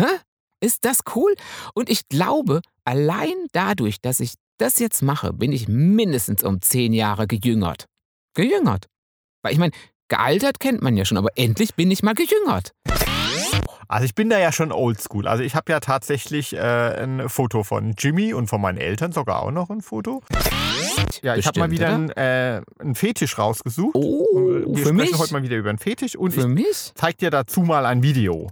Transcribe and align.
Hä? 0.00 0.06
Ist 0.62 0.84
das 0.86 1.00
cool? 1.14 1.34
Und 1.74 1.90
ich 1.90 2.08
glaube, 2.08 2.60
allein 2.84 3.34
dadurch, 3.52 4.00
dass 4.00 4.20
ich 4.20 4.34
das 4.58 4.78
jetzt 4.78 5.02
mache, 5.02 5.32
bin 5.34 5.52
ich 5.52 5.68
mindestens 5.68 6.42
um 6.42 6.60
zehn 6.62 6.92
Jahre 6.94 7.26
gejüngert. 7.26 7.86
Gejüngert. 8.34 8.86
Weil 9.42 9.52
ich 9.52 9.58
meine, 9.58 9.72
gealtert 10.08 10.58
kennt 10.60 10.80
man 10.82 10.96
ja 10.96 11.04
schon, 11.04 11.18
aber 11.18 11.28
endlich 11.36 11.74
bin 11.74 11.90
ich 11.90 12.02
mal 12.02 12.14
gejüngert. 12.14 12.72
Also 13.88 14.04
ich 14.04 14.14
bin 14.14 14.30
da 14.30 14.38
ja 14.38 14.52
schon 14.52 14.70
oldschool. 14.70 15.26
Also 15.26 15.42
ich 15.42 15.54
habe 15.54 15.72
ja 15.72 15.80
tatsächlich 15.80 16.52
äh, 16.54 16.58
ein 16.60 17.28
Foto 17.28 17.64
von 17.64 17.94
Jimmy 17.98 18.32
und 18.32 18.46
von 18.46 18.60
meinen 18.60 18.78
Eltern 18.78 19.12
sogar 19.12 19.42
auch 19.42 19.50
noch 19.50 19.68
ein 19.68 19.80
Foto. 19.82 20.22
Ja, 21.22 21.34
ich 21.36 21.46
habe 21.46 21.58
mal 21.58 21.70
wieder 21.72 21.88
einen, 21.88 22.10
äh, 22.10 22.62
einen 22.78 22.94
Fetisch 22.94 23.36
rausgesucht. 23.36 23.96
Oh, 23.96 24.26
Wir 24.34 24.62
für 24.76 24.78
sprechen 24.80 24.96
mich? 24.96 25.18
heute 25.18 25.32
mal 25.32 25.42
wieder 25.42 25.56
über 25.56 25.70
einen 25.70 25.78
Fetisch 25.78 26.14
und 26.14 26.32
Für 26.32 26.42
ich 26.42 26.46
mich? 26.46 26.92
zeig 26.94 27.18
dir 27.18 27.30
dazu 27.30 27.62
mal 27.62 27.84
ein 27.84 28.02
Video. 28.02 28.48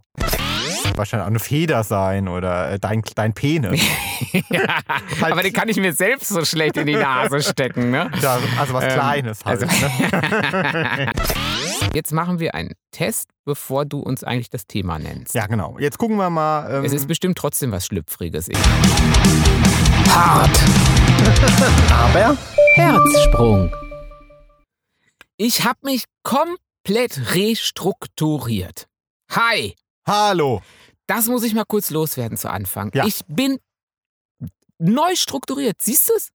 Wahrscheinlich 0.99 1.25
auch 1.25 1.29
eine 1.31 1.39
Feder 1.39 1.85
sein 1.85 2.29
oder 2.29 2.73
äh, 2.73 2.79
dein, 2.79 3.03
dein 3.15 3.33
Penis. 3.33 3.81
ja, 4.51 4.79
Halt- 5.21 5.33
aber 5.33 5.43
den 5.43 5.53
kann 5.53 5.69
ich 5.69 5.77
mir 5.77 5.93
selbst 5.93 6.29
so 6.29 6.45
schlecht 6.45 6.77
in 6.77 6.87
die 6.87 6.97
Nase 6.97 7.41
stecken, 7.41 7.91
ne? 7.91 8.11
Ja, 8.21 8.39
also 8.59 8.75
was 8.75 8.85
Ähm, 8.85 8.91
Kleines 8.91 9.45
halt. 9.45 9.63
also- 9.63 9.87
ne? 9.87 11.13
Jetzt 11.95 12.13
machen 12.13 12.39
wir 12.41 12.55
einen 12.55 12.73
Test, 12.91 13.29
bevor 13.45 13.85
du 13.87 14.01
uns 14.01 14.25
eigentlich 14.25 14.51
das 14.51 14.67
Thema 14.67 14.99
nennst. 14.99 15.35
Ja, 15.35 15.47
genau. 15.47 15.77
Jetzt 15.79 15.97
gucken 15.99 16.17
wir 16.17 16.29
mal. 16.31 16.79
Ähm, 16.79 16.85
Es 16.85 16.93
ist 16.93 17.07
bestimmt 17.09 17.39
trotzdem 17.39 17.71
was 17.73 17.87
Schlüpfriges. 17.87 18.49
Hart. 20.11 20.59
Aber 21.93 22.37
Herzsprung. 22.75 23.73
Ich 25.37 25.65
habe 25.65 25.79
mich 25.85 26.05
komplett 26.25 27.35
restrukturiert. 27.35 28.87
Hi, 29.31 29.75
Hallo. 30.07 30.63
Das 31.09 31.27
muss 31.27 31.43
ich 31.43 31.55
mal 31.55 31.65
kurz 31.65 31.91
loswerden 31.91 32.37
zu 32.37 32.51
Anfang. 32.51 32.91
Ja. 32.95 33.07
Ich 33.07 33.23
bin 33.27 33.59
neu 34.79 35.17
strukturiert. 35.17 35.77
Siehst 35.81 36.09
du 36.09 36.13
es? 36.15 36.31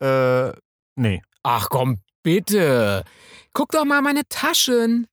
Äh, 0.00 0.58
nee. 0.94 1.22
Ach 1.42 1.68
komm, 1.68 1.98
bitte. 2.22 3.04
Guck 3.52 3.72
doch 3.72 3.84
mal 3.84 4.02
meine 4.02 4.26
Taschen. 4.28 5.06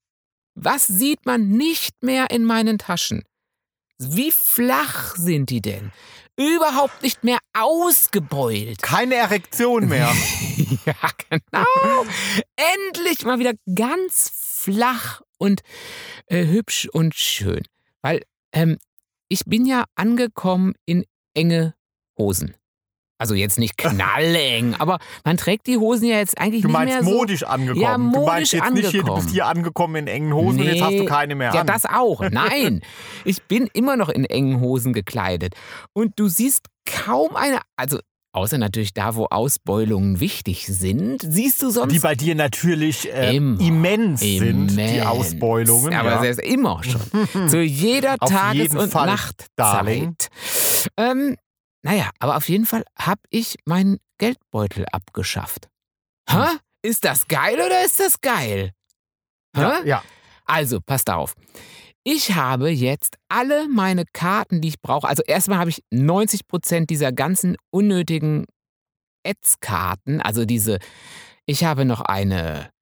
Was 0.55 0.85
sieht 0.87 1.25
man 1.25 1.49
nicht 1.49 2.03
mehr 2.03 2.29
in 2.29 2.45
meinen 2.45 2.77
Taschen? 2.77 3.23
Wie 3.97 4.31
flach 4.31 5.15
sind 5.15 5.49
die 5.49 5.61
denn? 5.61 5.91
Überhaupt 6.35 7.01
nicht 7.01 7.23
mehr 7.23 7.39
ausgebeult. 7.53 8.81
Keine 8.81 9.15
Erektion 9.15 9.87
mehr. 9.87 10.11
ja, 10.85 10.95
genau. 11.29 12.05
Endlich 12.55 13.23
mal 13.23 13.39
wieder 13.39 13.53
ganz 13.75 14.31
flach 14.33 15.21
und 15.37 15.61
äh, 16.27 16.45
hübsch 16.45 16.87
und 16.91 17.15
schön. 17.15 17.63
Weil 18.01 18.21
ähm, 18.53 18.77
ich 19.29 19.45
bin 19.45 19.65
ja 19.65 19.85
angekommen 19.95 20.73
in 20.85 21.05
enge 21.35 21.73
Hosen. 22.17 22.55
Also 23.19 23.35
jetzt 23.35 23.57
nicht 23.57 23.77
knalleng, 24.17 24.75
aber 24.79 24.99
man 25.23 25.37
trägt 25.37 25.67
die 25.67 25.77
Hosen 25.77 26.07
ja 26.07 26.17
jetzt 26.17 26.37
eigentlich 26.37 26.61
Du 26.63 26.67
nicht 26.67 26.73
meinst 26.73 26.93
mehr 26.93 27.03
so. 27.03 27.17
modisch 27.17 27.43
angekommen. 27.43 27.81
Ja, 27.81 27.93
du 27.97 28.03
meinst 28.03 28.53
modisch 28.53 28.53
jetzt 28.53 28.73
nicht 28.73 28.89
hier, 28.89 28.91
du 28.91 28.97
angekommen. 28.99 29.21
bist 29.23 29.29
hier 29.33 29.45
angekommen 29.45 29.95
in 29.95 30.07
engen 30.07 30.33
Hosen 30.33 30.59
und 30.59 30.65
jetzt 30.67 30.81
hast 30.81 30.91
du 30.93 30.99
Nee, 30.99 31.05
keine 31.05 31.35
mehr 31.35 31.53
Ja, 31.53 31.61
an. 31.61 31.67
das 31.67 31.85
auch. 31.85 32.21
Nein, 32.31 32.81
ich 33.23 33.41
bin 33.43 33.69
immer 33.73 33.95
noch 33.97 34.09
in 34.09 34.25
engen 34.25 34.59
Hosen 34.59 34.93
gekleidet. 34.93 35.55
Und 35.93 36.19
du 36.19 36.27
siehst 36.27 36.67
kaum 36.85 37.35
eine, 37.35 37.59
also 37.77 37.99
außer 38.33 38.57
natürlich 38.57 38.93
da, 38.93 39.15
wo 39.15 39.25
Ausbeulungen 39.25 40.19
wichtig 40.19 40.67
sind, 40.67 41.21
siehst 41.21 41.61
du 41.61 41.69
sonst 41.69 41.93
die 41.93 41.99
bei 41.99 42.15
dir 42.15 42.35
natürlich 42.35 43.11
äh, 43.13 43.35
Immer. 43.35 43.59
immens, 43.61 44.19
sind, 44.19 44.71
die 44.71 44.81
Immens. 44.81 45.05
Ausbeulungen. 45.05 45.93
Aber 45.93 46.09
ja. 46.09 46.19
selbst 46.21 46.41
immer 46.41 46.83
schon. 46.83 47.01
Zu 47.49 47.61
jeder 47.61 48.15
Auf 48.19 48.29
Tages- 48.29 48.75
und 48.75 48.91
Fall, 48.91 49.07
Nachtzeit. 49.07 49.47
Darling. 49.55 50.15
Ähm, 50.97 51.37
naja, 51.83 52.09
aber 52.19 52.37
auf 52.37 52.49
jeden 52.49 52.65
Fall 52.65 52.83
habe 52.97 53.21
ich 53.29 53.55
meinen 53.65 53.99
Geldbeutel 54.17 54.85
abgeschafft. 54.91 55.69
Hä? 56.29 56.45
Ist 56.81 57.05
das 57.05 57.27
geil 57.27 57.55
oder 57.55 57.85
ist 57.85 57.99
das 57.99 58.19
geil? 58.19 58.71
Hä? 59.55 59.61
ja, 59.61 59.79
ja. 59.85 60.03
Also, 60.45 60.81
passt 60.81 61.09
auf. 61.09 61.35
Ich 62.05 62.35
habe 62.35 62.69
jetzt 62.69 63.15
alle 63.29 63.69
meine 63.69 64.03
Karten, 64.11 64.59
die 64.59 64.67
ich 64.67 64.81
brauche. 64.81 65.07
Also 65.07 65.23
erstmal 65.23 65.59
habe 65.59 65.69
ich 65.69 65.83
90 65.89 66.47
Prozent 66.47 66.89
dieser 66.89 67.13
ganzen 67.13 67.55
unnötigen 67.71 68.45
Ads-Karten. 69.25 70.21
Also 70.21 70.43
diese, 70.43 70.79
ich 71.45 71.63
habe 71.63 71.85
noch 71.85 72.01
eine, 72.01 72.72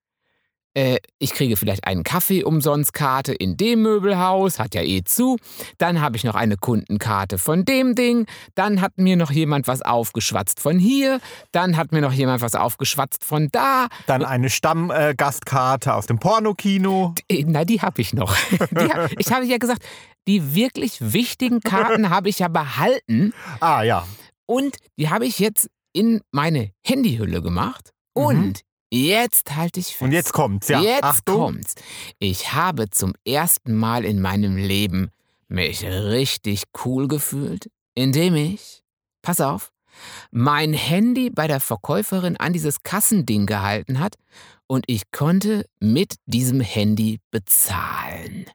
äh, 0.73 0.97
ich 1.19 1.33
kriege 1.33 1.57
vielleicht 1.57 1.85
einen 1.85 2.03
Kaffee 2.03 2.43
umsonst 2.43 2.93
Karte 2.93 3.33
in 3.33 3.57
dem 3.57 3.81
Möbelhaus, 3.81 4.59
hat 4.59 4.73
ja 4.73 4.81
eh 4.81 5.03
zu. 5.03 5.37
Dann 5.77 5.99
habe 6.01 6.15
ich 6.17 6.23
noch 6.23 6.35
eine 6.35 6.55
Kundenkarte 6.57 7.37
von 7.37 7.65
dem 7.65 7.95
Ding. 7.95 8.25
Dann 8.55 8.79
hat 8.81 8.93
mir 8.97 9.17
noch 9.17 9.31
jemand 9.31 9.67
was 9.67 9.81
aufgeschwatzt 9.81 10.59
von 10.59 10.79
hier. 10.79 11.19
Dann 11.51 11.75
hat 11.77 11.91
mir 11.91 12.01
noch 12.01 12.13
jemand 12.13 12.41
was 12.41 12.55
aufgeschwatzt 12.55 13.23
von 13.23 13.49
da. 13.51 13.87
Dann 14.07 14.23
eine 14.23 14.49
Stammgastkarte 14.49 15.93
aus 15.93 16.05
dem 16.07 16.19
Pornokino. 16.19 17.13
Äh, 17.29 17.43
Na, 17.47 17.65
die 17.65 17.81
habe 17.81 18.01
ich 18.01 18.13
noch. 18.13 18.35
Die 18.71 18.91
hab, 18.91 19.11
ich 19.19 19.31
habe 19.31 19.45
ja 19.45 19.57
gesagt, 19.57 19.83
die 20.27 20.53
wirklich 20.55 21.13
wichtigen 21.13 21.61
Karten 21.61 22.09
habe 22.11 22.29
ich 22.29 22.39
ja 22.39 22.47
behalten 22.47 23.33
Ah 23.59 23.81
ja. 23.83 24.07
und 24.45 24.77
die 24.97 25.09
habe 25.09 25.25
ich 25.25 25.39
jetzt 25.39 25.69
in 25.93 26.21
meine 26.31 26.71
Handyhülle 26.85 27.41
gemacht. 27.41 27.91
Und 28.13 28.61
jetzt 28.91 29.55
halte 29.55 29.79
ich 29.79 29.87
fest. 29.87 30.01
Und 30.01 30.11
jetzt 30.11 30.33
kommt's, 30.33 30.67
ja. 30.67 30.81
Jetzt 30.81 31.03
Achtung. 31.03 31.35
kommt's. 31.35 31.75
Ich 32.19 32.53
habe 32.53 32.89
zum 32.89 33.13
ersten 33.25 33.75
Mal 33.75 34.05
in 34.05 34.19
meinem 34.21 34.57
Leben 34.57 35.09
mich 35.47 35.83
richtig 35.85 36.63
cool 36.85 37.07
gefühlt, 37.07 37.69
indem 37.95 38.35
ich, 38.35 38.83
pass 39.21 39.41
auf, 39.41 39.71
mein 40.31 40.73
Handy 40.73 41.29
bei 41.29 41.47
der 41.47 41.59
Verkäuferin 41.59 42.37
an 42.37 42.53
dieses 42.53 42.81
Kassending 42.83 43.45
gehalten 43.45 43.99
hat 43.99 44.15
und 44.67 44.85
ich 44.87 45.11
konnte 45.11 45.65
mit 45.79 46.15
diesem 46.25 46.61
Handy 46.61 47.19
bezahlen. 47.31 48.45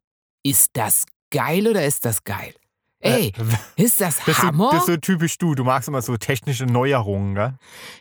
Ist 0.43 0.71
das 0.75 1.05
geil 1.31 1.69
oder 1.69 1.85
ist 1.85 2.05
das 2.05 2.25
geil? 2.25 2.55
Ey, 3.01 3.33
Äh, 3.77 3.83
ist 3.83 4.01
das 4.01 4.17
Das 4.21 4.29
ist, 4.29 4.37
so, 4.41 4.43
Hammer? 4.49 4.71
das 4.73 4.81
ist 4.81 4.87
so 4.87 4.97
typisch 4.97 5.37
du. 5.39 5.55
Du 5.55 5.65
magst 5.65 5.89
immer 5.89 6.01
so 6.01 6.17
technische 6.17 6.65
Neuerungen, 6.65 7.35
gell? 7.35 7.55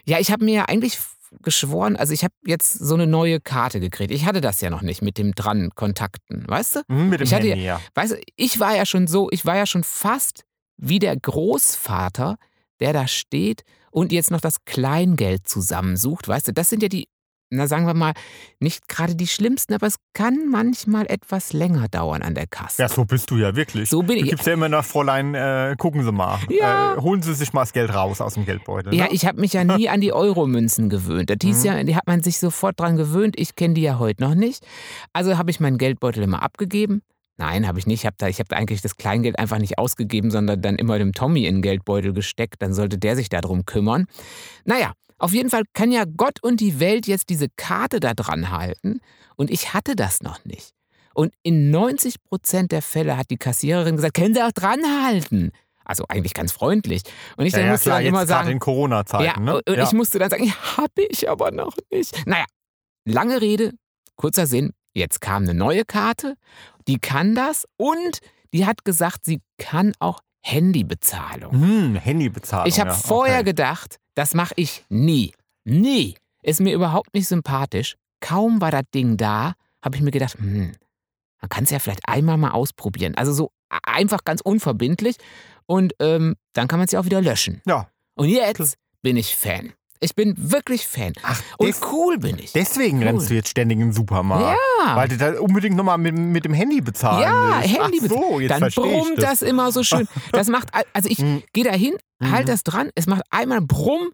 Ja, 0.06 0.20
ich 0.20 0.32
habe 0.32 0.46
mir 0.46 0.54
ja 0.54 0.66
eigentlich 0.66 0.98
geschworen, 1.42 1.96
also 1.96 2.14
ich 2.14 2.24
habe 2.24 2.34
jetzt 2.46 2.74
so 2.74 2.96
eine 2.96 3.08
neue 3.08 3.40
Karte 3.40 3.80
gekriegt. 3.80 4.12
Ich 4.12 4.26
hatte 4.26 4.42
das 4.42 4.62
ja 4.62 4.70
noch 4.70 4.82
nicht 4.82 5.02
mit 5.02 5.18
dem 5.18 5.34
dran 5.34 5.72
Kontakten, 5.76 6.44
weißt 6.48 6.76
du? 6.78 6.80
Mhm, 6.88 7.10
mit 7.10 7.20
dem 7.20 7.26
Ich 7.26 7.34
hatte 7.34 7.50
Handy, 7.50 7.66
ja. 7.66 7.82
Weißt 7.94 8.14
du, 8.14 8.22
ich 8.36 8.60
war 8.60 8.76
ja 8.76 8.86
schon 8.86 9.08
so, 9.08 9.30
ich 9.32 9.46
war 9.46 9.56
ja 9.56 9.66
schon 9.66 9.84
fast 9.84 10.44
wie 10.78 11.00
der 11.00 11.16
Großvater, 11.16 12.38
der 12.80 12.94
da 12.94 13.08
steht 13.08 13.64
und 13.92 14.12
jetzt 14.12 14.32
noch 14.32 14.42
das 14.42 14.66
Kleingeld 14.66 15.48
zusammensucht. 15.48 16.28
Weißt 16.28 16.48
du, 16.48 16.54
das 16.54 16.70
sind 16.70 16.84
ja 16.84 16.90
die, 16.90 17.08
na 17.56 17.68
sagen 17.68 17.86
wir 17.88 17.94
mal, 17.94 18.14
nicht 18.60 18.88
gerade 18.88 19.16
die 19.16 19.28
schlimmsten, 19.28 19.74
aber 19.74 19.88
es 19.88 19.96
kann 20.14 20.50
manchmal 20.50 21.06
etwas 21.08 21.54
länger 21.54 21.88
dauern 21.88 22.22
an 22.22 22.36
der 22.36 22.48
Kasse. 22.48 22.82
Ja, 22.82 22.90
so 22.90 23.06
bist 23.06 23.30
du 23.32 23.38
ja 23.38 23.56
wirklich. 23.56 23.90
So 23.90 24.02
bin 24.04 24.18
du 24.18 24.24
ich. 24.24 24.30
gibst 24.30 24.46
ja 24.48 24.54
immer 24.54 24.70
nach 24.70 24.86
Fräulein, 24.86 25.36
äh, 25.36 25.76
gucken 25.78 26.04
Sie 26.04 26.12
mal. 26.12 26.40
Ja. 26.50 26.96
Äh, 26.96 27.02
holen 27.02 27.22
Sie 27.22 27.34
sich 27.34 27.54
mal 27.54 27.62
das 27.62 27.74
Geld 27.74 27.94
raus 27.94 28.22
aus 28.22 28.36
dem 28.36 28.46
Geldbeutel. 28.46 28.94
Ja, 28.94 29.06
ne? 29.06 29.10
ich 29.14 29.26
habe 29.26 29.40
mich 29.42 29.54
ja 29.54 29.64
nie 29.64 29.90
an 29.90 30.02
die 30.02 30.14
Euromünzen 30.14 30.90
gewöhnt. 30.90 31.30
Das 31.30 31.38
hieß 31.44 31.60
Mhm. 31.60 31.66
ja, 31.66 31.84
die 31.84 31.96
hat 31.96 32.08
man 32.08 32.22
sich 32.24 32.40
sofort 32.40 32.80
dran 32.80 32.96
gewöhnt. 32.98 33.36
Ich 33.38 33.56
kenne 33.56 33.74
die 33.74 33.82
ja 33.82 34.00
heute 34.00 34.24
noch 34.24 34.36
nicht. 34.36 34.66
Also 35.14 35.38
habe 35.38 35.52
ich 35.52 35.60
meinen 35.60 35.78
Geldbeutel 35.78 36.24
immer 36.24 36.44
abgegeben. 36.44 37.02
Nein, 37.38 37.68
habe 37.68 37.80
ich 37.80 37.86
nicht. 37.86 38.02
Ich 38.02 38.06
habe 38.06 38.16
da, 38.18 38.28
ich 38.30 38.40
hab 38.40 38.48
da 38.48 38.56
eigentlich 38.56 38.82
das 38.82 38.96
Kleingeld 38.96 39.38
einfach 39.40 39.58
nicht 39.58 39.78
ausgegeben, 39.78 40.32
sondern 40.32 40.62
dann 40.62 40.76
immer 40.78 40.98
dem 40.98 41.12
Tommy 41.12 41.46
in 41.46 41.56
den 41.56 41.62
Geldbeutel 41.62 42.14
gesteckt. 42.14 42.62
Dann 42.62 42.74
sollte 42.74 42.98
der 42.98 43.18
sich 43.18 43.28
darum 43.28 43.66
kümmern. 43.66 44.06
Naja, 44.64 44.94
auf 45.18 45.34
jeden 45.34 45.50
Fall 45.50 45.64
kann 45.74 45.92
ja 45.92 46.04
Gott 46.06 46.44
und 46.44 46.60
die 46.60 46.80
Welt 46.80 47.08
jetzt 47.08 47.30
diese 47.30 47.48
Karte 47.56 48.00
da 48.00 48.14
dran 48.14 48.52
halten. 48.52 49.00
Und 49.36 49.50
ich 49.50 49.74
hatte 49.74 49.96
das 49.96 50.22
noch 50.22 50.44
nicht. 50.46 50.72
Und 51.14 51.34
in 51.44 51.72
90 51.72 52.24
Prozent 52.24 52.72
der 52.72 52.82
Fälle 52.82 53.18
hat 53.18 53.30
die 53.30 53.38
Kassiererin 53.38 53.96
gesagt, 53.96 54.16
können 54.16 54.34
Sie 54.34 54.44
auch 54.44 54.52
dran 54.52 54.82
halten. 55.06 55.52
Also 55.86 56.06
eigentlich 56.10 56.34
ganz 56.34 56.52
freundlich. 56.52 57.04
Und 57.38 57.46
ich 57.46 57.54
ja, 57.54 57.60
dann 57.60 57.68
ja, 57.68 57.72
musste 57.74 57.84
klar, 57.86 57.98
dann 57.98 58.06
jetzt 58.06 58.10
immer 58.10 58.28
sagen, 58.28 58.50
in 58.50 58.60
Corona-Zeiten. 58.60 59.24
ja, 59.24 59.40
ne? 59.40 59.62
und 59.66 59.78
ja. 59.78 59.84
ich 59.84 59.94
musste 59.94 60.20
dann 60.20 60.30
sagen, 60.30 60.44
ja, 60.44 60.78
habe 60.78 61.04
ich 61.10 61.30
aber 61.30 61.52
noch 61.52 61.78
nicht. 61.92 62.26
Naja, 62.26 62.46
lange 63.06 63.40
Rede, 63.40 63.72
kurzer 64.16 64.48
Sinn. 64.48 64.74
Jetzt 64.94 65.22
kam 65.22 65.44
eine 65.44 65.54
neue 65.54 65.86
Karte, 65.86 66.36
die 66.88 67.00
kann 67.00 67.36
das 67.36 67.66
und 67.78 68.20
die 68.54 68.66
hat 68.66 68.86
gesagt, 68.86 69.26
sie 69.26 69.42
kann 69.58 69.94
auch 70.00 70.22
Handybezahlung. 70.42 71.52
Hm, 71.52 71.96
Handybezahlung. 71.96 72.68
Ich 72.68 72.80
habe 72.80 72.92
ja, 72.92 72.96
vorher 72.96 73.40
okay. 73.40 73.46
gedacht, 73.46 73.98
das 74.16 74.34
mache 74.34 74.54
ich 74.58 74.84
nie. 74.90 75.34
Nie. 75.64 76.16
Ist 76.42 76.62
mir 76.62 76.74
überhaupt 76.74 77.14
nicht 77.14 77.28
sympathisch. 77.28 77.96
Kaum 78.22 78.62
war 78.62 78.72
das 78.72 78.84
Ding 78.94 79.18
da, 79.18 79.54
habe 79.84 79.96
ich 79.96 80.02
mir 80.02 80.12
gedacht, 80.12 80.36
hm, 80.36 80.74
man 81.42 81.50
kann 81.50 81.66
es 81.66 81.70
ja 81.70 81.80
vielleicht 81.80 82.08
einmal 82.08 82.38
mal 82.38 82.52
ausprobieren. 82.52 83.16
Also 83.16 83.34
so 83.34 83.52
einfach 83.70 84.24
ganz 84.24 84.42
unverbindlich 84.42 85.18
und 85.66 85.94
ähm, 86.00 86.36
dann 86.54 86.68
kann 86.68 86.80
man 86.80 86.86
es 86.86 86.92
ja 86.92 87.00
auch 87.00 87.06
wieder 87.06 87.22
löschen. 87.22 87.62
Ja. 87.66 87.90
Und 88.16 88.30
jetzt 88.30 88.78
bin 89.02 89.18
ich 89.18 89.36
Fan. 89.36 89.74
Ich 90.02 90.14
bin 90.14 90.34
wirklich 90.38 90.86
Fan. 90.86 91.14
Ach, 91.24 91.42
Und 91.58 91.74
cool 91.92 92.18
bin 92.18 92.38
ich. 92.38 92.52
Deswegen 92.52 93.00
Cool. 93.00 93.04
rennst 93.08 93.30
du 93.30 93.34
jetzt 93.34 93.50
ständig 93.50 93.78
in 93.80 93.88
den 93.88 93.94
Supermarkt. 93.94 94.58
Ja. 94.86 94.96
Weil 94.96 95.08
du 95.08 95.18
da 95.18 95.40
unbedingt 95.40 95.76
nochmal 95.76 95.98
mit, 95.98 96.14
mit 96.16 96.44
dem 96.46 96.54
Handy 96.54 96.82
bezahlen 96.82 97.22
Ja, 97.24 97.62
willst. 97.62 97.78
Handy 97.82 98.00
Ach 98.04 98.10
so, 98.10 98.40
jetzt 98.40 98.52
Dann 98.52 98.70
brummt 98.72 99.18
das. 99.18 99.40
das 99.40 99.42
immer 99.42 99.72
so 99.72 99.84
schön. 99.84 100.08
Das 100.32 100.48
macht, 100.50 100.74
al- 100.74 100.86
also 100.94 101.10
ich 101.10 101.20
Mhm. 101.20 101.44
gehe 101.54 101.64
da 101.64 101.72
hin, 101.72 101.96
halt 102.22 102.44
Mhm. 102.46 102.52
das 102.52 102.64
dran, 102.64 102.90
es 102.96 103.08
macht 103.08 103.24
einmal 103.30 103.62
Brumm 103.62 104.12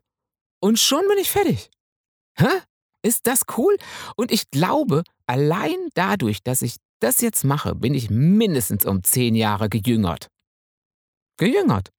und 0.61 0.77
schon 0.79 1.01
bin 1.09 1.17
ich 1.19 1.29
fertig. 1.31 1.69
Hä? 2.37 2.45
Ist 3.03 3.25
das 3.25 3.41
cool? 3.57 3.75
Und 4.15 4.31
ich 4.31 4.51
glaube, 4.51 5.03
allein 5.25 5.75
dadurch, 5.95 6.43
dass 6.43 6.61
ich 6.61 6.75
das 6.99 7.21
jetzt 7.21 7.43
mache, 7.43 7.73
bin 7.73 7.95
ich 7.95 8.11
mindestens 8.11 8.85
um 8.85 9.03
zehn 9.03 9.33
Jahre 9.33 9.67
gejüngert. 9.69 10.27
Gejüngert. 11.37 11.89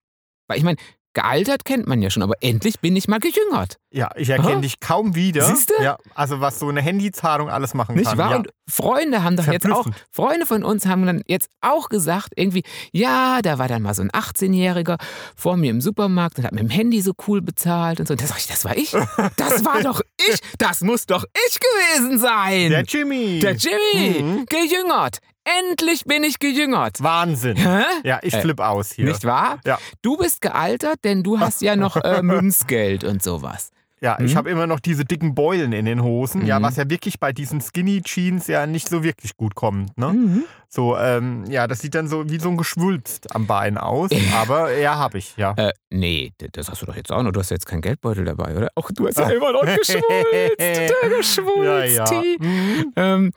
Weil 0.47 0.57
ich 0.57 0.63
meine, 0.63 0.77
gealtert 1.13 1.65
kennt 1.65 1.87
man 1.87 2.01
ja 2.01 2.09
schon, 2.09 2.23
aber 2.23 2.35
endlich 2.41 2.79
bin 2.79 2.95
ich 2.95 3.07
mal 3.07 3.19
gejüngert. 3.19 3.77
Ja, 3.91 4.09
ich 4.15 4.29
erkenne 4.29 4.53
Aha. 4.53 4.61
dich 4.61 4.79
kaum 4.79 5.15
wieder. 5.15 5.43
Siehste? 5.45 5.73
Ja, 5.81 5.97
also 6.15 6.41
was 6.41 6.59
so 6.59 6.67
eine 6.69 6.81
Handyzahlung 6.81 7.49
alles 7.49 7.73
machen 7.73 7.95
Nicht 7.95 8.07
kann. 8.09 8.17
wahr? 8.17 8.31
Ja. 8.31 8.37
Und 8.37 8.49
Freunde 8.69 9.23
haben 9.23 9.37
doch 9.37 9.45
jetzt 9.47 9.69
auch. 9.69 9.85
Freunde 10.11 10.45
von 10.45 10.63
uns 10.63 10.85
haben 10.87 11.05
dann 11.05 11.21
jetzt 11.27 11.49
auch 11.61 11.89
gesagt, 11.89 12.29
irgendwie, 12.35 12.63
ja, 12.91 13.41
da 13.43 13.59
war 13.59 13.67
dann 13.67 13.83
mal 13.83 13.93
so 13.93 14.01
ein 14.01 14.09
18-Jähriger 14.09 14.97
vor 15.35 15.57
mir 15.57 15.69
im 15.69 15.81
Supermarkt 15.81 16.39
und 16.39 16.45
hat 16.45 16.53
mit 16.53 16.61
dem 16.61 16.69
Handy 16.69 17.01
so 17.01 17.11
cool 17.27 17.41
bezahlt 17.41 17.99
und 17.99 18.07
so. 18.07 18.13
Und 18.13 18.21
da 18.21 18.25
sag 18.25 18.37
ich, 18.39 18.47
das 18.47 18.65
war 18.65 18.75
ich. 18.75 18.93
Das 19.37 19.65
war 19.65 19.81
doch 19.81 20.01
ich. 20.29 20.39
Das 20.57 20.81
muss 20.81 21.05
doch 21.05 21.25
ich 21.47 21.59
gewesen 21.59 22.19
sein. 22.19 22.69
Der 22.69 22.83
Jimmy. 22.83 23.39
Der 23.39 23.53
Jimmy. 23.53 24.21
Mhm. 24.23 24.45
Gejüngert. 24.47 25.19
Endlich 25.43 26.05
bin 26.05 26.23
ich 26.23 26.39
gejüngert. 26.39 27.03
Wahnsinn. 27.03 27.57
Hä? 27.57 27.83
Ja, 28.03 28.19
ich 28.21 28.33
Äh, 28.33 28.41
flipp 28.41 28.59
aus 28.61 28.93
hier. 28.93 29.05
Nicht 29.05 29.25
wahr? 29.25 29.59
Ja. 29.65 29.77
Du 30.01 30.15
bist 30.15 30.39
gealtert, 30.41 30.99
denn 31.03 31.21
du 31.21 31.39
hast 31.39 31.61
ja 31.61 31.75
noch 31.75 31.97
äh, 31.97 32.21
Münzgeld 32.23 33.03
und 33.03 33.21
sowas. 33.21 33.71
Ja, 34.03 34.17
ich 34.19 34.33
Mhm. 34.33 34.37
habe 34.37 34.49
immer 34.49 34.67
noch 34.67 34.81
diese 34.81 35.05
dicken 35.05 35.33
Beulen 35.33 35.71
in 35.71 35.85
den 35.85 36.03
Hosen, 36.03 36.45
ja, 36.45 36.59
Mhm. 36.59 36.63
was 36.63 36.75
ja 36.75 36.89
wirklich 36.89 37.21
bei 37.21 37.31
diesen 37.31 37.61
Skinny 37.61 38.01
Jeans 38.01 38.47
ja 38.47 38.67
nicht 38.67 38.89
so 38.89 39.01
wirklich 39.01 39.37
gut 39.37 39.55
kommt. 39.55 39.97
Ne? 39.97 40.07
Mhm. 40.11 40.43
So, 40.67 40.97
ähm, 40.97 41.45
ja, 41.49 41.67
das 41.67 41.79
sieht 41.79 41.95
dann 41.95 42.07
so 42.09 42.29
wie 42.29 42.37
so 42.39 42.49
ein 42.49 42.57
Geschwulst 42.57 43.33
am 43.33 43.47
Bein 43.47 43.77
aus, 43.77 44.09
aber 44.35 44.75
ja, 44.75 44.95
habe 44.97 45.19
ich, 45.19 45.37
ja. 45.37 45.53
Äh, 45.55 45.71
nee, 45.89 46.33
das 46.51 46.69
hast 46.69 46.81
du 46.81 46.85
doch 46.87 46.95
jetzt 46.97 47.11
auch 47.13 47.23
noch. 47.23 47.31
Du 47.31 47.39
hast 47.39 47.49
ja 47.51 47.55
jetzt 47.55 47.65
keinen 47.67 47.81
Geldbeutel 47.81 48.25
dabei, 48.25 48.57
oder? 48.57 48.69
Ach, 48.75 48.89
du 48.93 49.07
hast 49.07 49.17
ja 49.19 49.29
immer 49.29 49.53
noch 49.53 49.61
geschwulst. 49.61 50.03
Der 50.59 51.09
geschwulst. 51.17 51.95
ja, 51.97 52.11
ja. 52.11 52.21
Mhm. 52.39 52.91
Ähm, 52.97 53.31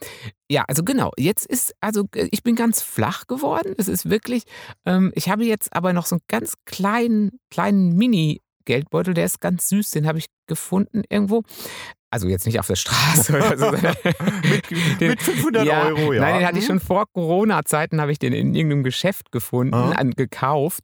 ja, 0.49 0.63
also 0.67 0.83
genau. 0.83 1.11
Jetzt 1.17 1.45
ist, 1.45 1.73
also 1.79 2.05
äh, 2.15 2.27
ich 2.31 2.43
bin 2.43 2.55
ganz 2.55 2.81
flach 2.81 3.27
geworden. 3.27 3.73
Es 3.77 3.87
ist 3.87 4.09
wirklich, 4.09 4.43
ähm, 4.85 5.11
ich 5.15 5.29
habe 5.29 5.45
jetzt 5.45 5.73
aber 5.75 5.93
noch 5.93 6.05
so 6.07 6.15
einen 6.15 6.21
ganz 6.27 6.55
kleinen, 6.65 7.39
kleinen 7.51 7.95
Mini-Geldbeutel, 8.67 9.13
der 9.13 9.25
ist 9.25 9.39
ganz 9.41 9.69
süß, 9.69 9.91
den 9.91 10.07
habe 10.07 10.17
ich 10.19 10.25
gefunden 10.47 11.03
irgendwo. 11.09 11.43
Also 12.09 12.27
jetzt 12.29 12.45
nicht 12.45 12.59
auf 12.59 12.67
der 12.67 12.75
Straße 12.75 13.33
oder 13.35 13.57
so. 13.57 13.65
sondern 13.71 13.95
den- 14.99 15.09
Mit 15.09 15.21
500 15.21 15.67
Euro, 15.67 16.13
ja. 16.13 16.21
Nein, 16.21 16.39
den 16.39 16.47
hatte 16.47 16.57
ich 16.59 16.63
Mhm. 16.65 16.67
schon 16.67 16.79
vor 16.79 17.05
Corona-Zeiten, 17.11 17.99
habe 17.99 18.11
ich 18.11 18.19
den 18.19 18.31
in 18.33 18.53
irgendeinem 18.55 18.83
Geschäft 18.83 19.31
gefunden, 19.31 19.73
an, 19.73 20.11
gekauft. 20.11 20.79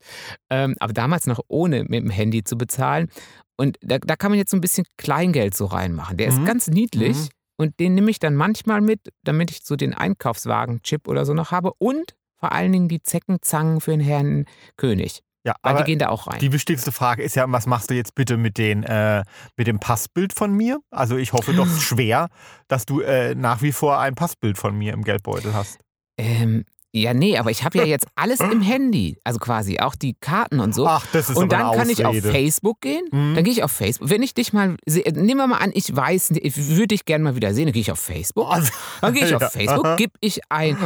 Ähm, 0.49 0.75
aber 0.79 0.93
damals 0.93 1.25
noch 1.27 1.39
ohne 1.47 1.83
mit 1.83 2.03
dem 2.03 2.09
Handy 2.09 2.43
zu 2.43 2.57
bezahlen. 2.57 3.07
Und 3.55 3.77
da, 3.81 3.99
da 3.99 4.15
kann 4.15 4.31
man 4.31 4.37
jetzt 4.39 4.51
so 4.51 4.57
ein 4.57 4.61
bisschen 4.61 4.85
Kleingeld 4.97 5.55
so 5.55 5.65
reinmachen. 5.65 6.17
Der 6.17 6.27
ist 6.27 6.39
Mhm. 6.39 6.45
ganz 6.45 6.67
niedlich. 6.67 7.17
Mhm. 7.17 7.27
Und 7.55 7.79
den 7.79 7.93
nehme 7.95 8.09
ich 8.11 8.19
dann 8.19 8.35
manchmal 8.35 8.81
mit, 8.81 8.99
damit 9.23 9.51
ich 9.51 9.61
so 9.63 9.75
den 9.75 9.93
Einkaufswagen-Chip 9.93 11.07
oder 11.07 11.23
so 11.23 11.33
noch 11.33 11.51
habe. 11.51 11.71
Und 11.77 12.15
vor 12.37 12.51
allen 12.51 12.71
Dingen 12.73 12.87
die 12.89 13.01
Zeckenzangen 13.01 13.79
für 13.79 13.91
den 13.91 14.01
Herrn 14.01 14.45
König. 14.75 15.21
Ja, 15.45 15.55
Weil 15.61 15.75
die 15.77 15.83
gehen 15.83 15.99
da 15.99 16.07
auch 16.09 16.27
rein. 16.27 16.39
die 16.39 16.53
wichtigste 16.53 16.91
Frage 16.93 17.21
ist 17.21 17.35
ja, 17.35 17.45
was 17.47 17.65
machst 17.65 17.89
du 17.89 17.95
jetzt 17.95 18.15
bitte 18.15 18.37
mit, 18.37 18.57
den, 18.57 18.83
äh, 18.83 19.23
mit 19.57 19.67
dem 19.67 19.79
Passbild 19.79 20.33
von 20.33 20.53
mir? 20.53 20.79
Also 20.89 21.17
ich 21.17 21.33
hoffe 21.33 21.53
doch 21.53 21.67
schwer, 21.81 22.29
dass 22.69 22.85
du 22.85 23.01
äh, 23.01 23.35
nach 23.35 23.61
wie 23.61 23.73
vor 23.73 23.99
ein 23.99 24.15
Passbild 24.15 24.57
von 24.57 24.77
mir 24.77 24.93
im 24.93 25.03
Geldbeutel 25.03 25.53
hast. 25.53 25.79
ähm, 26.17 26.63
ja, 26.95 27.15
nee, 27.15 27.39
aber 27.39 27.49
ich 27.49 27.63
habe 27.63 27.79
ja 27.79 27.85
jetzt 27.85 28.05
alles 28.13 28.39
im 28.39 28.61
Handy. 28.71 29.17
Also 29.23 29.39
quasi 29.39 29.79
auch 29.79 29.95
die 29.95 30.13
Karten 30.13 30.59
und 30.59 30.75
so. 30.75 30.87
Ach, 30.87 31.03
das 31.11 31.27
ist 31.31 31.35
und 31.37 31.51
dann 31.51 31.75
kann 31.75 31.89
ich 31.89 32.05
auf. 32.05 32.15
Facebook 32.15 32.81
gehen. 32.81 33.03
Mhm. 33.11 33.33
Dann 33.33 33.43
gehe 33.43 33.51
ich 33.51 33.63
auf 33.63 33.71
Facebook. 33.71 34.11
Wenn 34.11 34.21
ich 34.21 34.35
dich 34.35 34.53
mal 34.53 34.77
sehe, 34.85 35.03
nehmen 35.11 35.39
wir 35.39 35.47
mal 35.47 35.57
an, 35.57 35.71
ich 35.73 35.93
weiß, 35.93 36.33
ich 36.35 36.55
würde 36.69 36.89
dich 36.89 37.05
gerne 37.05 37.23
mal 37.23 37.35
wieder 37.35 37.55
sehen, 37.55 37.65
dann 37.65 37.73
gehe 37.73 37.81
ich 37.81 37.91
auf 37.91 37.99
Facebook. 37.99 38.47
Dann 39.01 39.13
gehe 39.15 39.25
ich 39.25 39.33
auf 39.33 39.51
Facebook, 39.51 39.97
gebe 39.97 40.13
ich 40.21 40.41
ein 40.49 40.77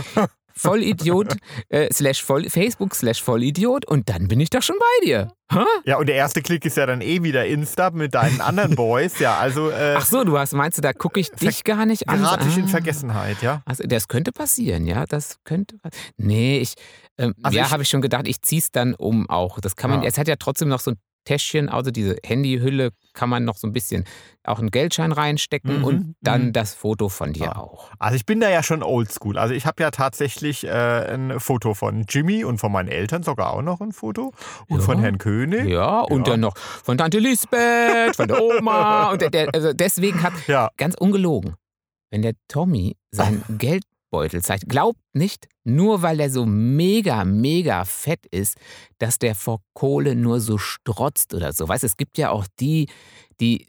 Vollidiot 0.57 1.35
äh, 1.69 1.87
slash 1.93 2.23
voll, 2.23 2.49
Facebook 2.49 2.95
slash 2.95 3.21
Vollidiot 3.21 3.85
und 3.85 4.09
dann 4.09 4.27
bin 4.27 4.39
ich 4.39 4.49
doch 4.49 4.61
schon 4.61 4.75
bei 4.79 5.05
dir. 5.05 5.31
Hä? 5.51 5.59
Ja, 5.85 5.97
und 5.97 6.07
der 6.07 6.15
erste 6.15 6.41
Klick 6.41 6.65
ist 6.65 6.75
ja 6.77 6.85
dann 6.85 6.99
eh 7.01 7.23
wieder 7.23 7.45
Insta 7.45 7.91
mit 7.91 8.13
deinen 8.15 8.41
anderen 8.41 8.75
Boys. 8.75 9.19
Ja, 9.19 9.37
also 9.37 9.69
äh, 9.69 9.95
Ach 9.97 10.05
so, 10.05 10.23
du 10.25 10.37
hast, 10.37 10.53
meinst 10.53 10.77
du, 10.77 10.81
da 10.81 10.91
gucke 10.93 11.19
ich 11.21 11.29
dich 11.31 11.63
gar 11.63 11.85
nicht 11.85 12.09
an? 12.09 12.19
gerate 12.19 12.47
ich 12.49 12.57
in 12.57 12.65
Ah. 12.65 12.67
Vergessenheit, 12.67 13.41
ja? 13.41 13.61
Also 13.65 13.83
das 13.87 14.07
könnte 14.09 14.31
passieren, 14.33 14.85
ja, 14.85 15.05
das 15.05 15.37
könnte. 15.45 15.77
Nee, 16.17 16.59
ich, 16.59 16.73
ähm, 17.17 17.33
Also 17.43 17.57
ja, 17.57 17.71
habe 17.71 17.83
ich 17.83 17.89
schon 17.89 18.01
gedacht, 18.01 18.27
ich 18.27 18.41
ziehe 18.41 18.59
es 18.59 18.71
dann 18.71 18.93
um 18.93 19.29
auch. 19.29 19.59
Das 19.61 19.75
kann 19.77 19.89
man, 19.89 20.01
Ja. 20.01 20.09
es 20.09 20.17
hat 20.17 20.27
ja 20.27 20.35
trotzdem 20.37 20.67
noch 20.67 20.81
so 20.81 20.91
ein 20.91 20.97
Täschchen, 21.27 21.67
also 21.67 21.91
diese 21.91 22.15
Handyhülle 22.25 22.91
kann 23.13 23.27
man 23.29 23.43
noch 23.43 23.57
so 23.57 23.67
ein 23.67 23.73
bisschen 23.73 24.05
auch 24.43 24.59
einen 24.59 24.71
Geldschein 24.71 25.11
reinstecken 25.11 25.79
Mhm, 25.79 25.83
und 25.83 26.15
dann 26.21 26.45
mhm. 26.47 26.53
das 26.53 26.73
Foto 26.73 27.09
von 27.09 27.33
dir 27.33 27.47
Ja. 27.47 27.55
auch. 27.57 27.89
Also 27.99 28.15
ich 28.15 28.25
bin 28.25 28.39
da 28.39 28.49
ja 28.49 28.63
schon 28.63 28.81
oldschool. 28.81 29.37
Also 29.37 29.53
ich 29.53 29.65
habe 29.65 29.83
ja 29.83 29.91
tatsächlich 29.91 30.63
äh, 30.63 30.69
ein 30.69 31.39
Foto 31.41 31.73
von 31.73 32.05
Jimmy 32.07 32.45
und 32.45 32.59
von 32.59 32.71
meinen 32.71 32.87
Eltern 32.87 33.23
sogar 33.23 33.53
auch 33.53 33.61
noch 33.61 33.81
ein 33.81 33.91
Foto. 33.91 34.31
Und 34.69 34.79
Ja. 34.79 34.85
von 34.85 34.99
Herrn 34.99 35.17
König. 35.17 35.67
Ja, 35.67 35.99
und 35.99 36.25
Ja. 36.27 36.33
dann 36.33 36.39
noch 36.39 36.57
von 36.57 36.97
Tante 36.97 37.19
Lisbeth, 37.19 38.15
von 38.15 38.27
der 38.29 38.41
Oma. 38.41 39.11
und 39.11 39.21
der, 39.21 39.29
der, 39.29 39.49
also 39.53 39.73
deswegen 39.73 40.23
hat, 40.23 40.33
Ja. 40.47 40.69
ganz 40.77 40.95
ungelogen, 40.95 41.55
wenn 42.09 42.21
der 42.21 42.33
Tommy 42.47 42.95
seinen 43.11 43.43
Geldbeutel 44.11 44.41
zeigt, 44.41 44.69
glaubt 44.69 44.99
nicht, 45.13 45.47
nur 45.63 46.01
weil 46.01 46.19
er 46.19 46.29
so 46.29 46.45
mega, 46.45 47.25
mega 47.25 47.85
fett 47.85 48.25
ist, 48.31 48.55
dass 48.99 49.19
der 49.19 49.35
vor 49.35 49.61
Kohle 49.73 50.15
nur 50.15 50.39
so 50.39 50.57
strotzt 50.57 51.33
oder 51.33 51.53
so. 51.53 51.67
Weißt 51.67 51.83
es 51.83 51.97
gibt 51.97 52.17
ja 52.17 52.31
auch 52.31 52.47
die, 52.59 52.89
die 53.39 53.67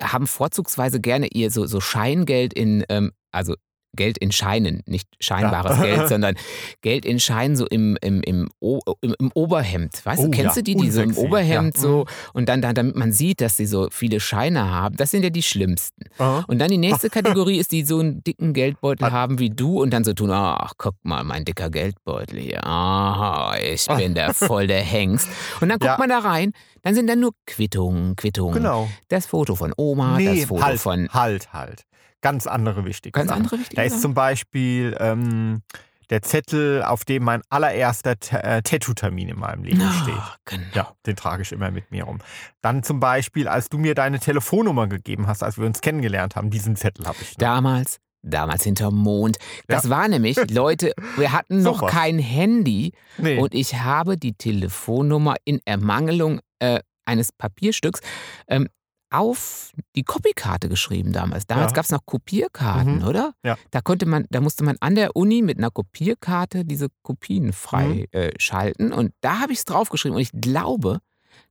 haben 0.00 0.26
vorzugsweise 0.26 1.00
gerne 1.00 1.28
ihr 1.28 1.50
so, 1.50 1.66
so 1.66 1.80
Scheingeld 1.80 2.52
in, 2.54 2.84
ähm, 2.88 3.12
also 3.32 3.54
Geld 3.96 4.18
in 4.18 4.30
Scheinen, 4.32 4.82
nicht 4.86 5.08
scheinbares 5.20 5.76
Ja. 5.78 5.82
Geld, 5.96 6.08
sondern 6.08 6.34
Geld 6.82 7.04
in 7.04 7.18
Scheinen 7.18 7.56
so 7.56 7.66
im, 7.66 7.96
im, 8.02 8.20
im, 8.22 8.48
O- 8.60 8.80
im, 9.00 9.14
im 9.18 9.30
Oberhemd. 9.34 10.04
Weißt 10.04 10.20
Oh 10.20 10.24
du, 10.26 10.30
kennst 10.30 10.56
ja, 10.56 10.62
du 10.62 10.62
die, 10.62 10.74
die 10.76 10.90
so 10.90 11.00
im 11.02 11.16
Oberhemd 11.16 11.74
ja. 11.76 11.80
so 11.82 12.06
und 12.34 12.48
dann, 12.48 12.60
dann, 12.62 12.74
damit 12.74 12.96
man 12.96 13.12
sieht, 13.12 13.40
dass 13.40 13.56
sie 13.56 13.66
so 13.66 13.88
viele 13.90 14.20
Scheine 14.20 14.70
haben. 14.70 14.96
Das 14.96 15.10
sind 15.10 15.22
ja 15.24 15.30
die 15.30 15.42
schlimmsten. 15.42 16.04
Aha. 16.18 16.44
Und 16.48 16.58
dann 16.58 16.70
die 16.70 16.78
nächste 16.78 17.08
Kategorie 17.10 17.58
ist, 17.58 17.72
die 17.72 17.84
so 17.84 17.98
einen 17.98 18.22
dicken 18.22 18.52
Geldbeutel 18.52 19.06
Ah. 19.06 19.10
haben 19.10 19.38
wie 19.38 19.50
du 19.50 19.80
und 19.80 19.90
dann 19.90 20.04
so 20.04 20.12
tun, 20.12 20.30
ach, 20.30 20.72
guck 20.76 20.94
mal, 21.02 21.24
mein 21.24 21.44
dicker 21.44 21.70
Geldbeutel 21.70 22.38
hier. 22.40 22.64
Ah, 22.66 23.56
ich 23.60 23.86
bin 23.86 24.14
der 24.14 24.34
voll 24.34 24.66
der 24.66 24.82
Hengst. 24.82 25.28
Und 25.60 25.70
dann 25.70 25.78
guckt 25.78 25.98
man 25.98 26.08
da 26.08 26.18
rein, 26.18 26.52
dann 26.82 26.94
sind 26.94 27.06
da 27.08 27.16
nur 27.16 27.32
Quittungen, 27.46 28.16
Quittungen. 28.16 28.54
Genau. 28.54 28.88
Das 29.08 29.26
Foto 29.26 29.54
von 29.56 29.72
Oma, 29.76 30.16
nee, 30.18 30.40
das 30.40 30.48
Foto 30.48 30.62
halt, 30.62 30.80
von... 30.80 31.08
halt, 31.10 31.52
halt. 31.52 31.82
Ganz 32.20 32.46
andere 32.46 32.84
wichtige 32.84 33.12
Ganz 33.12 33.28
Sachen. 33.28 33.42
andere 33.42 33.58
wichtige 33.60 33.76
Da 33.76 33.82
ist 33.82 34.00
zum 34.02 34.14
Beispiel 34.14 34.96
ähm, 34.98 35.62
der 36.10 36.22
Zettel, 36.22 36.82
auf 36.82 37.04
dem 37.04 37.22
mein 37.24 37.42
allererster 37.50 38.14
äh, 38.30 38.62
Tattoo-Termin 38.62 39.28
in 39.28 39.38
meinem 39.38 39.64
Leben 39.64 39.80
steht. 40.02 40.14
Ah, 40.14 40.36
genau. 40.44 40.66
Ja, 40.72 40.92
den 41.06 41.16
trage 41.16 41.42
ich 41.42 41.52
immer 41.52 41.70
mit 41.70 41.90
mir 41.90 42.04
rum. 42.04 42.18
Dann 42.62 42.82
zum 42.82 43.00
Beispiel, 43.00 43.46
als 43.46 43.68
du 43.68 43.78
mir 43.78 43.94
deine 43.94 44.18
Telefonnummer 44.18 44.86
gegeben 44.86 45.26
hast, 45.26 45.42
als 45.42 45.58
wir 45.58 45.66
uns 45.66 45.80
kennengelernt 45.80 46.36
haben, 46.36 46.50
diesen 46.50 46.76
Zettel 46.76 47.06
habe 47.06 47.18
ich 47.20 47.32
noch. 47.32 47.38
Damals, 47.38 47.98
damals 48.22 48.64
hinterm 48.64 48.96
Mond. 48.96 49.36
Das 49.66 49.90
war 49.90 50.08
nämlich, 50.08 50.36
Leute, 50.50 50.92
wir 51.16 51.32
hatten 51.32 51.62
noch 51.62 51.80
Super. 51.80 51.92
kein 51.92 52.18
Handy 52.18 52.92
nee. 53.18 53.38
und 53.38 53.54
ich 53.54 53.74
habe 53.74 54.16
die 54.16 54.32
Telefonnummer 54.32 55.36
in 55.44 55.60
Ermangelung 55.64 56.40
äh, 56.58 56.80
eines 57.04 57.32
Papierstücks 57.32 58.00
ähm, 58.48 58.68
auf 59.10 59.72
die 59.96 60.02
Kopikarte 60.04 60.68
geschrieben 60.68 61.12
damals. 61.12 61.46
Damals 61.46 61.70
Ja. 61.72 61.74
gab 61.76 61.84
es 61.84 61.90
noch 61.90 62.04
Kopierkarten, 62.04 62.98
Mhm. 62.98 63.04
oder? 63.04 63.32
Ja. 63.42 63.56
Da 63.70 63.80
konnte 63.80 64.06
man, 64.06 64.26
da 64.30 64.40
musste 64.40 64.64
man 64.64 64.76
an 64.80 64.94
der 64.94 65.16
Uni 65.16 65.42
mit 65.42 65.58
einer 65.58 65.70
Kopierkarte 65.70 66.64
diese 66.64 66.88
Kopien 67.02 67.46
Mhm. 67.46 67.52
freischalten. 67.52 68.92
Und 68.92 69.12
da 69.20 69.40
habe 69.40 69.52
ich 69.52 69.58
es 69.60 69.64
draufgeschrieben. 69.64 70.16
Und 70.16 70.22
ich 70.22 70.32
glaube, 70.32 70.98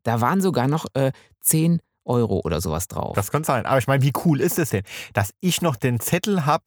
da 0.03 0.21
waren 0.21 0.41
sogar 0.41 0.67
noch 0.67 0.85
äh, 0.93 1.11
10 1.41 1.79
Euro 2.05 2.41
oder 2.43 2.61
sowas 2.61 2.87
drauf. 2.87 3.15
Das 3.15 3.31
kann 3.31 3.43
sein. 3.43 3.65
Aber 3.65 3.77
ich 3.79 3.87
meine, 3.87 4.03
wie 4.03 4.13
cool 4.25 4.39
ist 4.39 4.59
es 4.59 4.69
denn, 4.69 4.83
dass 5.13 5.33
ich 5.41 5.61
noch 5.61 5.75
den 5.75 5.99
Zettel 5.99 6.45
habe 6.45 6.65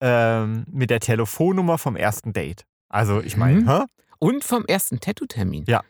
ähm, 0.00 0.64
mit 0.70 0.90
der 0.90 1.00
Telefonnummer 1.00 1.78
vom 1.78 1.96
ersten 1.96 2.32
Date? 2.32 2.64
Also, 2.88 3.20
ich 3.20 3.36
meine, 3.36 3.60
Mhm. 3.62 3.84
Und 4.18 4.44
vom 4.44 4.64
ersten 4.66 5.00
Tattoo-Termin. 5.00 5.64
Ja. 5.66 5.82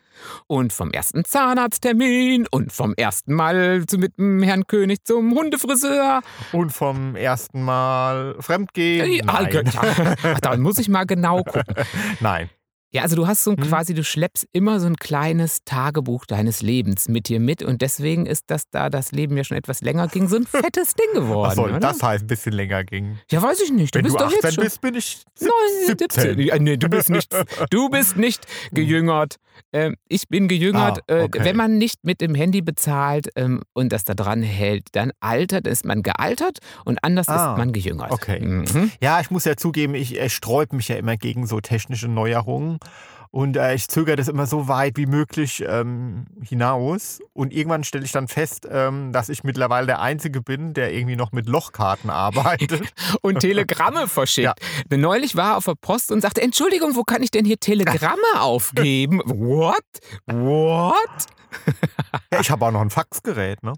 Und 0.47 0.73
vom 0.73 0.91
ersten 0.91 1.23
Zahnarzttermin. 1.25 2.47
Und 2.49 2.71
vom 2.71 2.93
ersten 2.95 3.33
Mal 3.33 3.83
mit 3.97 4.17
dem 4.17 4.41
Herrn 4.43 4.65
König 4.67 5.03
zum 5.05 5.33
Hundefriseur. 5.33 6.21
und 6.51 6.71
vom 6.71 7.15
ersten 7.15 7.63
Mal 7.63 8.35
Fremdgehen? 8.39 9.29
Ah, 9.29 9.41
Nein. 9.43 9.69
Ach, 10.23 10.39
da 10.39 10.57
muss 10.57 10.77
ich 10.79 10.89
mal 10.89 11.05
genau 11.05 11.43
gucken. 11.43 11.75
Nein. 12.19 12.49
Ja, 12.93 13.01
also 13.01 13.15
du 13.17 13.27
hast 13.27 13.43
so 13.43 13.51
ein 13.51 13.57
Hm. 13.57 13.63
quasi, 13.67 13.93
du 13.93 14.03
schleppst 14.03 14.47
immer 14.53 14.79
so 14.79 14.87
ein 14.87 14.95
kleines 14.95 15.59
Tagebuch 15.65 16.25
deines 16.25 16.61
Lebens 16.61 17.09
mit 17.09 17.27
dir 17.27 17.39
mit 17.41 17.61
und 17.61 17.81
deswegen 17.81 18.25
ist 18.25 18.45
das, 18.47 18.63
da 18.71 18.89
das 18.89 19.11
Leben 19.11 19.35
ja 19.35 19.43
schon 19.43 19.57
etwas 19.57 19.81
länger 19.81 20.07
ging, 20.07 20.27
so 20.29 20.37
ein 20.37 20.45
fettes 20.47 20.93
Ding 20.93 21.13
geworden, 21.13 21.49
Achso, 21.51 21.63
oder? 21.65 21.79
das 21.81 22.01
heißt 22.01 22.23
ein 22.23 22.27
bisschen 22.27 22.53
länger 22.53 22.85
ging. 22.85 23.19
ja, 23.29 23.41
weiß 23.41 23.59
ich 23.61 23.71
nicht. 23.71 23.93
Du 23.93 23.99
Wenn 23.99 24.03
bist 24.05 24.15
du 24.15 24.19
doch 24.19 24.27
18 24.27 24.39
jetzt 24.41 24.55
schon. 24.55 24.63
bist, 24.63 24.81
bin 24.81 24.95
ich 24.95 25.05
sieb- 25.35 25.49
Nein, 25.87 25.97
17. 25.97 26.39
Ja, 26.39 26.57
nee, 26.59 26.77
du 26.77 26.87
bist 26.87 27.09
nicht, 27.09 27.33
du 27.71 27.89
bist 27.89 28.15
nicht 28.15 28.45
gejüngert. 28.71 29.35
Ähm, 29.73 29.95
ich 30.07 30.27
bin 30.29 30.47
gejüngert. 30.47 30.99
Ah, 31.09 31.13
Äh, 31.13 31.23
okay. 31.23 31.39
wenn 31.43 31.55
man 31.57 31.77
nicht 31.79 32.03
mit 32.03 32.21
dem 32.21 32.35
Handy 32.35 32.61
bezahlt 32.61 33.29
ähm, 33.35 33.63
und 33.73 33.91
das 33.91 34.03
da 34.05 34.13
dran 34.13 34.43
hält, 34.43 34.89
dann 34.93 35.11
altert, 35.19 35.65
ist 35.67 35.83
man 35.83 36.03
gealtert 36.03 36.59
und 36.85 37.03
anders 37.03 37.27
Ah, 37.27 37.51
ist 37.53 37.57
man 37.57 37.73
gejüngert. 37.73 38.11
okay. 38.11 38.39
Mhm. 38.39 38.91
Ja, 39.01 39.19
ich 39.19 39.31
muss 39.31 39.45
ja 39.45 39.57
zugeben, 39.57 39.95
ich 39.95 40.19
äh, 40.19 40.29
sträub 40.29 40.73
mich 40.73 40.87
ja 40.89 40.95
immer 40.95 41.17
gegen 41.17 41.47
so 41.47 41.59
technische 41.59 42.07
Neuerungen. 42.07 42.76
Und 43.31 43.57
äh, 43.57 43.75
ich 43.75 43.87
zögere 43.87 44.15
das 44.15 44.27
immer 44.29 44.45
so 44.47 44.67
weit 44.67 44.97
wie 44.97 45.05
möglich 45.05 45.63
ähm, 45.67 46.25
hinaus. 46.41 47.19
Und 47.33 47.53
irgendwann 47.53 47.83
stelle 47.83 48.05
ich 48.05 48.11
dann 48.11 48.27
fest, 48.27 48.67
ähm, 48.69 49.11
dass 49.11 49.29
ich 49.29 49.43
mittlerweile 49.43 49.87
der 49.87 50.01
Einzige 50.01 50.41
bin, 50.41 50.73
der 50.73 50.93
irgendwie 50.93 51.15
noch 51.15 51.31
mit 51.31 51.47
Lochkarten 51.47 52.09
arbeitet. 52.09 52.93
Und 53.21 53.39
Telegramme 53.39 54.07
verschickt. 54.07 54.37
Ja. 54.47 54.53
Neulich 54.97 55.35
war 55.35 55.51
er 55.51 55.57
auf 55.57 55.65
der 55.65 55.75
Post 55.75 56.11
und 56.11 56.21
sagte, 56.21 56.41
Entschuldigung, 56.41 56.95
wo 56.95 57.03
kann 57.03 57.23
ich 57.23 57.31
denn 57.31 57.43
hier 57.43 57.59
Telegramme 57.59 58.21
aufgeben? 58.39 59.19
What? 59.25 59.81
What? 60.27 61.25
ja, 62.31 62.39
ich 62.39 62.51
habe 62.51 62.65
auch 62.65 62.71
noch 62.71 62.81
ein 62.81 62.91
Faxgerät, 62.91 63.63
ne? 63.63 63.73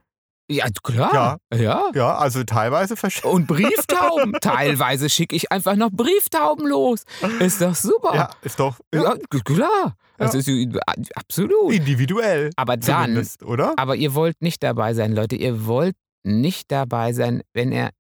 Ja, 0.50 0.66
klar. 0.84 1.40
ja. 1.54 1.92
Ja, 1.94 2.16
also 2.18 2.44
teilweise 2.44 2.96
verschickt. 2.96 3.26
Und 3.34 3.46
Brieftauben. 3.48 4.34
Teilweise 4.42 5.10
schicke 5.10 5.36
ich 5.36 5.52
einfach 5.52 5.76
noch 5.76 5.92
Brieftauben 5.92 6.68
los. 6.68 7.04
Ist 7.40 7.62
doch 7.62 7.76
super. 7.76 8.16
Ja, 8.16 8.30
ist 8.42 8.60
doch 8.60 8.80
Ja, 8.94 9.16
klar. 9.46 9.96
Das 10.18 10.34
Ja. 10.34 10.40
ist 10.40 11.16
absolut. 11.16 11.72
individuell. 11.74 12.50
Aber 12.56 12.78
dann, 12.78 13.26
oder? 13.46 13.74
aber 13.78 13.96
ihr 13.96 14.14
wollt 14.16 14.42
nicht 14.42 14.64
dabei 14.64 14.94
sein, 14.94 15.14
Leute. 15.14 15.36
Ihr 15.36 15.66
wollt 15.68 15.96
nicht 16.24 16.72
dabei 16.72 17.14
sein, 17.14 17.42
wenn 17.54 17.72
er 17.72 17.92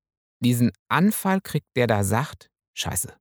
diesen 0.43 0.71
Anfall 0.89 1.39
kriegt, 1.41 1.67
der 1.75 1.87
da 1.87 2.03
sagt, 2.03 2.49
scheiße, 2.73 3.13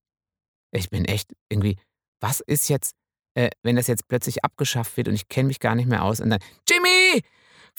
ich 0.73 0.88
bin 0.90 1.04
echt 1.04 1.32
irgendwie, 1.49 1.78
was 2.20 2.40
ist 2.40 2.68
jetzt, 2.68 2.94
äh, 3.35 3.50
wenn 3.62 3.76
das 3.76 3.87
jetzt 3.87 4.08
plötzlich 4.08 4.44
abgeschafft 4.44 4.97
wird 4.97 5.08
und 5.08 5.14
ich 5.14 5.28
kenne 5.28 5.49
mich 5.49 5.61
gar 5.61 5.75
nicht 5.75 5.88
mehr 5.88 6.02
aus 6.02 6.20
und 6.20 6.30
dann, 6.30 6.40
Jimmy, 6.68 7.23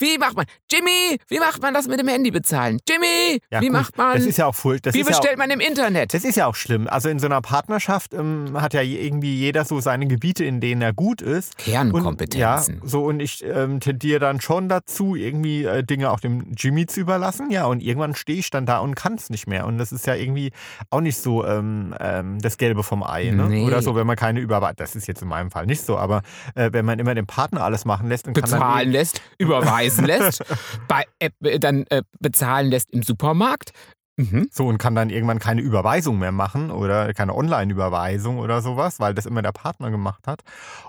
wie 0.00 0.18
macht 0.18 0.36
man, 0.36 0.46
Jimmy, 0.70 1.18
wie 1.28 1.38
macht 1.38 1.62
man 1.62 1.74
das 1.74 1.86
mit 1.86 2.00
dem 2.00 2.08
Handy 2.08 2.30
bezahlen? 2.30 2.78
Jimmy, 2.88 3.40
Ja, 3.50 3.60
wie 3.60 3.66
gut, 3.66 3.72
macht 3.72 3.96
man, 3.98 4.16
Das 4.16 4.26
ist 4.26 4.38
ja 4.38 4.46
auch 4.46 4.54
furcht. 4.54 4.86
Das 4.86 4.94
wie 4.94 5.00
ist 5.00 5.08
ja 5.08 5.14
auch, 5.14 5.20
bestellt 5.20 5.38
man 5.38 5.50
im 5.50 5.60
Internet? 5.60 6.14
Das 6.14 6.24
ist 6.24 6.36
ja 6.36 6.46
auch 6.46 6.54
schlimm. 6.54 6.88
Also 6.88 7.08
in 7.08 7.18
so 7.18 7.26
einer 7.26 7.40
Partnerschaft 7.40 8.14
ähm, 8.14 8.60
hat 8.60 8.74
ja 8.74 8.82
irgendwie 8.82 9.36
jeder 9.36 9.64
so 9.64 9.80
seine 9.80 10.06
Gebiete, 10.06 10.44
in 10.44 10.60
denen 10.60 10.82
er 10.82 10.92
gut 10.92 11.22
ist. 11.22 11.54
Und, 11.58 11.66
ja, 11.66 11.80
Kernkompetenzen. 11.82 12.80
so 12.84 13.04
und 13.04 13.20
ich 13.20 13.44
ähm, 13.44 13.80
tendiere 13.80 14.20
dann 14.20 14.40
schon 14.40 14.68
dazu, 14.68 15.14
irgendwie 15.14 15.64
äh, 15.64 15.84
Dinge 15.84 16.10
auch 16.10 16.20
dem 16.20 16.52
Jimmy 16.56 16.86
zu 16.86 17.00
überlassen. 17.00 17.50
Ja, 17.50 17.66
und 17.66 17.82
irgendwann 17.82 18.14
stehe 18.14 18.38
ich 18.38 18.50
dann 18.50 18.66
da 18.66 18.78
und 18.78 18.94
kann 18.94 19.14
es 19.14 19.30
nicht 19.30 19.46
mehr. 19.46 19.66
Und 19.66 19.78
das 19.78 19.92
ist 19.92 20.06
ja 20.06 20.14
irgendwie 20.14 20.52
auch 20.90 21.00
nicht 21.00 21.18
so 21.18 21.44
ähm, 21.44 21.94
ähm, 22.00 22.38
das 22.40 22.56
Gelbe 22.58 22.82
vom 22.82 23.02
Ei. 23.02 23.30
Ne? 23.30 23.48
Nee. 23.48 23.64
Oder 23.66 23.82
so, 23.82 23.94
wenn 23.94 24.06
man 24.06 24.16
keine 24.16 24.40
Überweisung, 24.40 24.76
das 24.76 24.96
ist 24.96 25.06
jetzt 25.06 25.22
in 25.22 25.28
meinem 25.28 25.50
Fall 25.50 25.66
nicht 25.66 25.82
so, 25.82 25.98
aber 25.98 26.22
äh, 26.54 26.70
wenn 26.72 26.84
man 26.84 26.98
immer 26.98 27.14
den 27.14 27.26
Partner 27.26 27.64
alles 27.64 27.84
machen 27.84 28.08
lässt 28.08 28.26
und 28.26 28.34
kann 28.34 28.48
dann 28.50 28.60
bezahlen 28.60 28.90
lässt, 28.90 29.20
überweisen 29.38 29.89
lässt, 29.98 30.42
bei 30.88 31.04
äh, 31.18 31.58
dann 31.58 31.84
äh, 31.90 32.02
bezahlen 32.20 32.70
lässt 32.70 32.90
im 32.90 33.02
Supermarkt. 33.02 33.70
Mhm. 34.16 34.48
So 34.52 34.66
und 34.66 34.78
kann 34.78 34.94
dann 34.94 35.08
irgendwann 35.08 35.38
keine 35.38 35.62
Überweisung 35.62 36.18
mehr 36.18 36.32
machen 36.32 36.70
oder 36.70 37.14
keine 37.14 37.34
Online-Überweisung 37.34 38.38
oder 38.38 38.60
sowas, 38.60 39.00
weil 39.00 39.14
das 39.14 39.24
immer 39.26 39.40
der 39.42 39.52
Partner 39.52 39.90
gemacht 39.90 40.26
hat. 40.26 40.42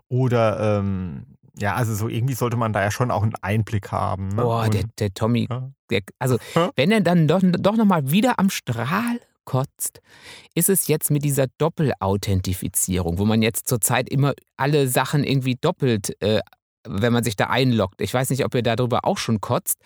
Oder 0.10 0.79
ähm, 0.79 1.38
ja, 1.58 1.75
also 1.75 1.93
so 1.96 2.08
irgendwie 2.10 2.34
sollte 2.34 2.58
man 2.58 2.74
da 2.74 2.81
ja 2.81 2.91
schon 2.91 3.10
auch 3.12 3.24
einen 3.24 3.36
Einblick 3.41 3.91
haben. 3.91 4.29
Ne? 4.29 4.41
Boah, 4.41 4.67
der, 4.70 4.81
Und- 4.84 5.00
der 5.00 5.13
Tommy, 5.13 5.48
Ja. 5.50 5.70
der, 5.89 6.01
also 6.20 6.38
Hä? 6.53 6.70
wenn 6.75 6.91
er 6.91 7.01
dann 7.01 7.27
doch, 7.27 7.41
doch 7.43 7.77
nochmal 7.77 8.12
wieder 8.12 8.38
am 8.39 8.50
Strahl 8.50 9.20
kotzt, 9.46 10.01
ist 10.55 10.70
es 10.70 10.88
jetzt 10.88 11.10
mit 11.12 11.24
dieser 11.24 11.48
Doppelauthentifizierung, 11.58 13.17
wo 13.17 13.25
man 13.25 13.41
jetzt 13.41 13.67
zurzeit 13.67 14.10
immer 14.10 14.34
alle 14.58 14.88
Sachen 14.88 15.24
irgendwie 15.24 15.55
doppelt, 15.55 16.15
äh, 16.22 16.39
wenn 16.88 17.14
man 17.14 17.24
sich 17.24 17.36
da 17.36 17.48
einloggt. 17.48 18.02
Ich 18.02 18.14
weiß 18.14 18.30
nicht, 18.30 18.46
ob 18.46 18.56
ihr 18.56 18.64
darüber 18.64 19.06
auch 19.06 19.18
schon 19.18 19.42
kotzt, 19.42 19.78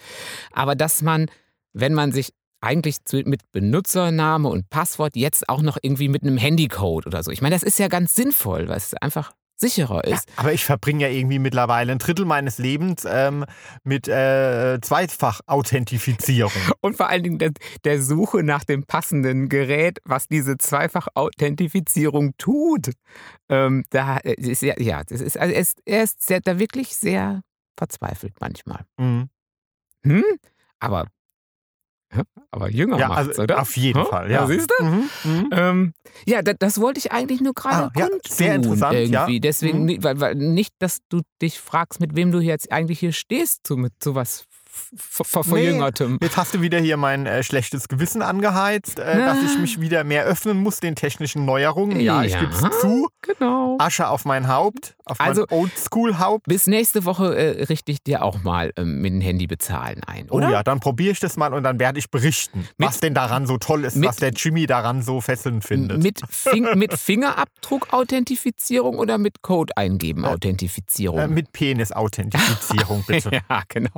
aber 0.51 0.75
dass 0.75 1.01
man, 1.01 1.27
wenn 1.73 1.93
man 1.93 2.11
sich 2.11 2.33
eigentlich 2.61 2.97
mit 3.25 3.51
Benutzername 3.51 4.49
und 4.49 4.69
Passwort 4.69 5.15
jetzt 5.15 5.49
auch 5.49 5.61
noch 5.61 5.77
irgendwie 5.81 6.07
mit 6.07 6.23
einem 6.23 6.37
Handycode 6.37 7.05
oder 7.05 7.21
so. 7.21 7.31
Ich 7.31 7.41
meine, 7.41 7.55
das 7.55 7.63
ist 7.63 7.77
ja 7.77 7.87
ganz 7.87 8.15
sinnvoll, 8.15 8.67
weil 8.67 8.77
es 8.77 8.93
einfach 8.95 9.33
sicherer 9.57 10.07
Ja, 10.07 10.15
ist. 10.15 10.27
aber 10.35 10.53
ich 10.53 10.65
verbringe 10.65 11.03
ja 11.03 11.09
irgendwie 11.09 11.39
mittlerweile 11.39 11.91
ein 11.91 11.99
Drittel 11.99 12.25
meines 12.25 12.57
Lebens 12.57 13.05
ähm, 13.07 13.45
mit 13.83 14.07
äh, 14.07 14.79
Zweifach-Authentifizierung. 14.81 16.51
Und 16.81 16.97
vor 16.97 17.07
allen 17.09 17.23
Dingen 17.23 17.39
der, 17.39 17.51
der 17.83 18.01
Suche 18.01 18.43
nach 18.43 18.63
dem 18.63 18.83
passenden 18.85 19.49
Gerät, 19.49 19.99
was 20.05 20.27
diese 20.27 20.57
Zweifach-Authentifizierung 20.57 22.33
tut. 22.37 22.91
Ähm, 23.49 23.83
da 23.89 24.17
äh, 24.17 24.33
ist 24.33 24.61
ja, 24.61 24.75
ja, 24.79 25.03
das 25.03 25.21
ist, 25.21 25.37
also 25.37 25.53
er 25.53 25.59
ist, 25.61 25.81
er 25.85 26.03
ist 26.03 26.21
sehr, 26.25 26.41
da 26.41 26.59
wirklich 26.59 26.95
sehr 26.95 27.41
verzweifelt 27.77 28.33
manchmal. 28.39 28.85
Mhm. 28.97 29.29
Hm? 30.03 30.23
Aber? 30.79 31.07
Aber 32.51 32.69
jünger 32.69 32.97
Ja, 32.97 33.07
macht's, 33.09 33.27
also 33.29 33.43
oder? 33.43 33.61
auf 33.61 33.75
jeden 33.77 34.01
Hä? 34.03 34.09
Fall. 34.09 34.31
Ja, 34.31 34.41
Ja, 34.41 34.47
siehst 34.47 34.71
du? 34.79 34.83
Mhm. 34.85 35.09
Mhm. 35.23 35.49
Ähm, 35.51 35.93
ja, 36.25 36.41
da, 36.41 36.53
das 36.53 36.79
wollte 36.79 36.99
ich 36.99 37.11
eigentlich 37.11 37.41
nur 37.41 37.53
gerade 37.53 37.91
Ah, 37.95 37.99
ja, 37.99 38.07
sehr 38.27 38.55
interessant, 38.55 38.93
ja. 38.93 39.21
irgendwie. 39.21 39.39
Deswegen, 39.39 39.85
Mhm. 39.85 40.03
weil, 40.03 40.19
weil 40.19 40.35
nicht, 40.35 40.73
dass 40.79 40.99
du 41.09 41.21
dich 41.41 41.59
fragst, 41.59 41.99
mit 41.99 42.15
wem 42.15 42.31
du 42.31 42.39
jetzt 42.39 42.71
eigentlich 42.71 42.99
hier 42.99 43.11
stehst, 43.13 43.67
so 43.67 43.75
mit 43.77 43.93
sowas 44.03 44.45
ver- 44.67 45.23
ver- 45.23 45.43
Verjüngertem. 45.45 46.17
Jetzt 46.21 46.35
hast 46.37 46.53
du 46.53 46.61
wieder 46.61 46.79
hier 46.79 46.97
mein 46.97 47.25
äh, 47.25 47.43
schlechtes 47.43 47.87
Gewissen 47.87 48.21
angeheizt, 48.21 48.99
äh, 48.99 49.17
dass 49.19 49.41
ich 49.41 49.57
mich 49.57 49.79
wieder 49.79 50.03
mehr 50.03 50.25
öffnen 50.25 50.57
muss 50.61 50.81
den 50.81 50.95
technischen 50.95 51.45
Neuerungen. 51.45 51.99
Ja, 52.01 52.23
ich 52.23 52.33
Ja. 52.33 52.41
gebe 52.41 52.51
es 52.51 52.79
zu. 52.81 53.07
Genau. 53.21 53.77
Asche 53.79 54.09
auf 54.09 54.25
mein 54.25 54.47
Haupt, 54.49 54.94
auf 55.05 55.19
Also- 55.21 55.45
Oldschool-Haupt. 55.49 56.45
Bis 56.47 56.67
nächste 56.67 57.05
Woche 57.05 57.35
äh, 57.35 57.63
richte 57.65 57.91
ich 57.91 58.03
dir 58.03 58.23
auch 58.23 58.43
mal 58.43 58.71
ähm, 58.77 59.01
mit 59.01 59.13
dem 59.13 59.21
Handy 59.21 59.47
bezahlen 59.47 60.01
ein, 60.05 60.27
Oh 60.29 60.35
oder? 60.37 60.49
ja, 60.49 60.63
dann 60.63 60.79
probiere 60.79 61.11
ich 61.11 61.19
das 61.19 61.37
mal 61.37 61.53
und 61.53 61.63
dann 61.63 61.79
werde 61.79 61.99
ich 61.99 62.09
berichten, 62.09 62.67
Mit- 62.77 62.87
was 62.89 62.99
denn 62.99 63.13
daran 63.13 63.45
so 63.47 63.57
toll 63.57 63.85
ist, 63.85 63.95
mit- 63.95 64.09
was 64.09 64.17
der 64.17 64.31
Jimmy 64.31 64.65
daran 64.67 65.01
so 65.01 65.21
fesselnd 65.21 65.63
findet. 65.63 66.01
Mit, 66.01 66.21
Fing 66.29 66.67
mit 66.75 66.93
Fingerabdruck-Authentifizierung 67.85 68.97
oder 68.97 69.17
mit 69.17 69.41
Code 69.41 69.75
eingeben 69.77 70.25
Authentifizierung? 70.25 71.19
äh, 71.19 71.27
mit 71.27 71.51
Penis-Authentifizierung, 71.51 73.03
bitte. 73.07 73.31
Ja, 73.31 73.61
genau. 73.69 73.91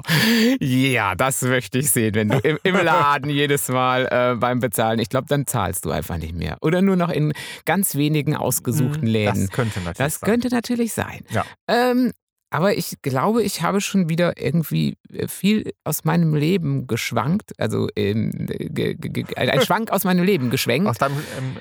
Ja, 0.60 1.16
das 1.16 1.42
möchte 1.42 1.80
ich 1.80 1.90
sehen, 1.92 2.16
wenn 2.16 2.30
du 2.30 2.40
im, 2.40 2.58
im 2.64 2.76
Laden 2.76 3.30
jedes 3.30 3.70
Mal 3.70 4.08
äh, 4.12 4.36
beim 4.36 4.60
Bezahlen, 4.60 5.00
ich 5.00 5.10
glaube, 5.10 5.28
dann 5.28 5.46
zahlst 5.48 5.86
du 5.86 5.92
einfach 5.92 6.18
nicht 6.18 6.36
mehr. 6.36 6.58
Oder 6.62 6.82
nur 6.82 6.96
noch 6.96 7.10
in 7.10 7.34
ganz 7.66 7.96
wenigen 7.96 8.36
ausgesuchten 8.36 9.08
Läden. 9.08 9.48
Das 9.48 9.52
könnte 9.56 9.80
natürlich 9.80 9.98
Das 9.98 10.20
sein. 10.20 10.28
könnte 10.30 10.50
natürlich 10.50 10.94
sein. 10.98 11.22
Ja. 11.30 11.46
Ähm, 11.70 12.12
aber 12.50 12.78
ich 12.78 13.02
glaube, 13.02 13.44
ich 13.44 13.62
habe 13.62 13.82
schon 13.82 14.10
wieder 14.10 14.42
irgendwie 14.42 14.98
äh, 15.12 15.28
viel 15.28 15.74
aus 15.84 16.06
meinem 16.06 16.34
Leben 16.34 16.88
geschwankt. 16.88 17.52
Also 17.60 17.88
ähm, 17.96 18.32
ge, 18.48 18.96
ge, 18.96 19.26
ein 19.36 19.62
Schwank 19.62 19.92
aus 19.92 20.04
meinem 20.04 20.26
Leben 20.26 20.50
geschwenkt. 20.50 20.88
Aus 20.88 20.98
deinem 20.98 21.18
ähm, 21.38 21.58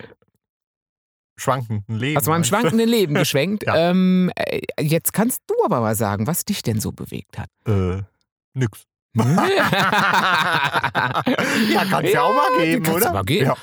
schwankenden 1.37 1.99
Leben. 1.99 2.19
Aus 2.19 2.27
meinem 2.27 2.45
schwankenden 2.45 2.89
Leben 2.89 3.15
geschwenkt. 3.25 3.65
Ja. 3.67 3.91
ähm, 3.91 4.31
äh, 4.37 4.61
jetzt 4.81 5.13
kannst 5.13 5.43
du 5.49 5.55
aber 5.65 5.81
mal 5.81 5.95
sagen, 5.97 6.27
was 6.27 6.45
dich 6.45 6.63
denn 6.63 6.81
so 6.81 6.93
bewegt 6.93 7.39
hat. 7.39 7.51
Äh, 7.67 8.03
nix. 8.55 8.85
ja, 11.71 11.85
kann's 11.91 12.13
ja, 12.13 12.23
auch 12.23 12.35
mal 12.35 12.61
geben, 12.65 12.83
kannst 12.85 13.03
oder? 13.03 13.13
Mal 13.13 13.25
geben. 13.25 13.47
Ja. 13.47 13.57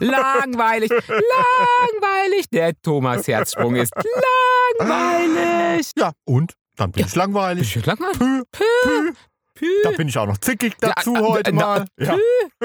Langweilig, 0.00 0.90
langweilig. 0.90 2.46
Der 2.52 2.72
Thomas 2.82 3.26
Herzsprung 3.28 3.76
ist 3.76 3.92
langweilig. 4.80 5.90
ja, 5.96 6.12
und? 6.24 6.54
Dann 6.76 6.90
bin 6.92 7.00
Ja. 7.02 7.06
ich 7.06 7.14
langweilig. 7.14 7.72
Bist 7.74 7.86
du 7.86 7.90
langweilig? 7.90 8.18
Pü, 8.18 8.42
pü. 8.52 9.12
Pü. 9.56 9.66
Da 9.82 9.90
bin 9.90 10.06
ich 10.08 10.16
auch 10.18 10.26
noch 10.26 10.38
zickig 10.38 10.74
dazu 10.80 11.14
äh, 11.14 11.20
heute 11.20 11.52
na, 11.52 11.60
mal. 11.66 11.84
Ja. 11.98 12.16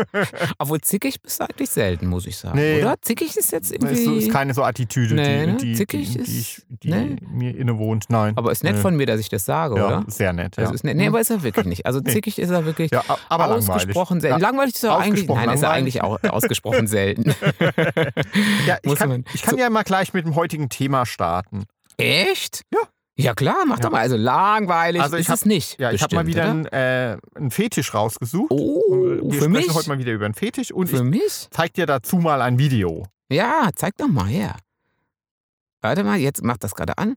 Obwohl 0.60 0.80
zickig 0.82 1.22
bist 1.22 1.40
du 1.40 1.46
eigentlich 1.46 1.70
selten, 1.70 2.08
muss 2.08 2.28
ich 2.28 2.38
sagen. 2.38 2.58
Nee. 2.60 2.82
Oder? 2.82 2.96
Zickig 3.02 3.36
ist 3.38 3.52
jetzt 3.52 3.72
Das 3.82 3.92
ist, 3.92 4.00
irgendwie. 4.06 4.26
ist 4.26 4.32
keine 4.32 4.54
so 4.54 4.64
Attitüde, 4.64 5.16
Nee, 5.16 5.46
ne? 5.48 5.58
die, 5.58 5.72
die, 5.72 5.76
Zickig 5.76 6.12
die, 6.14 6.20
ist- 6.20 6.28
die, 6.28 6.40
ich, 6.40 6.62
die 6.68 6.90
nee. 6.92 7.16
mir 7.32 7.56
innewohnt. 7.58 8.06
Nein. 8.10 8.38
aber 8.38 8.52
ist 8.52 8.64
nett 8.64 8.76
Nee. 8.76 8.82
von 8.82 8.96
mir, 8.96 9.06
dass 9.08 9.20
ich 9.20 9.30
das 9.30 9.46
sage, 9.46 9.78
ja, 9.78 9.88
oder? 9.88 10.04
sehr 10.08 10.34
nett. 10.34 10.58
Das 10.58 10.70
ja. 10.70 10.76
ist 10.76 10.84
nett. 10.84 10.98
Nee, 10.98 11.06
Hm. 11.06 11.14
aber 11.14 11.22
ist 11.22 11.30
er 11.32 11.42
wirklich 11.44 11.66
nicht. 11.66 11.86
Also 11.86 12.00
zickig 12.06 12.38
ist 12.38 12.50
er 12.50 12.66
wirklich 12.66 12.92
ja, 12.92 13.04
aber 13.30 13.48
langweilig. 13.48 13.70
ausgesprochen 13.70 14.20
selten. 14.22 14.40
Ja. 14.42 14.48
Langweilig 14.48 14.76
ist 14.76 14.84
er 14.84 14.98
eigentlich. 14.98 15.28
Nein, 15.28 15.38
ist 15.50 15.64
er 15.64 15.70
langweilig. 15.70 16.02
eigentlich 16.02 16.02
auch 16.04 16.20
ausgesprochen 16.32 16.88
selten. 16.88 17.34
Ja, 18.68 18.78
ich 18.84 18.96
kann, 18.96 19.24
ich 19.34 19.42
kann 19.42 19.56
so- 19.56 19.60
ja 19.60 19.70
mal 19.70 19.84
gleich 19.84 20.14
mit 20.14 20.26
dem 20.26 20.36
heutigen 20.36 20.70
Thema 20.70 21.06
starten. 21.06 21.64
Echt? 21.98 22.64
Ja. 22.74 22.80
Ja 23.18 23.34
klar, 23.36 23.66
mach 23.68 23.78
Ja. 23.78 23.84
doch 23.84 23.92
mal. 23.92 24.00
Also 24.00 24.16
langweilig 24.18 25.02
Also 25.02 25.16
ich 25.18 25.22
ist 25.24 25.30
hab- 25.30 25.36
es 25.36 25.46
nicht. 25.46 25.80
Ja, 25.80 25.92
ich 25.92 26.02
habe 26.02 26.16
mal 26.16 26.26
wieder 26.28 26.46
einen, 26.50 26.66
äh, 26.68 27.18
einen 27.36 27.52
Fetisch 27.52 27.94
rausgesucht. 27.94 28.52
Oh, 28.52 28.82
Wir 28.90 29.20
für 29.34 29.36
sprechen 29.46 29.52
mich? 29.52 29.74
heute 29.74 29.90
mal 29.90 30.00
wieder 30.00 30.14
über 30.14 30.26
einen 30.26 30.34
Fetisch 30.34 30.72
und 30.72 30.88
Für 30.88 30.98
ich 30.98 31.04
mich? 31.04 31.48
zeig 31.52 31.74
dir 31.74 31.86
dazu 31.86 32.18
mal 32.18 32.42
ein 32.42 32.58
Video. 32.58 33.06
Ja, 33.30 33.70
zeig 33.76 33.98
doch 33.98 34.08
mal 34.08 34.26
her. 34.28 34.56
Warte 35.82 36.04
mal, 36.04 36.18
jetzt 36.18 36.44
macht 36.44 36.64
das 36.64 36.74
gerade 36.76 36.98
an. 36.98 37.16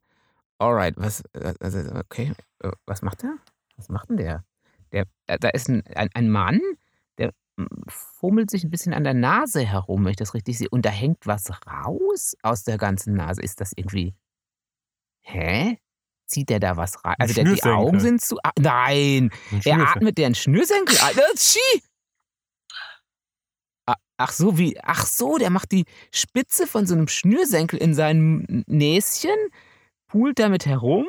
Alright, 0.58 0.94
was, 0.96 1.22
also, 1.60 1.78
okay, 1.96 2.32
äh, 2.60 2.70
was 2.86 3.02
macht 3.02 3.22
der? 3.22 3.36
Was 3.76 3.88
macht 3.88 4.08
denn 4.10 4.16
der? 4.16 4.44
der 4.92 5.04
äh, 5.26 5.38
da 5.38 5.48
ist 5.50 5.68
ein, 5.68 5.82
ein, 5.94 6.08
ein 6.14 6.30
Mann, 6.30 6.60
der 7.18 7.32
mm, 7.56 7.64
fummelt 7.88 8.50
sich 8.50 8.64
ein 8.64 8.70
bisschen 8.70 8.94
an 8.94 9.04
der 9.04 9.14
Nase 9.14 9.64
herum, 9.64 10.04
wenn 10.04 10.10
ich 10.12 10.16
das 10.16 10.32
richtig 10.34 10.56
sehe. 10.58 10.68
Und 10.70 10.84
da 10.86 10.90
hängt 10.90 11.26
was 11.26 11.50
raus 11.66 12.36
aus 12.42 12.62
der 12.64 12.78
ganzen 12.78 13.14
Nase. 13.14 13.42
Ist 13.42 13.60
das 13.60 13.72
irgendwie. 13.76 14.14
Hä? 15.22 15.78
Zieht 16.26 16.48
der 16.48 16.58
da 16.60 16.76
was 16.76 17.04
rein? 17.04 17.14
Ein 17.18 17.22
Also 17.22 17.34
der, 17.34 17.44
die. 17.44 17.62
Augen 17.64 18.00
sind 18.00 18.20
zu. 18.22 18.38
ah, 18.42 18.50
Nein! 18.58 19.30
Ein 19.52 19.60
Er 19.64 19.88
atmet 19.90 20.16
der 20.18 20.26
einen 20.26 20.34
Schnürsenkel 20.34 20.96
ein. 20.98 21.14
Das! 21.16 21.56
Ah, 23.86 23.94
Ach 24.16 24.32
so, 24.32 24.56
wie. 24.58 24.78
Ach 24.82 25.06
so, 25.06 25.36
der 25.38 25.50
macht 25.50 25.72
die 25.72 25.84
Spitze 26.12 26.66
von 26.66 26.86
so 26.86 26.94
einem 26.94 27.08
Schnürsenkel 27.08 27.78
in 27.78 27.94
seinem 27.94 28.64
Näschen, 28.66 29.34
pult 30.08 30.38
damit 30.38 30.64
herum, 30.66 31.06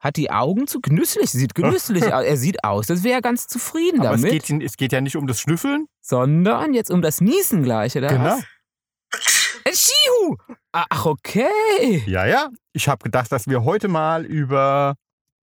hat 0.00 0.16
die 0.16 0.30
Augen 0.30 0.66
zu. 0.66 0.80
Genüsslich, 0.80 1.30
sieht 1.30 1.54
genüsslich 1.54 2.04
aus. 2.14 2.24
Er 2.24 2.36
sieht 2.38 2.64
aus, 2.64 2.90
als 2.90 3.04
wäre 3.04 3.16
er 3.16 3.22
ganz 3.22 3.46
zufrieden 3.48 4.00
Aber 4.00 4.14
es 4.14 4.22
damit. 4.22 4.44
geht, 4.46 4.62
es 4.62 4.76
geht 4.78 4.92
ja 4.92 5.00
nicht 5.02 5.16
um 5.16 5.26
das 5.26 5.40
Schnüffeln. 5.40 5.86
sondern 6.00 6.72
jetzt 6.72 6.90
um 6.90 7.02
das 7.02 7.20
Niesen 7.20 7.62
gleich, 7.62 7.96
oder 7.96 8.08
Genau. 8.08 8.24
was? 8.24 8.44
Äh, 9.64 9.72
Schihu! 9.74 10.36
Ach, 10.72 11.06
okay. 11.06 12.02
Ja, 12.06 12.26
ja. 12.26 12.48
Ich 12.72 12.88
habe 12.88 13.02
gedacht, 13.02 13.30
dass 13.32 13.46
wir 13.46 13.64
heute 13.64 13.88
mal 13.88 14.24
über 14.24 14.94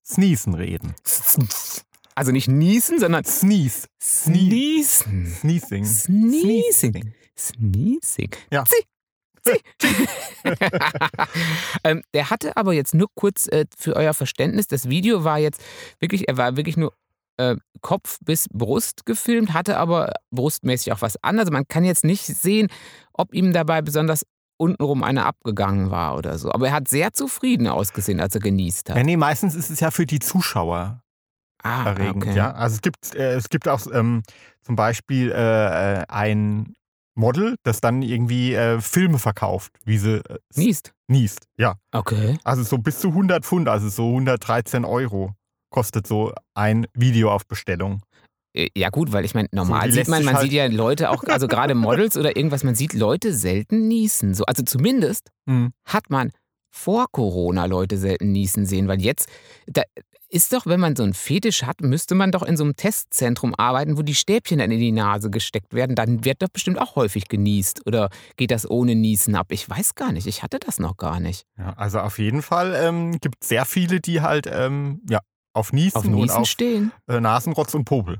Sneezen 0.05 0.53
reden. 0.53 0.93
Also 2.15 2.31
nicht 2.31 2.47
niesen, 2.47 2.99
sondern 2.99 3.23
Sneeze. 3.23 3.87
Sneezen. 4.01 5.33
Sneezing. 5.39 5.85
Sneezing. 5.85 7.13
Sneezing. 7.37 8.29
Ja. 8.51 8.63
Zieh. 8.65 8.83
ähm, 11.83 12.01
der 12.13 12.29
hatte 12.29 12.55
aber 12.55 12.71
jetzt 12.73 12.93
nur 12.93 13.07
kurz 13.13 13.47
äh, 13.47 13.65
für 13.77 13.95
euer 13.95 14.13
Verständnis, 14.13 14.67
das 14.67 14.87
Video 14.87 15.25
war 15.25 15.37
jetzt 15.37 15.61
wirklich, 15.99 16.29
er 16.29 16.37
war 16.37 16.55
wirklich 16.55 16.77
nur 16.77 16.93
äh, 17.37 17.55
Kopf 17.81 18.17
bis 18.23 18.47
Brust 18.49 19.05
gefilmt, 19.05 19.53
hatte 19.53 19.77
aber 19.77 20.13
brustmäßig 20.31 20.93
auch 20.93 21.01
was 21.01 21.21
an. 21.23 21.39
Also 21.39 21.51
man 21.51 21.67
kann 21.67 21.83
jetzt 21.83 22.03
nicht 22.03 22.25
sehen, 22.25 22.67
ob 23.13 23.33
ihm 23.33 23.53
dabei 23.53 23.81
besonders 23.81 24.23
untenrum 24.57 25.03
eine 25.03 25.25
abgegangen 25.25 25.89
war 25.91 26.15
oder 26.17 26.37
so. 26.37 26.51
Aber 26.51 26.67
er 26.67 26.73
hat 26.73 26.87
sehr 26.87 27.11
zufrieden 27.13 27.67
ausgesehen, 27.67 28.19
als 28.19 28.35
er 28.35 28.41
genießt 28.41 28.89
hat. 28.89 28.97
Ja, 28.97 29.03
nee, 29.03 29.17
meistens 29.17 29.55
ist 29.55 29.69
es 29.69 29.79
ja 29.79 29.91
für 29.91 30.05
die 30.05 30.19
Zuschauer 30.19 31.01
ah, 31.63 31.85
erregend. 31.85 32.23
okay. 32.23 32.35
Ja? 32.37 32.51
Also 32.53 32.75
es 32.75 32.81
gibt, 32.81 33.15
äh, 33.15 33.33
es 33.33 33.49
gibt 33.49 33.67
auch 33.67 33.81
ähm, 33.91 34.23
zum 34.61 34.75
Beispiel 34.75 35.31
äh, 35.31 36.01
äh, 36.01 36.05
ein 36.07 36.73
Model, 37.15 37.55
das 37.63 37.81
dann 37.81 38.01
irgendwie 38.01 38.53
äh, 38.53 38.79
Filme 38.79 39.19
verkauft, 39.19 39.73
wie 39.83 39.97
sie 39.97 40.17
äh, 40.17 40.37
Niest. 40.55 40.93
niest. 41.07 41.47
Ja, 41.57 41.75
Okay. 41.91 42.37
also 42.43 42.63
so 42.63 42.77
bis 42.77 42.99
zu 42.99 43.09
100 43.09 43.43
Pfund, 43.45 43.67
also 43.67 43.89
so 43.89 44.07
113 44.09 44.85
Euro 44.85 45.33
kostet 45.73 46.07
so 46.07 46.31
ein 46.53 46.87
Video 46.93 47.31
auf 47.33 47.45
Bestellung. 47.47 48.01
Äh, 48.55 48.69
Ja 48.77 48.89
gut, 48.89 49.11
weil 49.11 49.25
ich 49.25 49.33
meine, 49.33 49.49
normal 49.51 49.89
die 49.89 49.95
sieht 49.95 50.07
man, 50.07 50.23
man 50.23 50.35
halt- 50.35 50.43
sieht 50.45 50.53
ja 50.53 50.67
Leute 50.67 51.09
auch, 51.09 51.23
also 51.25 51.47
gerade 51.47 51.73
Models 52.09 52.15
oder 52.15 52.37
irgendwas, 52.37 52.63
man 52.63 52.75
sieht 52.75 52.93
Leute 52.93 53.33
selten 53.33 53.87
niesen. 53.89 54.33
So, 54.33 54.45
also 54.45 54.63
zumindest 54.63 55.31
Hm. 55.49 55.73
hat 55.85 56.09
man 56.09 56.31
vor 56.75 57.05
Corona 57.11 57.65
Leute 57.65 57.97
selten 57.97 58.31
niesen 58.31 58.65
sehen, 58.65 58.87
weil 58.87 59.01
jetzt, 59.01 59.27
da 59.67 59.81
ist 60.29 60.51
doch, 60.53 60.65
wenn 60.65 60.79
man 60.79 60.95
so 60.95 61.03
einen 61.03 61.13
Fetisch 61.13 61.61
hat, 61.61 61.81
müsste 61.81 62.15
man 62.15 62.31
doch 62.31 62.41
in 62.41 62.57
so 62.57 62.63
einem 62.63 62.75
Testzentrum 62.75 63.53
arbeiten, 63.55 63.97
wo 63.97 64.01
die 64.01 64.15
Stäbchen 64.15 64.57
dann 64.57 64.71
in 64.71 64.79
die 64.79 64.91
Nase 64.91 65.29
gesteckt 65.29 65.75
werden. 65.75 65.95
Dann 65.95 66.25
wird 66.25 66.41
doch 66.41 66.47
bestimmt 66.47 66.81
auch 66.81 66.95
häufig 66.95 67.27
genießt. 67.27 67.85
Oder 67.85 68.09
geht 68.35 68.49
das 68.49 68.67
ohne 68.67 68.95
Niesen 68.95 69.35
ab? 69.35 69.51
Ich 69.51 69.69
weiß 69.69 69.93
gar 69.93 70.11
nicht. 70.11 70.25
Ich 70.25 70.41
hatte 70.41 70.57
das 70.57 70.79
noch 70.79 70.97
gar 70.97 71.19
nicht. 71.19 71.45
Ja, 71.59 71.73
also 71.73 71.99
auf 71.99 72.17
jeden 72.17 72.41
Fall 72.41 72.73
ähm, 72.75 73.19
gibt 73.21 73.35
es 73.43 73.49
sehr 73.49 73.65
viele, 73.65 73.99
die 74.01 74.21
halt 74.21 74.47
ähm, 74.51 75.03
ja, 75.07 75.19
auf 75.53 75.71
Niesen, 75.73 75.97
Auf 75.97 76.05
und 76.05 76.11
Niesen 76.13 76.37
auf 76.37 76.47
stehen. 76.47 76.91
äh, 77.07 77.19
Nasenrotz 77.19 77.73
und 77.73 77.85
Popel. 77.85 78.19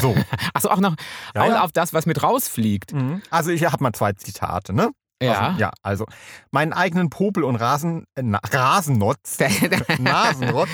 So. 0.00 0.14
Achso, 0.54 0.68
auch 0.70 0.80
noch 0.80 0.96
Ja, 1.34 1.42
auch 1.42 1.48
ja. 1.48 1.60
auf 1.62 1.72
das, 1.72 1.92
was 1.92 2.06
mit 2.06 2.22
rausfliegt. 2.22 2.92
Mhm. 2.92 3.22
Also 3.30 3.50
ich 3.50 3.64
habe 3.64 3.82
mal 3.82 3.92
zwei 3.92 4.12
Zitate, 4.14 4.72
ne? 4.72 4.90
Ja. 5.22 5.48
Also, 5.48 5.60
ja, 5.60 5.70
also 5.82 6.06
meinen 6.50 6.72
eigenen 6.72 7.10
Popel 7.10 7.44
und 7.44 7.56
Rasen, 7.56 8.04
äh, 8.14 8.22
Rasennotz, 8.24 9.38
Nasenrotz 9.98 10.70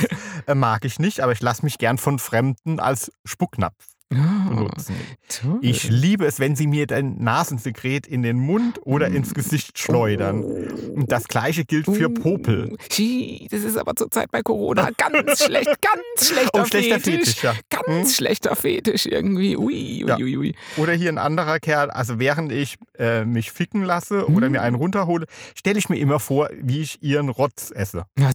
äh, 0.47 0.55
mag 0.55 0.85
ich 0.85 0.99
nicht, 1.01 1.21
aber 1.21 1.33
ich 1.33 1.41
lasse 1.43 1.65
mich 1.65 1.79
gern 1.79 1.99
von 1.99 2.19
Fremden 2.21 2.79
als 2.79 3.11
Spucknapf 3.25 3.75
benutzen. 4.11 4.95
toll. 5.29 5.59
Ich 5.63 5.89
liebe 5.89 6.27
es, 6.27 6.39
wenn 6.39 6.55
sie 6.57 6.67
mir 6.67 6.87
dein 6.87 7.17
Nasensekret 7.19 8.07
in 8.07 8.23
den 8.23 8.39
Mund 8.39 8.79
oder 8.85 9.09
ins 9.09 9.35
Gesicht 9.35 9.79
schleudern. 9.79 10.43
Und 10.45 11.11
das 11.13 11.29
gleiche 11.29 11.65
gilt 11.65 11.87
für 11.87 12.09
Popel. 12.09 12.71
Oh, 12.73 12.77
Schi, 12.91 13.49
Das 13.51 13.63
ist 13.63 13.77
aber 13.77 13.95
zurzeit 13.97 14.31
bei 14.31 14.43
Corona 14.43 14.91
ganz 14.97 15.43
schlecht, 15.45 15.71
ganz 15.83 16.29
schlechter 16.29 16.51
Oh, 16.63 16.65
schlechter 16.65 17.01
Fetisch. 17.01 17.35
Fetisch, 17.37 17.43
ja. 17.43 17.55
Ganz 17.69 17.87
Hm? 17.87 18.15
schlechter 18.15 18.57
Fetisch 18.57 19.07
irgendwie. 19.07 19.57
Ui, 19.57 20.05
ui, 20.05 20.09
Ja. 20.09 20.17
ui. 20.19 20.55
Oder 20.77 20.93
hier 20.93 21.09
ein 21.11 21.19
anderer 21.19 21.59
Kerl, 21.59 21.91
also 21.91 22.19
während 22.19 22.53
ich 22.53 22.77
äh, 22.99 23.25
mich 23.25 23.51
ficken 23.53 23.83
lasse 23.83 24.27
oder 24.29 24.47
Hm. 24.47 24.53
mir 24.53 24.63
einen 24.63 24.77
runterhole, 24.77 25.27
stelle 25.55 25.79
ich 25.79 25.89
mir 25.89 25.99
immer 25.99 26.21
vor, 26.21 26.49
wie 26.61 26.81
ich 26.83 27.03
ihren 27.03 27.29
Rotz 27.29 27.73
esse. 27.75 28.05
Ja, 28.19 28.31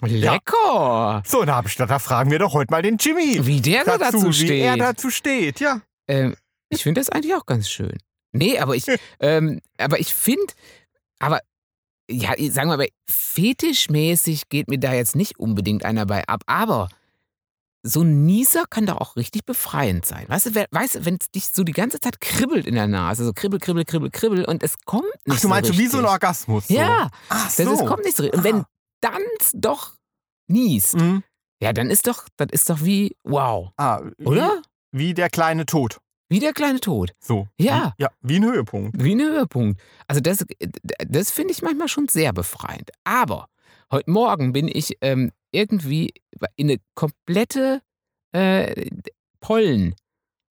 lecker. 0.00 1.22
So, 1.26 1.44
da 1.44 1.56
habe 1.56 1.68
ich 1.68 1.74
gedacht, 1.74 1.90
da 1.90 1.98
fragen 1.98 2.30
wir 2.30 2.38
doch 2.38 2.52
heute 2.54 2.70
mal 2.70 2.82
den 2.82 2.96
Jimmy. 2.98 3.44
Wie 3.46 3.60
der 3.60 3.84
da 3.84 3.98
dazu, 3.98 4.28
wie 4.28 4.32
steht. 4.32 4.62
er 4.62 4.76
dazu 4.76 5.10
steht, 5.10 5.60
ja. 5.60 5.80
ähm, 6.08 6.36
ich 6.70 6.82
finde 6.82 7.00
das 7.00 7.08
eigentlich 7.08 7.34
auch 7.34 7.46
ganz 7.46 7.68
schön. 7.68 7.96
Nee, 8.32 8.58
aber 8.58 8.76
ich, 8.76 8.84
ähm, 9.20 9.60
aber 9.78 9.98
ich 10.00 10.14
finde, 10.14 10.52
aber 11.18 11.40
ja, 12.10 12.30
sagen 12.50 12.70
wir 12.70 12.76
mal, 12.78 12.88
fetischmäßig 13.10 14.48
geht 14.48 14.68
mir 14.68 14.78
da 14.78 14.92
jetzt 14.92 15.16
nicht 15.16 15.38
unbedingt 15.38 15.84
einer 15.84 16.06
bei 16.06 16.26
ab, 16.26 16.42
aber 16.46 16.88
so 17.82 18.02
ein 18.02 18.26
Nieser 18.26 18.64
kann 18.68 18.86
doch 18.86 18.96
auch 19.00 19.16
richtig 19.16 19.44
befreiend 19.46 20.04
sein. 20.04 20.24
Weißt 20.28 20.46
du, 20.46 20.54
wer- 20.54 20.66
weißt 20.70 20.96
du, 20.96 21.04
wenn 21.04 21.16
es 21.20 21.30
dich 21.30 21.48
so 21.52 21.62
die 21.64 21.72
ganze 21.72 22.00
Zeit 22.00 22.20
kribbelt 22.20 22.66
in 22.66 22.74
der 22.74 22.86
Nase, 22.88 23.24
so 23.24 23.32
kribbel, 23.32 23.60
kribbel, 23.60 23.84
kribbel, 23.84 24.10
kribbel 24.10 24.44
und 24.44 24.62
es 24.62 24.74
kommt 24.84 25.04
nicht 25.26 25.36
Ach, 25.38 25.40
du 25.40 25.48
meinst 25.48 25.68
so 25.68 25.74
so 25.74 25.78
wie 25.78 25.86
so 25.86 25.98
ein 25.98 26.04
richtig. 26.04 26.12
Orgasmus? 26.12 26.68
So. 26.68 26.74
Ja, 26.74 27.08
Ach 27.28 27.44
das 27.44 27.56
so. 27.56 27.72
ist, 27.72 27.86
kommt 27.86 28.04
nicht 28.04 28.16
so 28.16 28.24
richtig. 28.24 28.38
Und 28.38 28.44
wenn 28.44 28.56
Ah. 28.56 28.66
Dann 29.00 29.22
doch 29.54 29.94
niest, 30.48 30.94
Mhm. 30.96 31.22
ja, 31.62 31.72
dann 31.72 31.90
ist 31.90 32.06
doch, 32.06 32.26
das 32.36 32.48
ist 32.52 32.70
doch 32.70 32.82
wie, 32.84 33.16
wow, 33.24 33.70
Ah, 33.76 34.00
oder? 34.24 34.62
Wie, 34.92 35.08
wie 35.08 35.14
der 35.14 35.28
kleine 35.30 35.66
Tod. 35.66 35.98
Wie 36.30 36.40
der 36.40 36.52
kleine 36.52 36.80
Tod. 36.80 37.12
So. 37.20 37.48
Ja. 37.58 37.94
Ja, 37.98 38.10
wie 38.20 38.36
ein 38.36 38.44
Höhepunkt. 38.44 39.02
Wie 39.02 39.14
ein 39.14 39.20
Höhepunkt. 39.20 39.80
Also 40.06 40.20
das, 40.20 40.44
das 41.06 41.30
finde 41.30 41.52
ich 41.52 41.62
manchmal 41.62 41.88
schon 41.88 42.06
sehr 42.08 42.32
befreiend. 42.34 42.90
Aber 43.04 43.48
heute 43.90 44.10
Morgen 44.10 44.52
bin 44.52 44.68
ich 44.68 44.98
ähm, 45.00 45.32
irgendwie 45.52 46.12
in 46.56 46.68
eine 46.68 46.80
komplette 46.94 47.80
äh, 48.34 48.90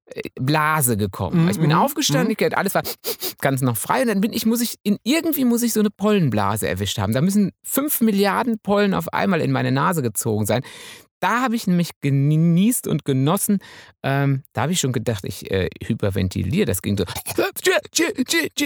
Pollenblase 0.08 0.96
gekommen. 0.96 1.44
Mhm, 1.44 1.50
ich 1.50 1.58
bin 1.58 1.70
mhm, 1.70 1.76
aufgestanden, 1.76 2.34
ich, 2.38 2.56
alles 2.56 2.74
war 2.74 2.82
ganz 3.40 3.62
noch 3.62 3.76
frei 3.76 4.02
und 4.02 4.08
dann 4.08 4.20
bin 4.20 4.32
ich, 4.32 4.46
muss 4.46 4.60
ich, 4.60 4.76
in, 4.82 4.98
irgendwie 5.02 5.44
muss 5.44 5.62
ich 5.62 5.72
so 5.72 5.80
eine 5.80 5.90
Pollenblase 5.90 6.68
erwischt 6.68 6.98
haben. 6.98 7.12
Da 7.12 7.20
müssen 7.20 7.52
fünf 7.62 8.00
Milliarden 8.00 8.58
Pollen 8.58 8.94
auf 8.94 9.12
einmal 9.12 9.40
in 9.40 9.52
meine 9.52 9.72
Nase 9.72 10.02
gezogen 10.02 10.46
sein. 10.46 10.62
Da 11.20 11.42
habe 11.42 11.56
ich 11.56 11.66
nämlich 11.66 11.90
genießt 12.00 12.86
und 12.86 13.04
genossen. 13.04 13.58
Ähm, 14.04 14.42
da 14.52 14.62
habe 14.62 14.72
ich 14.72 14.80
schon 14.80 14.92
gedacht, 14.92 15.24
ich 15.24 15.50
äh, 15.50 15.68
hyperventiliere. 15.84 16.64
Das 16.66 16.80
ging 16.82 16.96
so. 16.96 17.04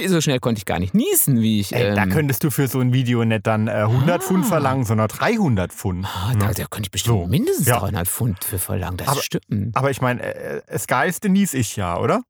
So 0.08 0.20
schnell 0.20 0.40
konnte 0.40 0.58
ich 0.58 0.64
gar 0.66 0.78
nicht 0.78 0.94
niesen, 0.94 1.40
wie 1.40 1.60
ich. 1.60 1.72
Ey, 1.72 1.94
da 1.94 2.02
ähm, 2.04 2.10
könndest 2.10 2.44
du 2.44 2.50
für 2.50 2.68
so 2.68 2.80
ein 2.80 2.92
Video 2.92 3.24
nicht 3.24 3.46
dann 3.46 3.68
äh, 3.68 3.72
100 3.72 4.22
Pfund 4.22 4.44
Ah. 4.44 4.48
verlangen, 4.48 4.84
sondern 4.84 5.08
300 5.08 5.72
Pfund. 5.72 6.04
Ah, 6.06 6.32
da, 6.38 6.52
da 6.52 6.64
könnte 6.66 6.88
ich 6.88 6.90
bestimmt 6.90 7.20
So. 7.22 7.26
mindestens 7.26 7.66
Ja. 7.66 7.78
300 7.78 8.06
Pfund 8.08 8.44
für 8.44 8.58
verlangen. 8.58 8.96
Das 8.98 9.08
Aber- 9.08 9.22
stimmt. 9.22 9.76
Aber 9.76 9.90
ich 9.90 10.00
meine, 10.00 10.22
äh, 10.22 10.62
das 10.70 10.86
Geilste 10.86 11.28
nies 11.28 11.54
ich 11.54 11.76
ja, 11.76 11.98
oder? 11.98 12.22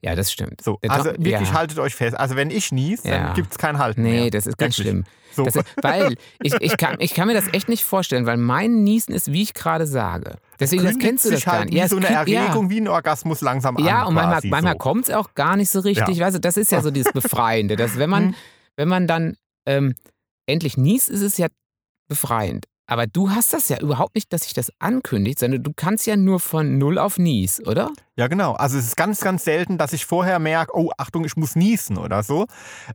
Ja, 0.00 0.14
das 0.14 0.32
stimmt. 0.32 0.60
So, 0.62 0.78
Äh, 0.82 0.88
also 0.88 1.10
doch, 1.12 1.18
wirklich 1.18 1.48
ja. 1.48 1.52
haltet 1.52 1.78
euch 1.78 1.94
fest. 1.94 2.16
Also 2.18 2.36
wenn 2.36 2.50
ich 2.50 2.72
nies, 2.72 3.04
Ja. 3.04 3.26
dann 3.26 3.34
gibt 3.34 3.52
es 3.52 3.58
kein 3.58 3.78
Halten 3.78 4.02
mehr. 4.02 4.12
Nee, 4.24 4.30
das 4.30 4.46
ist 4.46 4.58
ganz 4.58 4.78
Wirklich. 4.78 4.90
schlimm. 4.92 5.04
So. 5.34 5.46
Ist, 5.46 5.58
weil 5.80 6.16
ich, 6.42 6.52
ich, 6.60 6.76
kann, 6.76 6.96
ich 6.98 7.14
kann 7.14 7.26
mir 7.26 7.32
das 7.32 7.46
echt 7.54 7.66
nicht 7.70 7.84
vorstellen, 7.84 8.26
weil 8.26 8.36
mein 8.36 8.82
Niesen 8.84 9.14
ist, 9.14 9.32
wie 9.32 9.40
ich 9.42 9.54
gerade 9.54 9.86
sage. 9.86 10.36
Deswegen, 10.60 10.84
das 10.84 10.98
kennst 10.98 11.24
du 11.24 11.30
das 11.30 11.38
sich 11.38 11.46
gar 11.46 11.60
halt 11.60 11.70
nicht. 11.70 11.82
es 11.82 11.88
so 11.90 11.96
eine 11.96 12.06
kün- 12.06 12.28
ja. 12.28 12.42
Erregung, 12.42 12.68
wie 12.68 12.78
ein 12.80 12.88
Orgasmus 12.88 13.40
langsam 13.40 13.78
an. 13.78 13.84
Ja, 13.84 14.04
und 14.04 14.12
manchmal, 14.14 14.40
manchmal 14.50 14.72
so. 14.74 14.78
kommt 14.78 15.08
es 15.08 15.14
auch 15.14 15.32
gar 15.34 15.56
nicht 15.56 15.70
so 15.70 15.80
richtig. 15.80 16.18
Ja. 16.18 16.26
Weißt 16.26 16.36
du, 16.36 16.40
das 16.40 16.58
ist 16.58 16.70
ja 16.70 16.82
so 16.82 16.90
dieses 16.90 17.12
Befreiende. 17.14 17.76
Dass 17.76 17.96
wenn 17.96 18.10
man, 18.10 18.26
Mhm. 18.26 18.34
wenn 18.76 18.88
man 18.88 19.06
dann 19.06 19.36
ähm, 19.66 19.94
endlich 20.46 20.76
niest, 20.76 21.08
ist 21.08 21.22
es 21.22 21.38
ja 21.38 21.46
befreiend. 22.08 22.66
Aber 22.92 23.06
du 23.06 23.30
hast 23.30 23.54
das 23.54 23.70
ja 23.70 23.80
überhaupt 23.80 24.14
nicht, 24.14 24.30
dass 24.34 24.42
sich 24.42 24.52
das 24.52 24.70
ankündigt, 24.78 25.38
sondern 25.38 25.62
du 25.62 25.72
kannst 25.74 26.06
ja 26.06 26.14
nur 26.14 26.40
von 26.40 26.76
null 26.76 26.98
auf 26.98 27.16
nies, 27.16 27.66
oder? 27.66 27.90
Ja, 28.16 28.26
genau. 28.26 28.52
Also 28.52 28.76
es 28.76 28.84
ist 28.84 28.98
ganz, 28.98 29.22
ganz 29.22 29.44
selten, 29.44 29.78
dass 29.78 29.94
ich 29.94 30.04
vorher 30.04 30.38
merke, 30.38 30.76
oh, 30.76 30.90
Achtung, 30.98 31.24
ich 31.24 31.34
muss 31.34 31.56
niesen 31.56 31.96
oder 31.96 32.22
so. 32.22 32.44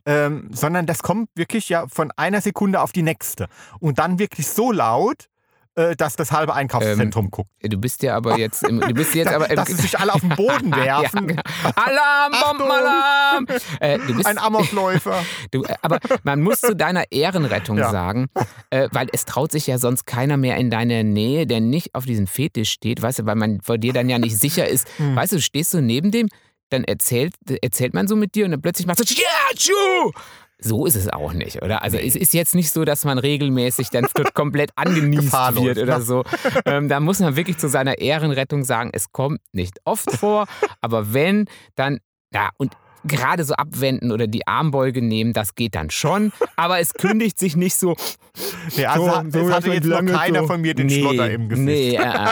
Ähm, 0.05 0.49
sondern 0.51 0.85
das 0.85 1.01
kommt 1.01 1.29
wirklich 1.33 1.69
ja 1.69 1.87
von 1.87 2.11
einer 2.15 2.41
Sekunde 2.41 2.81
auf 2.81 2.91
die 2.91 3.01
nächste. 3.01 3.47
Und 3.79 3.97
dann 3.97 4.19
wirklich 4.19 4.47
so 4.47 4.71
laut, 4.71 5.29
äh, 5.77 5.95
dass 5.95 6.15
das 6.15 6.31
halbe 6.31 6.53
Einkaufszentrum 6.55 7.29
guckt. 7.29 7.51
Du 7.61 7.77
bist 7.77 8.01
ja 8.01 8.15
aber 8.15 8.37
jetzt, 8.37 8.63
im, 8.63 8.79
du 8.79 8.93
bist 8.93 9.13
jetzt 9.13 9.31
aber 9.31 9.49
im, 9.49 9.55
dass 9.57 9.67
sie 9.67 9.75
sich 9.75 9.97
alle 9.99 10.13
auf 10.13 10.21
den 10.21 10.29
Boden 10.31 10.69
ja, 10.71 11.01
werfen. 11.01 11.27
genau. 11.27 11.41
Alarm, 11.75 12.31
Bombenalarm! 12.57 13.47
Äh, 13.79 13.99
du 13.99 14.15
bist, 14.15 14.25
Ein 14.25 14.39
Amokläufer. 14.39 15.23
du, 15.51 15.63
äh, 15.63 15.75
aber 15.83 15.99
man 16.23 16.41
muss 16.41 16.61
zu 16.61 16.75
deiner 16.75 17.03
Ehrenrettung 17.11 17.77
Ja. 17.77 17.91
sagen, 17.91 18.27
äh, 18.71 18.89
weil 18.91 19.07
es 19.13 19.25
traut 19.25 19.51
sich 19.51 19.67
ja 19.67 19.77
sonst 19.77 20.05
keiner 20.05 20.35
mehr 20.35 20.57
in 20.57 20.71
deiner 20.71 21.03
Nähe, 21.03 21.45
der 21.45 21.61
nicht 21.61 21.93
auf 21.93 22.05
diesen 22.05 22.25
Fetisch 22.27 22.71
steht, 22.71 23.01
weißt 23.01 23.19
du, 23.19 23.25
weil 23.27 23.35
man 23.35 23.61
vor 23.61 23.77
dir 23.77 23.93
dann 23.93 24.09
ja 24.09 24.17
nicht 24.17 24.37
sicher 24.37 24.67
ist. 24.67 24.87
Hm. 24.97 25.15
Weißt 25.15 25.31
du, 25.31 25.35
du 25.37 25.41
stehst 25.43 25.71
so 25.71 25.79
neben 25.79 26.11
dem, 26.11 26.27
dann 26.69 26.83
erzählt, 26.83 27.35
erzählt 27.61 27.93
man 27.93 28.07
so 28.07 28.15
mit 28.15 28.35
dir 28.35 28.45
und 28.45 28.51
dann 28.51 28.61
plötzlich 28.61 28.87
machst 28.87 28.99
du 28.99 29.13
ja, 29.13 29.55
tschu! 29.55 30.11
So 30.59 30.87
ist 30.87 30.95
es 30.95 31.07
auch 31.07 31.33
nicht, 31.33 31.61
oder? 31.61 31.83
Also 31.83 31.97
es 31.97 32.15
ist 32.15 32.33
jetzt 32.33 32.55
nicht 32.55 32.71
so, 32.71 32.83
dass 32.83 33.05
man 33.05 33.19
regelmäßig 33.19 33.89
dann 33.89 34.07
komplett 34.33 34.71
angenießt 34.75 35.31
wird 35.55 35.77
oder 35.77 35.99
ne? 35.99 36.03
so. 36.03 36.23
Ähm, 36.65 36.89
da 36.89 36.99
muss 36.99 37.19
man 37.19 37.35
wirklich 37.35 37.59
zu 37.59 37.69
seiner 37.69 37.99
Ehrenrettung 37.99 38.63
sagen, 38.63 38.89
es 38.91 39.11
kommt 39.11 39.39
nicht 39.51 39.77
oft 39.85 40.11
vor, 40.11 40.47
aber 40.81 41.13
wenn, 41.13 41.45
dann, 41.75 41.99
ja, 42.33 42.49
und 42.57 42.73
gerade 43.07 43.43
so 43.43 43.53
abwenden 43.55 44.11
oder 44.11 44.27
die 44.27 44.45
Armbeuge 44.47 45.01
nehmen, 45.01 45.33
das 45.33 45.55
geht 45.55 45.75
dann 45.75 45.89
schon, 45.89 46.31
aber 46.55 46.79
es 46.79 46.93
kündigt 46.93 47.39
sich 47.39 47.55
nicht 47.55 47.75
so. 47.75 47.95
Nee, 48.75 48.85
also 48.85 49.05
So, 49.05 49.15
hat- 49.15 49.31
so, 49.31 49.39
es 49.39 49.45
dass 49.47 49.55
hatte 49.55 49.73
jetzt 49.73 49.85
noch 49.87 50.05
keiner 50.05 50.41
so- 50.41 50.47
von 50.47 50.61
mir 50.61 50.75
den 50.75 50.87
nee, 50.87 50.99
Schlotter 50.99 51.31
im 51.31 51.49
Gesicht. 51.49 51.65
Nee, 51.65 51.95
äh, 51.95 52.01
äh. 52.03 52.29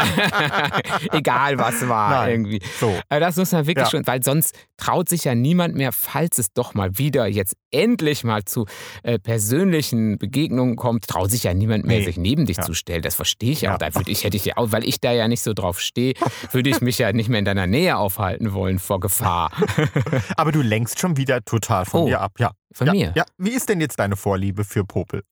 egal 1.17 1.57
was 1.57 1.87
war 1.87 2.09
Nein. 2.11 2.29
irgendwie. 2.31 2.61
So. 2.79 2.93
Aber 3.09 3.19
das 3.19 3.35
muss 3.37 3.51
man 3.51 3.65
wirklich 3.65 3.85
Ja. 3.85 3.91
schon, 3.91 4.05
weil 4.07 4.21
sonst 4.23 4.53
traut 4.77 5.09
sich 5.09 5.23
ja 5.23 5.33
niemand 5.35 5.75
mehr, 5.75 5.91
falls 5.91 6.37
es 6.37 6.53
doch 6.53 6.73
mal 6.75 6.97
wieder 6.97 7.25
jetzt 7.27 7.55
endlich 7.71 8.23
mal 8.23 8.43
zu 8.45 8.65
äh, 9.03 9.17
persönlichen 9.19 10.17
Begegnungen 10.17 10.75
kommt, 10.75 11.07
traut 11.07 11.31
sich 11.31 11.43
ja 11.43 11.53
niemand 11.53 11.85
mehr, 11.85 11.99
Nee. 11.99 12.05
sich 12.05 12.17
neben 12.17 12.45
dich 12.45 12.57
Ja. 12.57 12.63
zu 12.63 12.73
stellen. 12.73 13.01
Das 13.01 13.15
verstehe 13.15 13.51
ich 13.51 13.61
Ja. 13.61 13.73
auch. 13.73 13.77
Da 13.77 13.93
würde 13.95 14.11
ich, 14.11 14.23
hätte 14.23 14.37
ich 14.37 14.45
ja 14.45 14.57
auch, 14.57 14.71
weil 14.71 14.83
ich 14.87 14.99
da 15.01 15.11
ja 15.11 15.27
nicht 15.27 15.41
so 15.41 15.53
drauf 15.53 15.79
stehe, 15.81 16.13
würde 16.51 16.69
ich 16.69 16.81
mich 16.81 16.97
ja 16.99 17.11
nicht 17.13 17.29
mehr 17.29 17.39
in 17.39 17.45
deiner 17.45 17.67
Nähe 17.67 17.97
aufhalten 17.97 18.53
wollen 18.53 18.79
vor 18.79 18.99
Gefahr. 18.99 19.51
Aber 20.37 20.51
du 20.51 20.61
lenkst 20.65 20.99
schon 20.99 21.17
wieder 21.17 21.43
total 21.43 21.85
von 21.85 22.01
Oh, 22.01 22.05
mir 22.05 22.19
ab. 22.21 22.33
Ja. 22.39 22.51
Von 22.75 22.87
ja, 22.87 22.93
mir. 22.93 23.13
Ja. 23.15 23.23
Wie 23.37 23.51
ist 23.51 23.69
denn 23.69 23.79
jetzt 23.79 23.97
deine 23.99 24.17
Vorliebe 24.17 24.65
für 24.65 24.83
Popel? 24.83 25.23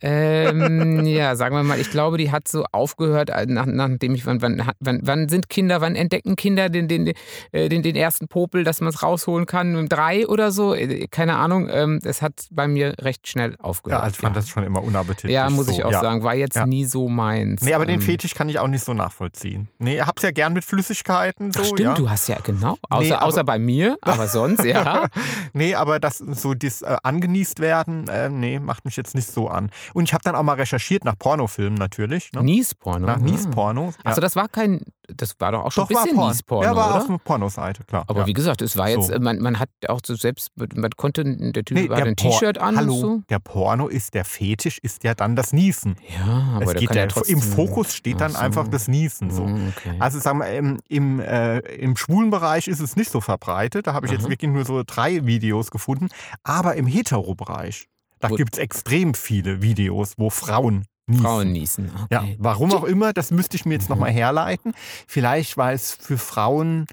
Ähm, 0.00 1.04
ja, 1.06 1.36
sagen 1.36 1.54
wir 1.56 1.62
mal, 1.62 1.80
ich 1.80 1.90
glaube, 1.90 2.18
die 2.18 2.30
hat 2.30 2.46
so 2.46 2.64
aufgehört, 2.70 3.30
äh, 3.30 3.46
nach, 3.46 3.66
nachdem 3.66 4.14
ich, 4.14 4.26
wann, 4.26 4.42
wann, 4.42 4.62
wann, 4.80 5.00
wann 5.02 5.28
sind 5.28 5.48
Kinder, 5.48 5.80
wann 5.80 5.96
entdecken 5.96 6.36
Kinder 6.36 6.68
den, 6.68 6.86
den, 6.88 7.12
äh, 7.52 7.68
den, 7.68 7.82
den 7.82 7.96
ersten 7.96 8.28
Popel, 8.28 8.62
dass 8.62 8.80
man 8.80 8.90
es 8.90 9.02
rausholen 9.02 9.46
kann? 9.46 9.74
Um 9.76 9.88
drei 9.88 10.26
oder 10.28 10.52
so? 10.52 10.74
Äh, 10.74 11.06
Keine 11.10 11.36
Ahnung. 11.36 11.68
Ähm, 11.70 11.98
das 12.02 12.22
hat 12.22 12.46
bei 12.50 12.68
mir 12.68 12.94
recht 13.00 13.26
schnell 13.28 13.52
Ja, 13.52 13.60
aufgehört. 13.60 14.02
also 14.02 14.14
ich 14.14 14.20
fand 14.20 14.36
das 14.36 14.48
schon 14.48 14.64
immer 14.64 14.82
unappetitlich. 14.82 15.32
ja, 15.32 15.48
muss 15.50 15.66
so, 15.66 15.72
ich 15.72 15.84
auch 15.84 15.92
ja. 15.92 16.00
sagen. 16.00 16.22
War 16.22 16.34
jetzt 16.34 16.56
Ja. 16.56 16.66
nie 16.66 16.84
so 16.84 17.08
meins. 17.08 17.62
Nee, 17.62 17.74
aber 17.74 17.86
den 17.86 17.96
Ähm, 17.96 18.00
Fetisch 18.02 18.34
kann 18.34 18.48
ich 18.48 18.58
auch 18.58 18.68
nicht 18.68 18.84
so 18.84 18.94
nachvollziehen. 18.94 19.68
Nee, 19.78 19.96
ich 19.96 20.06
hab's 20.06 20.22
ja 20.22 20.30
gern 20.30 20.52
mit 20.52 20.64
Flüssigkeiten. 20.64 21.52
So, 21.52 21.60
Ach, 21.60 21.64
stimmt, 21.66 21.80
ja. 21.80 21.94
du 21.94 22.08
hast 22.10 22.28
ja, 22.28 22.38
genau. 22.42 22.76
Außer, 22.88 23.02
Nee, 23.04 23.12
aber- 23.12 23.24
außer 23.24 23.44
bei 23.44 23.58
mir, 23.58 23.96
aber 24.00 24.28
sonst, 24.28 24.64
ja. 24.64 25.06
Nee, 25.52 25.74
aber 25.74 25.98
das 26.00 26.18
so 26.18 26.51
das 26.54 26.82
äh, 26.82 26.96
angenießt 27.02 27.60
werden, 27.60 28.08
äh, 28.08 28.28
nee, 28.28 28.58
macht 28.58 28.84
mich 28.84 28.96
jetzt 28.96 29.14
nicht 29.14 29.30
so 29.30 29.48
an. 29.48 29.70
Und 29.94 30.04
ich 30.04 30.14
habe 30.14 30.22
dann 30.24 30.34
auch 30.34 30.42
mal 30.42 30.54
recherchiert 30.54 31.04
nach 31.04 31.18
Pornofilmen 31.18 31.78
natürlich. 31.78 32.32
Ne? 32.32 32.42
Nies-Porno. 32.42 33.06
Nach 33.06 33.16
ah. 33.16 33.20
Nies-Pornos. 33.20 33.94
Ja. 33.96 34.00
Also 34.04 34.20
das 34.20 34.36
war 34.36 34.48
kein, 34.48 34.82
das 35.08 35.34
war 35.40 35.52
doch 35.52 35.64
auch 35.64 35.72
schon 35.72 35.84
Doch, 35.84 35.90
ein 35.90 36.02
bisschen 36.04 36.16
Porn. 36.16 36.28
Nies-Porno, 36.30 36.64
Ja, 36.64 36.76
war 36.76 36.90
oder? 36.90 37.02
auf 37.02 37.08
einer 37.08 37.18
Pornoseite, 37.18 37.84
klar. 37.84 38.04
Aber 38.06 38.20
ja. 38.20 38.26
wie 38.26 38.32
gesagt, 38.32 38.62
es 38.62 38.76
war 38.76 38.88
jetzt, 38.88 39.08
So. 39.08 39.18
man, 39.18 39.38
man 39.40 39.58
hat 39.58 39.68
auch 39.88 40.00
so 40.04 40.14
selbst, 40.14 40.50
man 40.56 40.90
konnte, 40.92 41.24
der 41.24 41.64
Typ 41.64 41.76
Nee, 41.76 41.88
hat 41.88 42.02
ein 42.06 42.16
T-Shirt 42.16 42.58
an 42.58 42.76
Hallo, 42.76 42.94
so. 42.94 43.22
der 43.28 43.38
Porno 43.40 43.88
ist, 43.88 44.14
der 44.14 44.24
Fetisch 44.24 44.78
ist 44.78 45.02
ja 45.04 45.14
dann 45.14 45.34
das 45.36 45.52
Niesen. 45.52 45.96
Ja, 46.16 46.52
aber 46.54 46.64
es 46.64 46.70
der 46.72 46.80
geht 46.80 46.88
kann 46.88 46.96
ja, 46.98 47.06
trotzdem... 47.06 47.36
Im 47.36 47.42
Fokus 47.42 47.94
steht 47.94 48.20
dann 48.20 48.32
so. 48.32 48.38
einfach 48.38 48.68
das 48.68 48.88
Niesen. 48.88 49.30
So. 49.30 49.44
Hm, 49.44 49.72
Okay. 49.76 49.96
Also 49.98 50.18
sagen 50.20 50.38
wir, 50.38 50.50
im, 50.52 50.78
im, 50.88 51.18
äh, 51.20 51.58
im 51.58 51.96
schwulen 51.96 52.30
Bereich 52.30 52.68
ist 52.68 52.80
es 52.80 52.94
nicht 52.96 53.10
so 53.10 53.20
verbreitet. 53.20 53.86
Da 53.86 53.94
habe 53.94 54.06
ich 54.06 54.12
jetzt 54.12 54.22
Aha. 54.24 54.30
wirklich 54.30 54.50
nur 54.50 54.64
so 54.64 54.82
drei 54.86 55.26
Videos 55.26 55.70
gefunden. 55.70 56.08
Aber 56.42 56.74
im 56.76 56.86
Hetero-Bereich, 56.86 57.88
da 58.20 58.28
gibt 58.28 58.54
es 58.54 58.58
extrem 58.60 59.14
viele 59.14 59.62
Videos, 59.62 60.14
wo 60.16 60.30
Frauen 60.30 60.84
niesen. 61.06 61.22
Frauen 61.24 61.52
niesen. 61.52 61.90
Okay. 62.04 62.06
Ja, 62.10 62.24
warum 62.38 62.72
auch 62.72 62.84
immer, 62.84 63.12
das 63.12 63.30
müsste 63.30 63.56
ich 63.56 63.64
mir 63.64 63.74
jetzt 63.74 63.88
Mhm. 63.88 63.94
nochmal 63.96 64.10
herleiten. 64.12 64.72
Vielleicht, 65.06 65.56
weil 65.56 65.74
es 65.74 65.92
für 65.92 66.18
Frauen 66.18 66.86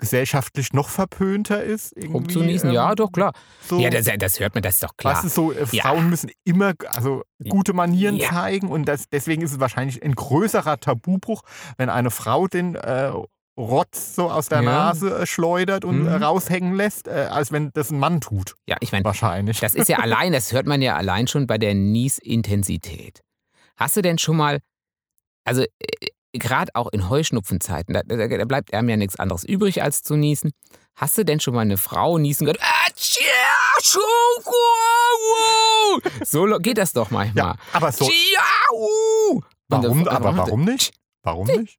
gesellschaftlich 0.00 0.72
noch 0.72 0.88
verpönter 0.88 1.62
ist. 1.64 1.92
Rumzuniesen, 1.96 2.68
ähm, 2.68 2.74
ja, 2.76 2.94
doch, 2.94 3.10
klar. 3.10 3.32
So, 3.68 3.80
Ja, 3.80 3.90
das, 3.90 4.06
das 4.18 4.38
hört 4.38 4.54
man, 4.54 4.62
das 4.62 4.74
ist 4.74 4.82
doch 4.84 4.96
klar. 4.96 5.14
Weißt 5.14 5.24
du, 5.24 5.28
so, 5.28 5.52
äh, 5.52 5.66
Ja. 5.72 5.82
Frauen 5.84 6.08
müssen 6.08 6.30
immer 6.44 6.74
also 6.90 7.22
gute 7.48 7.72
Manieren 7.72 8.14
Ja. 8.16 8.28
zeigen 8.30 8.68
und 8.68 8.84
das, 8.84 9.08
deswegen 9.10 9.42
ist 9.42 9.50
es 9.52 9.58
wahrscheinlich 9.60 10.00
ein 10.04 10.14
größerer 10.14 10.78
Tabubruch, 10.78 11.42
wenn 11.78 11.90
eine 11.90 12.12
Frau 12.12 12.46
den 12.46 12.76
äh, 12.76 13.10
Rotz 13.58 14.14
so 14.14 14.30
aus 14.30 14.48
der 14.48 14.62
Ja. 14.62 14.70
Nase 14.70 15.18
äh, 15.18 15.26
schleudert 15.26 15.84
und 15.84 16.06
äh, 16.06 16.16
Mhm. 16.16 16.22
raushängen 16.22 16.74
lässt, 16.76 17.08
äh, 17.08 17.26
als 17.28 17.50
wenn 17.50 17.70
das 17.74 17.90
ein 17.90 17.98
Mann 17.98 18.20
tut. 18.20 18.54
ja, 18.68 18.76
ich 18.78 18.92
meine, 18.92 19.04
Wahrscheinlich. 19.04 19.58
das 19.58 19.74
ist 19.74 19.88
ja 19.88 19.98
allein, 19.98 20.32
das 20.32 20.52
hört 20.52 20.68
man 20.68 20.80
ja 20.80 20.94
allein 20.94 21.26
schon 21.26 21.48
bei 21.48 21.58
der 21.58 21.74
Niesintensität. 21.74 23.20
Hast 23.78 23.96
du 23.96 24.02
denn 24.02 24.18
schon 24.18 24.36
mal, 24.36 24.60
also 25.44 25.64
gerade 26.32 26.70
auch 26.74 26.88
in 26.92 27.08
Heuschnupfenzeiten, 27.08 27.94
da, 27.94 28.02
da, 28.04 28.26
da 28.28 28.44
bleibt 28.44 28.74
einem 28.74 28.88
ja 28.88 28.96
nichts 28.96 29.16
anderes 29.16 29.44
übrig 29.44 29.82
als 29.82 30.02
zu 30.02 30.16
niesen. 30.16 30.52
Hast 30.96 31.16
du 31.16 31.24
denn 31.24 31.40
schon 31.40 31.54
mal 31.54 31.60
eine 31.62 31.76
Frau 31.78 32.18
niesen 32.18 32.44
gehört? 32.46 32.60
So 36.24 36.44
geht 36.58 36.78
das 36.78 36.92
doch 36.92 37.10
manchmal. 37.10 37.44
ja, 37.46 37.56
aber 37.72 37.92
so. 37.92 38.04
Warum, 39.68 40.04
da- 40.04 40.10
aber 40.12 40.36
warum 40.48 40.64
nicht? 40.64 40.94
Warum 41.22 41.46
nicht? 41.46 41.78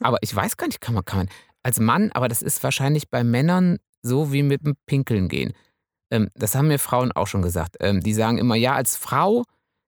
Aber 0.00 0.18
ich 0.20 0.34
weiß 0.34 0.56
gar 0.56 0.66
nicht, 0.66 0.80
kann 0.80 0.94
man, 0.94 1.04
kann 1.04 1.18
man 1.20 1.28
als 1.62 1.80
Mann, 1.80 2.10
aber 2.12 2.28
das 2.28 2.42
ist 2.42 2.62
wahrscheinlich 2.62 3.08
bei 3.10 3.24
Männern 3.24 3.78
so 4.02 4.32
wie 4.32 4.42
mit 4.42 4.64
dem 4.66 4.74
Pinkeln 4.86 5.28
gehen. 5.28 5.54
Ähm, 6.10 6.28
das 6.34 6.54
haben 6.54 6.68
mir 6.68 6.78
Frauen 6.78 7.10
auch 7.12 7.26
schon 7.26 7.42
gesagt. 7.42 7.76
Ähm, 7.80 8.00
die 8.00 8.12
sagen 8.14 8.36
immer, 8.38 8.54
ja, 8.54 8.74
als 8.74 8.96
Frau 8.96 9.44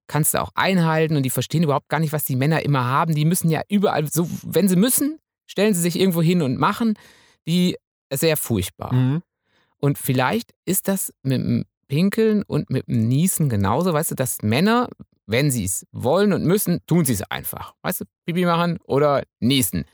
kannst 0.07 0.35
du 0.35 0.43
auch 0.43 0.51
einhalten 0.55 1.17
und 1.17 1.23
die 1.23 1.31
verstehen 1.31 1.63
überhaupt 1.63 1.89
gar 1.89 2.01
nicht, 2.01 2.13
was 2.13 2.25
die 2.25 2.37
Männer 2.37 2.63
immer 2.63 2.85
haben. 2.85 3.15
Die 3.15 3.25
müssen 3.25 3.51
ja 3.51 3.63
überall, 3.69 4.07
so, 4.11 4.29
wenn 4.43 4.69
sie 4.69 4.77
müssen, 4.77 5.19
stellen 5.47 5.75
sie 5.75 5.81
sich 5.81 5.99
irgendwo 5.99 6.23
hin 6.23 6.43
und 6.43 6.59
machen 6.59 6.95
die 7.47 7.77
sehr 8.13 8.37
furchtbar. 8.37 8.93
Mhm. 8.93 9.23
Und 9.79 9.99
vielleicht 9.99 10.53
ist 10.65 10.89
das 10.89 11.13
mit 11.23 11.41
dem 11.41 11.65
Pinkeln 11.89 12.43
und 12.43 12.71
mit 12.71 12.89
dem 12.89 13.07
Niesen 13.07 13.49
genauso, 13.49 13.93
weißt 13.93 14.13
du, 14.13 14.15
dass 14.15 14.43
Männer, 14.43 14.89
wenn 15.27 15.51
sie 15.51 15.65
es 15.65 15.87
wollen 15.93 16.33
und 16.33 16.45
müssen, 16.45 16.81
tun 16.87 17.05
sie 17.05 17.13
es 17.13 17.23
einfach. 17.31 17.75
Weißt 17.83 18.01
du, 18.01 18.05
Pipi 18.25 18.45
machen 18.45 18.79
oder 18.85 19.23
niesen. 19.41 19.85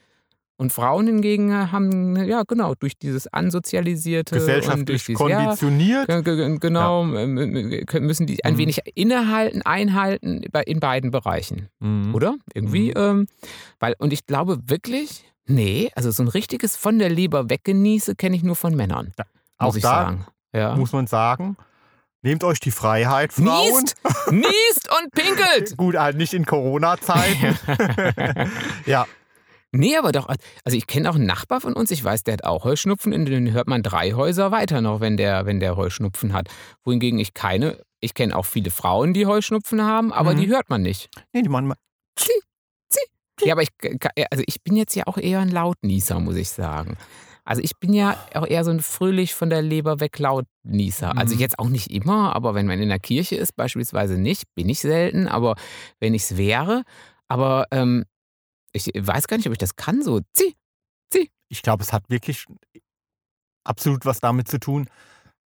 Und 0.58 0.72
Frauen 0.72 1.06
hingegen 1.06 1.50
äh, 1.50 1.68
haben, 1.72 2.14
ja 2.24 2.42
genau, 2.46 2.74
durch 2.78 2.96
dieses 2.96 3.26
Ansozialisierte 3.32 4.36
Gesellschaftlich 4.36 5.04
dieses, 5.04 5.20
ja, 5.28 5.38
konditioniert. 5.44 6.06
Ge- 6.24 6.58
Genau, 6.60 7.02
ähm, 7.16 7.84
können- 7.86 8.06
müssen 8.06 8.26
die 8.26 8.44
ein 8.44 8.54
Mhm. 8.54 8.58
wenig 8.58 8.80
innehalten, 8.94 9.62
einhalten 9.62 10.42
in 10.66 10.78
beiden 10.80 11.10
Bereichen, 11.10 11.68
Mhm. 11.80 12.14
oder? 12.14 12.36
Irgendwie, 12.54 12.90
Mhm. 12.90 12.96
ähm, 12.96 13.26
weil, 13.80 13.94
und 13.98 14.12
ich 14.12 14.26
glaube 14.26 14.58
wirklich, 14.66 15.24
nee, 15.46 15.90
also 15.96 16.10
so 16.12 16.22
ein 16.22 16.28
richtiges 16.28 16.76
von 16.76 16.98
der 17.00 17.08
Leber 17.08 17.50
weggenieße 17.50 18.14
kenne 18.14 18.36
ich 18.36 18.42
nur 18.44 18.54
von 18.56 18.76
Männern, 18.76 19.12
Auch 19.58 19.66
muss 19.66 19.76
ich 19.76 19.82
sagen. 19.82 20.26
Ja. 20.54 20.76
muss 20.76 20.92
man 20.92 21.06
sagen, 21.08 21.56
nehmt 22.20 22.44
euch 22.44 22.60
die 22.60 22.70
Freiheit, 22.70 23.32
Frauen. 23.32 23.46
Niest, 23.82 23.96
niest 24.30 24.88
und 25.02 25.10
pinkelt. 25.12 25.76
Gut, 25.76 25.96
halt 25.96 26.16
nicht 26.18 26.34
in 26.34 26.44
Corona-Zeiten. 26.46 27.58
ja, 28.86 29.06
Nee, 29.74 29.96
aber 29.96 30.12
doch, 30.12 30.28
also 30.64 30.76
ich 30.76 30.86
kenne 30.86 31.08
auch 31.10 31.14
einen 31.14 31.24
Nachbar 31.26 31.60
von 31.62 31.72
uns, 31.72 31.90
ich 31.90 32.04
weiß, 32.04 32.24
der 32.24 32.34
hat 32.34 32.44
auch 32.44 32.64
Heuschnupfen, 32.64 33.12
und 33.14 33.24
den 33.24 33.52
hört 33.52 33.68
man 33.68 33.82
drei 33.82 34.12
Häuser 34.12 34.50
weiter 34.50 34.82
noch, 34.82 35.00
wenn 35.00 35.16
der, 35.16 35.46
wenn 35.46 35.60
der 35.60 35.76
Heuschnupfen 35.76 36.34
hat. 36.34 36.48
Wohingegen 36.84 37.18
ich 37.18 37.32
keine, 37.32 37.80
ich 38.00 38.12
kenne 38.12 38.36
auch 38.36 38.44
viele 38.44 38.70
Frauen, 38.70 39.14
die 39.14 39.24
Heuschnupfen 39.26 39.82
haben, 39.82 40.12
aber 40.12 40.34
Mhm. 40.34 40.36
die 40.40 40.48
hört 40.48 40.68
man 40.68 40.82
nicht. 40.82 41.08
nee, 41.32 41.40
die 41.42 41.48
machen 41.48 41.72
Ja, 43.44 43.54
aber 43.54 43.62
ich, 43.62 43.70
also 44.30 44.44
ich 44.46 44.62
bin 44.62 44.76
jetzt 44.76 44.94
ja 44.94 45.04
auch 45.06 45.16
eher 45.18 45.40
ein 45.40 45.48
Lautnießer, 45.48 46.20
muss 46.20 46.36
ich 46.36 46.50
sagen. 46.50 46.96
Also 47.44 47.60
ich 47.60 47.72
bin 47.80 47.92
ja 47.92 48.16
auch 48.34 48.46
eher 48.46 48.62
so 48.64 48.70
ein 48.70 48.78
fröhlich 48.80 49.34
von 49.34 49.50
der 49.50 49.62
Leber 49.62 49.98
weg 49.98 50.16
Lautnießer. 50.18 51.16
Also 51.16 51.34
Mhm. 51.34 51.40
jetzt 51.40 51.58
auch 51.58 51.68
nicht 51.68 51.90
immer, 51.90 52.36
aber 52.36 52.54
wenn 52.54 52.66
man 52.66 52.78
in 52.80 52.88
der 52.88 53.00
Kirche 53.00 53.34
ist, 53.34 53.56
beispielsweise 53.56 54.16
nicht, 54.16 54.44
bin 54.54 54.68
ich 54.68 54.78
selten, 54.80 55.26
aber 55.26 55.56
wenn 55.98 56.14
ich 56.14 56.22
es 56.22 56.36
wäre, 56.36 56.82
aber 57.26 57.66
ähm, 57.72 58.04
ich 58.72 58.90
weiß 58.94 59.28
gar 59.28 59.36
nicht, 59.36 59.46
ob 59.46 59.52
ich 59.52 59.58
das 59.58 59.76
kann, 59.76 60.02
so 60.02 60.20
zieh. 60.32 60.56
ich 61.48 61.62
glaube, 61.62 61.82
es 61.82 61.92
hat 61.92 62.08
wirklich 62.08 62.46
absolut 63.64 64.06
was 64.06 64.20
damit 64.20 64.48
zu 64.48 64.58
tun, 64.58 64.88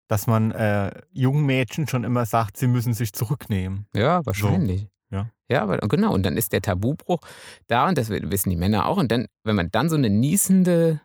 dass 0.08 0.26
man 0.26 0.52
äh, 0.52 1.02
jungen 1.12 1.44
Mädchen 1.44 1.88
schon 1.88 2.04
immer 2.04 2.26
sagt, 2.26 2.56
sie 2.56 2.68
müssen 2.68 2.94
sich 2.94 3.12
zurücknehmen. 3.12 3.86
Ja, 3.94 4.24
wahrscheinlich. 4.24 4.86
ja. 5.10 5.30
Ja, 5.48 5.62
aber 5.62 5.78
genau. 5.78 6.12
Und 6.12 6.24
dann 6.24 6.36
ist 6.36 6.52
der 6.52 6.60
Tabubruch 6.60 7.20
da 7.68 7.88
und 7.88 7.96
das 7.98 8.08
wissen 8.08 8.50
die 8.50 8.56
Männer 8.56 8.86
auch. 8.86 8.96
Und 8.96 9.12
dann, 9.12 9.26
wenn 9.44 9.54
man 9.54 9.70
dann 9.70 9.88
so 9.88 9.94
eine 9.96 10.10
niesende 10.10 11.00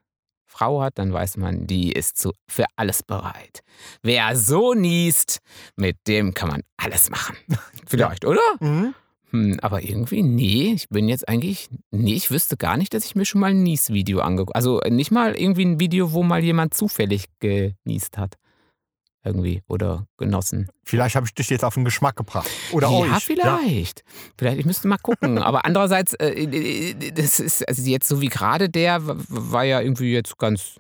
Frau 0.47 0.81
hat, 0.81 0.97
dann 0.97 1.13
weiß 1.13 1.37
man, 1.37 1.67
die 1.67 1.91
ist 1.91 2.17
zu, 2.17 2.33
für 2.47 2.65
alles 2.75 3.03
bereit. 3.03 3.61
Wer 4.01 4.35
so 4.35 4.73
niest, 4.73 5.39
mit 5.75 5.97
dem 6.07 6.33
kann 6.33 6.49
man 6.49 6.61
alles 6.77 7.09
machen. 7.09 7.37
Vielleicht, 7.87 8.25
oder? 8.25 8.41
Mhm. 8.59 8.93
Hm, 9.31 9.59
aber 9.61 9.81
irgendwie, 9.81 10.23
nee, 10.23 10.73
ich 10.75 10.89
bin 10.89 11.07
jetzt 11.07 11.27
eigentlich, 11.27 11.69
nee, 11.89 12.13
ich 12.13 12.31
wüsste 12.31 12.57
gar 12.57 12.77
nicht, 12.77 12.93
dass 12.93 13.05
ich 13.05 13.15
mir 13.15 13.25
schon 13.25 13.41
mal 13.41 13.51
ein 13.51 13.63
Nies-Video 13.63 14.19
angeguckt 14.19 14.55
Also 14.55 14.81
nicht 14.89 15.11
mal 15.11 15.35
irgendwie 15.35 15.65
ein 15.65 15.79
Video, 15.79 16.11
wo 16.11 16.21
mal 16.23 16.43
jemand 16.43 16.73
zufällig 16.73 17.25
genießt 17.39 18.17
hat. 18.17 18.35
Irgendwie 19.23 19.61
oder 19.67 20.07
genossen. 20.17 20.67
Vielleicht 20.83 21.15
habe 21.15 21.27
ich 21.27 21.33
dich 21.35 21.49
jetzt 21.49 21.63
auf 21.63 21.75
den 21.75 21.85
Geschmack 21.85 22.15
gebracht. 22.15 22.49
Oder 22.71 22.89
ja, 22.89 23.15
euch. 23.17 23.23
vielleicht. 23.23 24.03
Vielleicht, 24.35 24.59
ich 24.59 24.65
müsste 24.65 24.87
mal 24.87 24.97
gucken. 24.97 25.37
Aber 25.37 25.63
andererseits, 25.63 26.15
äh, 26.15 26.29
äh, 26.31 27.11
das 27.11 27.39
ist 27.39 27.67
also 27.67 27.83
jetzt 27.83 28.07
so 28.07 28.19
wie 28.19 28.29
gerade 28.29 28.67
der, 28.67 28.99
war 29.03 29.63
ja 29.63 29.79
irgendwie 29.79 30.11
jetzt 30.11 30.39
ganz 30.39 30.79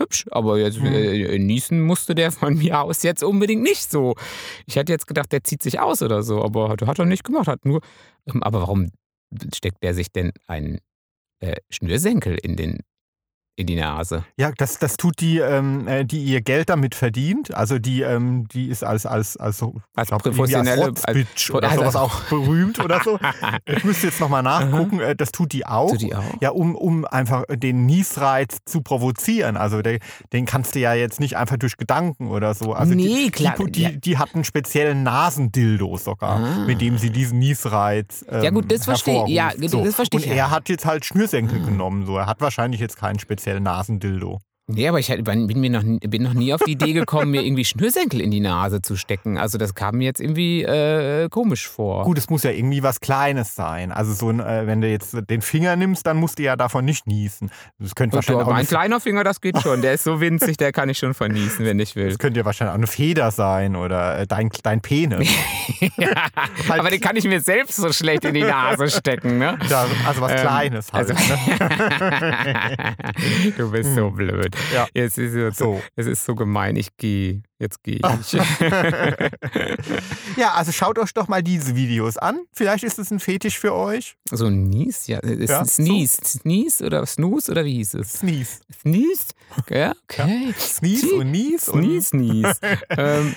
hübsch. 0.00 0.26
Aber 0.30 0.58
jetzt 0.58 0.80
Mhm. 0.80 0.86
äh, 0.86 1.38
niesen 1.38 1.80
musste 1.82 2.14
der 2.14 2.32
von 2.32 2.54
mir 2.58 2.80
aus 2.80 3.02
jetzt 3.02 3.22
unbedingt 3.22 3.62
nicht 3.62 3.90
so. 3.90 4.14
Ich 4.66 4.76
hätte 4.76 4.92
jetzt 4.92 5.06
gedacht, 5.06 5.30
der 5.32 5.44
zieht 5.44 5.62
sich 5.62 5.78
aus 5.80 6.02
oder 6.02 6.22
so. 6.22 6.42
Aber 6.42 6.68
hat, 6.70 6.82
hat 6.82 6.98
er 6.98 7.06
nicht 7.06 7.24
gemacht. 7.24 7.46
Hat 7.48 7.64
nur. 7.64 7.80
Ähm, 8.26 8.42
aber 8.42 8.60
warum 8.62 8.90
steckt 9.54 9.82
der 9.82 9.94
sich 9.94 10.10
denn 10.10 10.32
einen 10.46 10.78
äh, 11.40 11.56
Schnürsenkel 11.70 12.36
in 12.42 12.56
den 12.56 12.80
in 13.56 13.66
die 13.66 13.74
Nase? 13.76 14.24
Ja, 14.38 14.52
das, 14.56 14.78
das 14.78 14.96
tut 14.96 15.20
die, 15.20 15.38
ähm, 15.38 15.86
äh, 15.86 16.04
die 16.04 16.22
ihr 16.24 16.40
Geld 16.40 16.70
damit 16.70 16.94
verdient. 16.94 17.52
Also 17.54 17.78
die, 17.78 18.00
ähm, 18.02 18.46
die 18.48 18.68
ist 18.68 18.82
als, 18.82 19.04
als, 19.04 19.36
als, 19.36 19.58
so, 19.58 19.74
Als 19.94 20.08
glaub, 20.08 20.22
professionelle- 20.22 20.84
als 20.84 21.06
Rotzbitch 21.06 21.50
oder 21.50 21.70
sowas 21.70 21.94
auch 21.96 22.22
berühmt 22.30 22.82
oder 22.82 23.02
so. 23.04 23.18
Ich 23.66 23.84
müsste 23.84 24.06
jetzt 24.06 24.20
nochmal 24.20 24.42
nachgucken. 24.42 25.00
Äh, 25.00 25.14
Das 25.14 25.30
tut 25.32 25.52
die 25.52 25.66
auch. 25.66 25.90
Tut 25.90 26.00
die 26.02 26.14
auch? 26.14 26.22
Ja, 26.40 26.50
um, 26.50 26.74
um 26.74 27.04
einfach 27.04 27.44
den 27.50 27.84
Niesreiz 27.86 28.58
zu 28.64 28.80
provozieren. 28.80 29.56
Also 29.56 29.82
der, 29.82 29.98
den 30.32 30.46
kannst 30.46 30.74
du 30.74 30.78
ja 30.80 30.94
jetzt 30.94 31.20
nicht 31.20 31.36
einfach 31.36 31.56
durch 31.58 31.76
Gedanken 31.76 32.28
oder 32.28 32.54
so. 32.54 32.72
Also 32.72 32.94
Nee, 32.94 33.24
die, 33.26 33.30
klar, 33.30 33.54
Die, 33.58 33.70
die, 33.70 34.00
die 34.00 34.18
hat 34.18 34.34
einen 34.34 34.44
speziellen 34.44 35.02
Nasendildo 35.02 35.96
sogar, 35.98 36.30
Ah. 36.40 36.64
mit 36.66 36.80
dem 36.80 36.96
sie 36.98 37.10
diesen 37.10 37.38
Niesreiz 37.40 38.24
ähm, 38.28 38.42
Ja, 38.42 38.50
gut, 38.50 38.70
das 38.72 38.84
verstehe 38.84 39.24
ich. 39.26 39.30
Ja, 39.32 39.50
das 39.56 39.94
verstehe 39.94 40.20
Und 40.20 40.26
ja. 40.26 40.34
er 40.34 40.50
hat 40.50 40.68
jetzt 40.68 40.86
halt 40.86 41.04
Schnürsenkel 41.04 41.60
genommen. 41.60 42.06
So. 42.06 42.16
Er 42.16 42.26
hat 42.26 42.40
wahrscheinlich 42.40 42.80
jetzt 42.80 42.96
keinen 42.96 43.18
speziellen 43.18 43.39
Nasendildo. 43.60 44.38
Nee, 44.74 44.88
aber 44.88 44.98
ich 44.98 45.10
halt- 45.10 45.24
bin, 45.24 45.46
mir 45.46 45.70
noch, 45.70 45.82
nie- 45.82 45.98
bin 45.98 46.22
noch 46.22 46.34
nie 46.34 46.52
auf 46.54 46.60
die 46.66 46.72
Idee 46.72 46.92
gekommen, 46.92 47.30
mir 47.30 47.42
irgendwie 47.42 47.64
Schnürsenkel 47.64 48.20
in 48.20 48.30
die 48.30 48.40
Nase 48.40 48.80
zu 48.82 48.96
stecken. 48.96 49.38
Also 49.38 49.58
das 49.58 49.74
kam 49.74 49.96
mir 49.96 50.04
jetzt 50.04 50.20
irgendwie 50.20 50.62
äh, 50.62 51.28
komisch 51.28 51.68
vor. 51.68 52.04
Gut, 52.04 52.18
es 52.18 52.30
muss 52.30 52.42
ja 52.42 52.50
irgendwie 52.50 52.82
was 52.82 53.00
Kleines 53.00 53.54
sein. 53.54 53.92
Also 53.92 54.12
so 54.12 54.30
äh, 54.30 54.66
wenn 54.66 54.80
du 54.80 54.88
jetzt 54.88 55.16
den 55.28 55.42
Finger 55.42 55.76
nimmst, 55.76 56.06
dann 56.06 56.16
musst 56.16 56.38
du 56.38 56.42
ja 56.42 56.56
davon 56.56 56.84
nicht 56.84 57.06
niesen. 57.06 57.50
Das 57.78 57.94
könnte 57.94 58.16
Und 58.16 58.18
wahrscheinlich 58.28 58.42
auch 58.44 58.50
mein 58.50 58.58
eine, 58.60 58.66
kleiner 58.66 59.00
Finger, 59.00 59.24
das 59.24 59.40
geht 59.40 59.60
schon. 59.60 59.82
Der 59.82 59.94
ist 59.94 60.04
so 60.04 60.20
winzig, 60.20 60.56
der 60.56 60.72
kann 60.72 60.88
ich 60.88 60.98
schon 60.98 61.14
verniesen, 61.14 61.64
wenn 61.66 61.78
ich 61.80 61.96
will. 61.96 62.08
das 62.08 62.18
könnte 62.18 62.40
ja 62.40 62.44
wahrscheinlich 62.46 62.72
auch 62.72 62.78
eine 62.78 62.86
Feder 62.86 63.30
sein 63.30 63.76
oder 63.76 64.20
äh, 64.20 64.26
dein, 64.26 64.50
dein 64.62 64.80
Penis. 64.80 65.28
ja, 65.96 66.26
aber 66.68 66.90
den 66.90 67.00
kann 67.00 67.16
ich 67.16 67.24
mir 67.24 67.40
selbst 67.40 67.76
so 67.76 67.92
schlecht 67.92 68.24
in 68.24 68.34
die 68.34 68.42
Nase 68.42 68.88
stecken, 68.90 69.38
ne? 69.38 69.58
Ja, 69.68 69.86
also 70.06 70.20
was 70.20 70.32
Ähm, 70.32 70.38
Kleines 70.40 70.92
halt. 70.92 71.10
also- 71.10 71.14
ne? 71.34 72.94
du 73.56 73.70
bist 73.70 73.94
so 73.94 74.10
blöd. 74.10 74.54
Ja. 74.74 74.86
Jetzt 74.94 75.18
ist 75.18 75.34
es 75.34 75.56
so, 75.58 75.74
So. 75.74 75.82
es 75.96 76.06
ist 76.06 76.24
so 76.24 76.34
gemein. 76.34 76.76
Ich 76.76 76.96
gehe. 76.96 77.42
Jetzt 77.58 77.82
gehe 77.82 77.96
ich. 77.96 78.32
Ja, 80.36 80.52
also 80.54 80.72
schaut 80.72 80.98
euch 80.98 81.12
doch 81.12 81.28
mal 81.28 81.42
diese 81.42 81.74
Videos 81.76 82.16
an. 82.16 82.40
Vielleicht 82.52 82.84
ist 82.84 82.98
es 82.98 83.10
ein 83.10 83.20
Fetisch 83.20 83.58
für 83.58 83.74
euch. 83.74 84.16
so 84.30 84.46
ein 84.46 84.64
Nies, 84.64 85.06
ja. 85.06 85.18
Ist 85.18 85.50
Ja, 85.50 85.60
ein 85.60 85.66
Sneeze. 85.66 86.22
Sneeze 86.24 86.84
oder 86.84 87.04
Snooze 87.04 87.50
oder 87.50 87.64
wie 87.64 87.74
hieß 87.74 87.94
es? 87.94 88.12
Sneeze. 88.14 88.60
Sneeze? 88.80 89.26
Ja, 89.68 89.92
okay. 90.04 90.54
Sneeze 90.58 91.14
und 91.16 91.30
Nies. 91.30 91.68
Und, 91.68 91.82
Sneeze, 91.82 92.08
Sneeze. 92.08 92.60
ähm, 92.90 93.34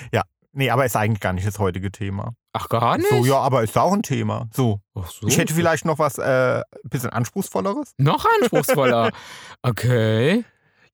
nee, 0.52 0.70
aber 0.70 0.86
ist 0.86 0.96
eigentlich 0.96 1.20
gar 1.20 1.32
nicht 1.32 1.46
das 1.46 1.58
heutige 1.58 1.90
Thema. 1.90 2.34
ach, 2.52 2.68
gar 2.68 2.96
nicht? 2.96 3.10
So, 3.10 3.24
ja, 3.26 3.38
aber 3.38 3.62
ist 3.64 3.76
auch 3.76 3.92
ein 3.92 4.02
Thema. 4.02 4.48
So. 4.54 4.80
Ach 4.94 5.10
so. 5.10 5.26
Ich 5.26 5.36
hätte 5.36 5.52
vielleicht 5.52 5.84
noch 5.84 5.98
was 5.98 6.18
äh, 6.18 6.22
ein 6.60 6.62
bisschen 6.88 7.10
anspruchsvolleres. 7.10 7.92
Noch 7.98 8.24
anspruchsvoller. 8.40 9.10
Okay. 9.62 10.44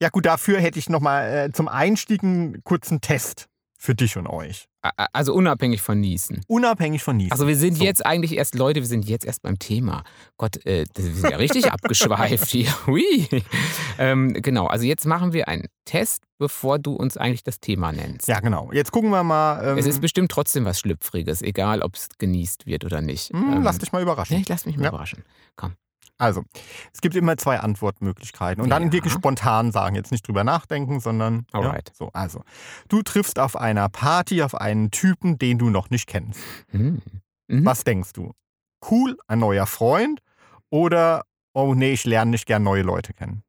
Ja, 0.03 0.09
gut, 0.09 0.27
dafür 0.27 0.61
hätte 0.61 0.79
ich 0.79 0.89
noch 0.89 1.01
mal 1.01 1.25
äh, 1.49 1.53
zum 1.53 1.69
Einstieg 1.69 2.23
einen 2.23 2.63
kurzen 2.65 3.01
Test 3.01 3.47
für 3.79 3.95
dich 3.95 4.17
und 4.17 4.27
euch. 4.27 4.67
Also 5.13 5.35
unabhängig 5.35 5.81
von 5.83 6.01
Niesen. 6.01 6.41
Unabhängig 6.49 7.03
von 7.03 7.17
Niesen. 7.17 7.33
Also 7.33 7.47
wir 7.47 7.57
sind 7.57 7.77
So. 7.79 7.85
jetzt 7.85 8.05
eigentlich 8.05 8.37
erst, 8.37 8.55
Leute, 8.55 8.81
wir 8.81 8.87
sind 8.87 9.07
jetzt 9.07 9.25
erst 9.27 9.43
beim 9.43 9.59
Thema. 9.59 10.05
Gott, 10.39 10.65
äh, 10.67 10.85
das- 10.95 11.05
wir 11.07 11.15
sind 11.15 11.31
ja 11.31 11.37
richtig 11.37 11.67
abgeschweift 11.73 12.47
hier. 12.49 12.69
Hui. 12.87 13.29
Ähm, 13.99 14.33
genau, 14.35 14.67
also 14.67 14.85
jetzt 14.87 15.05
machen 15.07 15.33
wir 15.35 15.49
einen 15.49 15.67
Test, 15.87 16.23
bevor 16.39 16.79
du 16.79 16.95
uns 16.95 17.17
eigentlich 17.19 17.43
das 17.43 17.61
Thema 17.61 17.93
nennst. 17.93 18.27
Ja, 18.29 18.41
genau. 18.41 18.71
Jetzt 18.73 18.93
gucken 18.93 19.11
wir 19.11 19.23
mal. 19.23 19.73
Ähm, 19.73 19.79
Es 19.79 19.87
ist 19.87 20.01
bestimmt 20.01 20.31
trotzdem 20.31 20.65
was 20.65 20.79
Schlüpfriges, 20.81 21.41
egal 21.43 21.83
ob 21.83 21.95
es 21.97 22.09
genießt 22.19 22.65
wird 22.67 22.85
oder 22.87 23.01
nicht. 23.03 23.31
hm, 23.35 23.53
Ähm, 23.53 23.63
lass 23.63 23.79
dich 23.79 23.93
mal 23.93 24.01
überraschen. 24.03 24.35
Ja, 24.37 24.41
ich 24.41 24.49
lass 24.49 24.65
mich 24.65 24.77
mal 24.79 24.85
Ja. 24.85 24.89
überraschen. 24.91 25.25
Also, 26.21 26.45
es 26.93 27.01
gibt 27.01 27.17
immer 27.17 27.37
zwei 27.39 27.61
Antwortmöglichkeiten. 27.61 28.63
Und 28.63 28.69
dann 28.71 28.85
Ja. 28.85 28.93
wirklich 28.93 29.13
spontan 29.13 29.73
sagen, 29.73 29.97
jetzt 29.97 30.13
nicht 30.13 30.27
drüber 30.29 30.45
nachdenken, 30.45 31.01
sondern. 31.01 31.47
Ja, 31.53 31.61
Alright. 31.61 31.93
so, 31.95 32.11
also. 32.13 32.45
Du 32.89 33.03
triffst 33.03 33.39
auf 33.39 33.57
einer 33.57 33.89
Party 33.89 34.43
auf 34.43 34.55
einen 34.55 34.91
Typen, 34.91 35.39
den 35.39 35.59
du 35.59 35.71
noch 35.71 35.89
nicht 35.89 36.07
kennst. 36.07 36.41
Hm. 36.71 37.01
Mhm. 37.49 37.65
Was 37.65 37.85
denkst 37.85 38.13
du? 38.13 38.35
Cool, 38.91 39.17
ein 39.29 39.39
neuer 39.39 39.67
Freund 39.67 40.21
oder 40.69 41.25
oh 41.53 41.75
nee, 41.75 41.93
ich 41.93 42.05
lerne 42.05 42.31
nicht 42.33 42.47
gern 42.47 42.63
neue 42.63 42.83
Leute 42.83 43.13
kennen? 43.15 43.43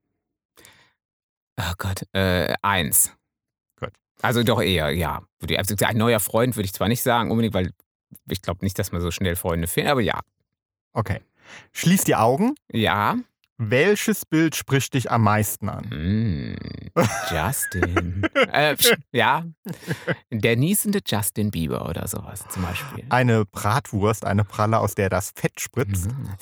Oh 1.60 1.74
Gott, 1.78 2.08
äh, 2.14 2.54
eins. 2.62 3.14
Gut. 3.80 3.92
Also 4.22 4.44
doch 4.44 4.62
eher, 4.62 4.92
ja. 4.92 5.22
Also 5.58 5.76
ein 5.86 5.98
neuer 5.98 6.20
Freund 6.20 6.56
würde 6.56 6.66
ich 6.66 6.74
zwar 6.74 6.88
nicht 6.88 7.04
sagen, 7.04 7.32
unbedingt, 7.32 7.54
weil 7.54 7.72
ich 8.30 8.42
glaube 8.42 8.64
nicht, 8.66 8.80
dass 8.80 8.92
man 8.92 9.02
so 9.02 9.12
schnell 9.12 9.36
Freunde 9.36 9.68
findet, 9.68 9.92
aber 9.92 10.02
ja. 10.02 10.20
Okay. 10.94 11.22
Schließ 11.74 12.04
die 12.06 12.16
Augen. 12.16 12.56
Ja. 12.72 13.16
Welches 13.64 14.26
Bild 14.26 14.56
spricht 14.56 14.96
dich 14.96 15.12
am 15.12 15.22
meisten 15.22 15.70
an? 15.70 15.86
Mm, 15.90 16.56
Justin. 17.30 18.24
äh, 18.52 18.76
ja. 19.12 19.44
Der 20.32 20.56
niesende 20.56 21.00
Justin 21.06 21.52
Bieber 21.52 21.88
oder 21.88 22.08
sowas 22.08 22.44
zum 22.50 22.64
Beispiel. 22.64 23.06
Eine 23.10 23.46
Bratwurst, 23.46 24.26
eine 24.26 24.46
Pralle, 24.46 24.80
aus 24.80 24.96
der 24.96 25.10
das 25.10 25.32
Fett 25.36 25.62
spritzt? 25.62 26.08
Mhm. 26.08 26.36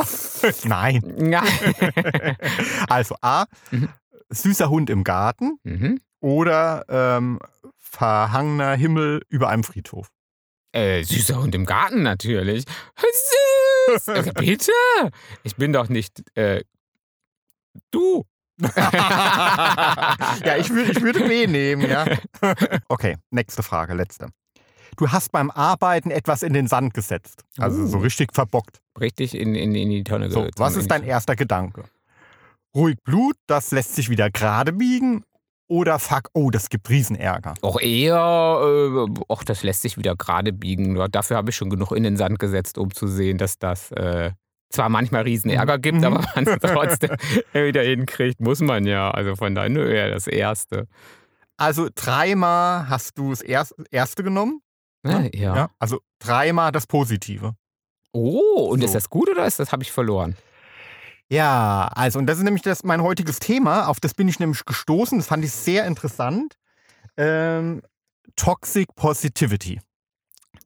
Nein. 0.70 1.30
Ja. 1.32 1.44
Also 2.90 3.16
A, 3.22 3.46
Mhm. 3.72 3.90
süßer 4.30 4.70
Hund 4.70 4.90
im 4.90 5.04
Garten 5.04 5.60
mhm. 5.64 6.00
oder 6.22 6.86
ähm, 6.88 7.40
verhangener 7.78 8.76
Himmel 8.76 9.24
über 9.28 9.50
einem 9.50 9.64
Friedhof. 9.66 10.08
äh, 10.72 11.04
süßer 11.04 11.42
Hund 11.42 11.54
im 11.54 11.66
Garten 11.66 12.02
natürlich. 12.04 12.64
Süß. 12.96 13.32
Äh, 14.08 14.32
bitte. 14.34 14.72
Ich 15.44 15.56
bin 15.56 15.74
doch 15.74 15.90
nicht 15.90 16.24
äh, 16.36 16.64
du. 17.92 18.24
ja, 18.76 20.58
ich, 20.58 20.70
würd, 20.70 20.90
ich 20.90 21.02
würde 21.02 21.22
B 21.22 21.48
nehmen, 21.48 21.90
ja. 21.90 22.06
Okay, 22.90 23.16
nächste 23.32 23.64
Frage, 23.64 23.94
letzte. 23.94 24.28
Du 24.98 25.10
hast 25.10 25.32
beim 25.32 25.50
Arbeiten 25.50 26.12
etwas 26.12 26.44
in 26.44 26.52
den 26.52 26.68
Sand 26.68 26.94
gesetzt. 26.94 27.46
Also 27.58 27.88
so 27.88 27.98
Uh. 27.98 28.02
richtig 28.02 28.34
verbockt. 28.34 28.82
Richtig 29.00 29.34
in, 29.34 29.56
in, 29.56 29.74
in 29.76 29.90
die 29.90 30.04
Tonne 30.04 30.30
So, 30.30 30.50
was 30.58 30.76
ist 30.76 30.92
dein 30.92 31.04
erster 31.04 31.38
Gedanke? 31.38 31.86
Ruhig 32.76 32.98
Blut, 33.04 33.38
das 33.48 33.72
lässt 33.72 33.96
sich 33.96 34.10
wieder 34.10 34.30
gerade 34.30 34.74
biegen. 34.74 35.24
Oder 35.70 36.00
fuck, 36.00 36.30
oh, 36.34 36.50
das 36.50 36.70
gibt 36.70 36.90
Riesenärger. 36.90 37.54
Auch 37.62 37.80
eher, 37.80 38.16
äh, 38.18 39.06
ach, 39.30 39.44
das 39.44 39.62
lässt 39.64 39.84
sich 39.84 39.98
wieder 39.98 40.16
gerade 40.16 40.52
biegen. 40.52 40.96
Dafür 41.12 41.38
habe 41.38 41.52
ich 41.52 41.56
schon 41.56 41.70
genug 41.70 41.92
in 41.92 42.04
den 42.04 42.18
Sand 42.18 42.40
gesetzt, 42.40 42.78
um 42.80 42.92
zu 42.94 43.06
sehen, 43.08 43.38
dass 43.38 43.60
das 43.60 43.92
äh, 43.92 44.32
zwar 44.72 44.90
manchmal 44.90 45.22
Riesenärger 45.24 45.78
gibt, 45.78 46.00
Mhm. 46.00 46.04
aber 46.06 46.26
man 46.36 46.48
es 46.48 46.58
trotzdem 46.62 47.12
wieder 47.54 47.84
hinkriegt, 47.84 48.40
muss 48.42 48.62
man 48.62 48.86
ja. 48.86 49.12
Also 49.12 49.36
von 49.36 49.54
daher, 49.54 49.70
nö, 49.70 49.88
eher 49.92 50.10
das 50.10 50.26
Erste. 50.28 50.88
Also 51.58 51.88
dreimal 51.94 52.90
hast 52.90 53.18
du 53.20 53.30
das 53.30 53.42
erst, 53.42 53.76
erste 53.92 54.24
genommen. 54.24 54.62
Ne? 55.04 55.30
Ja. 55.36 55.70
Also 55.78 56.00
dreimal 56.20 56.72
das 56.72 56.88
Positive. 56.88 57.54
Oh, 58.12 58.70
und 58.72 58.80
So. 58.80 58.86
ist 58.86 58.96
das 58.96 59.10
gut 59.10 59.30
oder 59.30 59.46
ist 59.46 59.60
das 59.60 59.72
habe 59.72 59.84
ich 59.84 59.92
verloren? 59.92 60.36
Ja, 61.32 61.90
also, 61.94 62.18
und 62.20 62.26
das 62.26 62.40
ist 62.40 62.44
nämlich 62.44 62.64
das, 62.64 62.84
mein 62.84 63.02
heutiges 63.04 63.40
Thema. 63.40 63.88
Auf 63.88 64.00
das 64.00 64.14
bin 64.16 64.28
ich 64.28 64.40
nämlich 64.40 64.66
gestoßen. 64.66 65.18
Das 65.20 65.28
fand 65.28 65.46
ich 65.46 65.52
sehr 65.52 65.86
interessant. 65.86 66.56
Ähm, 67.18 67.82
Toxic 68.36 68.94
Positivity. 68.96 69.80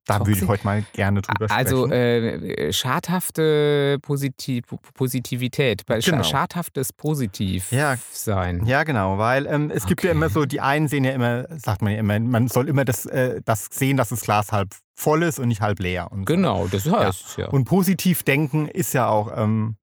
Da 0.06 0.20
würde 0.20 0.32
ich 0.32 0.38
Toxic? 0.40 0.50
heute 0.50 0.66
mal 0.66 0.84
gerne 0.94 1.22
drüber 1.22 1.48
Also 1.50 1.86
sprechen. 1.88 2.50
äh, 2.50 2.74
schadhafte 2.74 3.98
Positiv 4.02 4.66
Positivität, 4.94 5.84
Genau. 5.88 6.24
schadhaftes 6.24 6.92
Positiv 6.94 7.72
Ja. 7.72 7.96
sein. 8.12 8.66
ja, 8.66 8.84
genau, 8.84 9.18
weil 9.18 9.46
ähm, 9.48 9.72
es 9.72 9.86
gibt 9.86 10.04
ja 10.04 10.10
Okay. 10.12 10.18
immer 10.18 10.30
so, 10.30 10.46
die 10.46 10.60
einen 10.60 10.88
sehen 10.90 11.06
ja 11.06 11.12
immer, 11.12 11.46
sagt 11.58 11.82
man 11.82 11.94
ja 11.94 12.00
immer, 12.00 12.20
man 12.20 12.48
soll 12.50 12.68
immer 12.68 12.84
das, 12.86 13.06
äh, 13.06 13.42
das 13.46 13.68
sehen, 13.72 13.96
dass 13.96 14.10
das 14.10 14.22
Glas 14.22 14.52
halb 14.52 14.76
voll 14.96 15.24
ist 15.24 15.40
und 15.40 15.48
nicht 15.48 15.62
halb 15.62 15.80
leer. 15.80 16.12
Und 16.12 16.20
so. 16.28 16.36
Genau, 16.36 16.68
das 16.68 16.90
heißt 16.90 17.26
es 17.30 17.36
ja. 17.38 17.48
Und 17.48 17.64
positiv 17.66 18.24
denken 18.24 18.68
ist 18.68 18.94
ja 18.94 19.08
auch 19.08 19.32
ähm, 19.36 19.78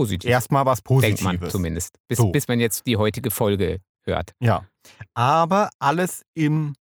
Positiv. 0.00 0.30
erstmal 0.30 0.66
was 0.66 0.78
denkt 0.82 0.88
Positives. 0.88 1.22
man 1.22 1.50
zumindest. 1.50 1.96
Bis, 2.08 2.18
So. 2.18 2.30
bis 2.30 2.46
man 2.48 2.60
jetzt 2.60 2.86
die 2.86 2.96
heutige 2.96 3.30
Folge 3.30 3.80
hört. 4.04 4.32
Ja. 4.40 4.66
Aber 5.14 5.70
alles 5.78 6.22
im 6.34 6.74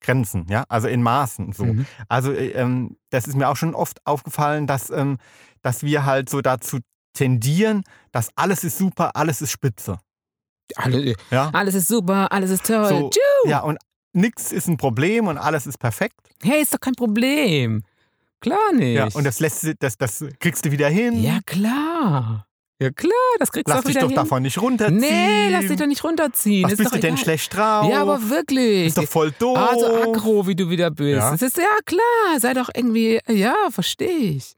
Grenzen, 0.00 0.46
ja, 0.48 0.64
also 0.68 0.88
in 0.88 1.02
Maßen 1.02 1.52
so. 1.52 1.64
Mhm. 1.64 1.86
Also 2.08 2.32
äh, 2.32 2.50
ähm, 2.50 2.96
das 3.10 3.26
ist 3.26 3.34
mir 3.34 3.48
auch 3.48 3.56
schon 3.56 3.74
oft 3.74 3.98
aufgefallen, 4.06 4.66
dass, 4.66 4.90
ähm, 4.90 5.18
dass 5.62 5.82
wir 5.82 6.04
halt 6.04 6.28
so 6.28 6.40
dazu 6.42 6.78
tendieren, 7.12 7.82
dass 8.12 8.28
alles 8.36 8.62
ist 8.62 8.78
super, 8.78 9.16
alles 9.16 9.42
ist 9.42 9.50
spitze. 9.50 9.98
Alle, 10.76 11.14
Ja, 11.30 11.50
alles 11.52 11.74
ist 11.74 11.88
super, 11.88 12.30
alles 12.30 12.50
ist 12.50 12.66
toll. 12.66 12.88
So, 12.88 13.10
ja 13.46 13.60
und 13.60 13.78
nichts 14.12 14.52
ist 14.52 14.68
ein 14.68 14.76
Problem 14.76 15.26
und 15.26 15.38
alles 15.38 15.66
ist 15.66 15.78
perfekt. 15.78 16.20
Hey, 16.42 16.62
ist 16.62 16.72
doch 16.74 16.80
kein 16.80 16.94
Problem. 16.94 17.82
Klar 18.40 18.72
nicht. 18.72 18.94
Ja, 18.96 19.08
und 19.14 19.24
das 19.24 19.40
lässt 19.40 19.66
das, 19.80 19.96
das 19.96 20.24
kriegst 20.40 20.64
du 20.64 20.70
wieder 20.70 20.88
hin. 20.88 21.22
Ja, 21.22 21.40
klar. 21.46 22.46
Ja, 22.78 22.90
klar, 22.90 23.12
das 23.38 23.50
kriegst 23.52 23.68
Lass 23.68 23.76
du 23.76 23.80
auch 23.80 23.84
dich 23.86 23.94
wieder 23.94 24.02
doch 24.02 24.08
hin. 24.10 24.16
davon 24.16 24.42
nicht 24.42 24.60
runterziehen. 24.60 24.98
Nee, 24.98 25.48
lass 25.50 25.66
dich 25.66 25.78
doch 25.78 25.86
nicht 25.86 26.04
runterziehen. 26.04 26.64
Was 26.64 26.72
ist 26.72 26.78
bist 26.78 26.90
doch 26.90 26.96
du 26.96 27.00
denn 27.00 27.14
egal. 27.14 27.24
schlecht 27.24 27.56
drauf? 27.56 27.90
Ja, 27.90 28.02
aber 28.02 28.28
wirklich. 28.28 28.88
Ist 28.88 28.98
doch 28.98 29.08
voll 29.08 29.32
doof. 29.38 29.56
Also 29.56 29.86
aggro, 29.86 30.46
wie 30.46 30.54
du 30.54 30.68
wieder 30.68 30.90
bist. 30.90 31.16
Ja. 31.16 31.30
Das 31.30 31.40
ist 31.40 31.56
ja 31.56 31.64
klar. 31.86 32.38
Sei 32.38 32.52
doch 32.52 32.68
irgendwie, 32.74 33.18
ja, 33.28 33.54
verstehe 33.70 34.08
ich. 34.18 34.56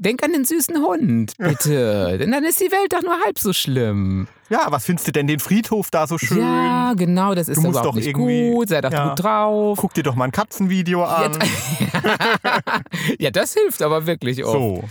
Denk 0.00 0.22
an 0.22 0.32
den 0.32 0.44
süßen 0.44 0.76
Hund, 0.78 1.32
bitte. 1.38 2.18
Denn 2.18 2.30
dann 2.30 2.44
ist 2.44 2.60
die 2.60 2.70
Welt 2.70 2.92
doch 2.92 3.02
nur 3.02 3.18
halb 3.24 3.36
so 3.36 3.52
schlimm. 3.52 4.28
Ja, 4.48 4.66
was 4.70 4.84
findest 4.84 5.08
du 5.08 5.12
denn 5.12 5.26
den 5.26 5.40
Friedhof 5.40 5.90
da 5.90 6.06
so 6.06 6.18
schön? 6.18 6.38
Ja, 6.38 6.94
genau, 6.94 7.34
das 7.34 7.48
ist 7.48 7.56
Du 7.58 7.62
doch 7.62 7.68
musst 7.72 7.84
doch 7.84 7.94
nicht 7.96 8.06
irgendwie- 8.06 8.52
gut. 8.52 8.68
Sei 8.68 8.80
doch 8.80 8.92
ja. 8.92 9.08
gut 9.08 9.24
drauf. 9.24 9.78
Guck 9.80 9.94
dir 9.94 10.04
doch 10.04 10.14
mal 10.14 10.26
ein 10.26 10.30
Katzenvideo 10.32 11.02
an. 11.04 11.32
ja, 13.18 13.30
das 13.32 13.54
hilft 13.54 13.82
aber 13.82 14.06
wirklich 14.06 14.44
oft. 14.44 14.52
So. 14.52 14.84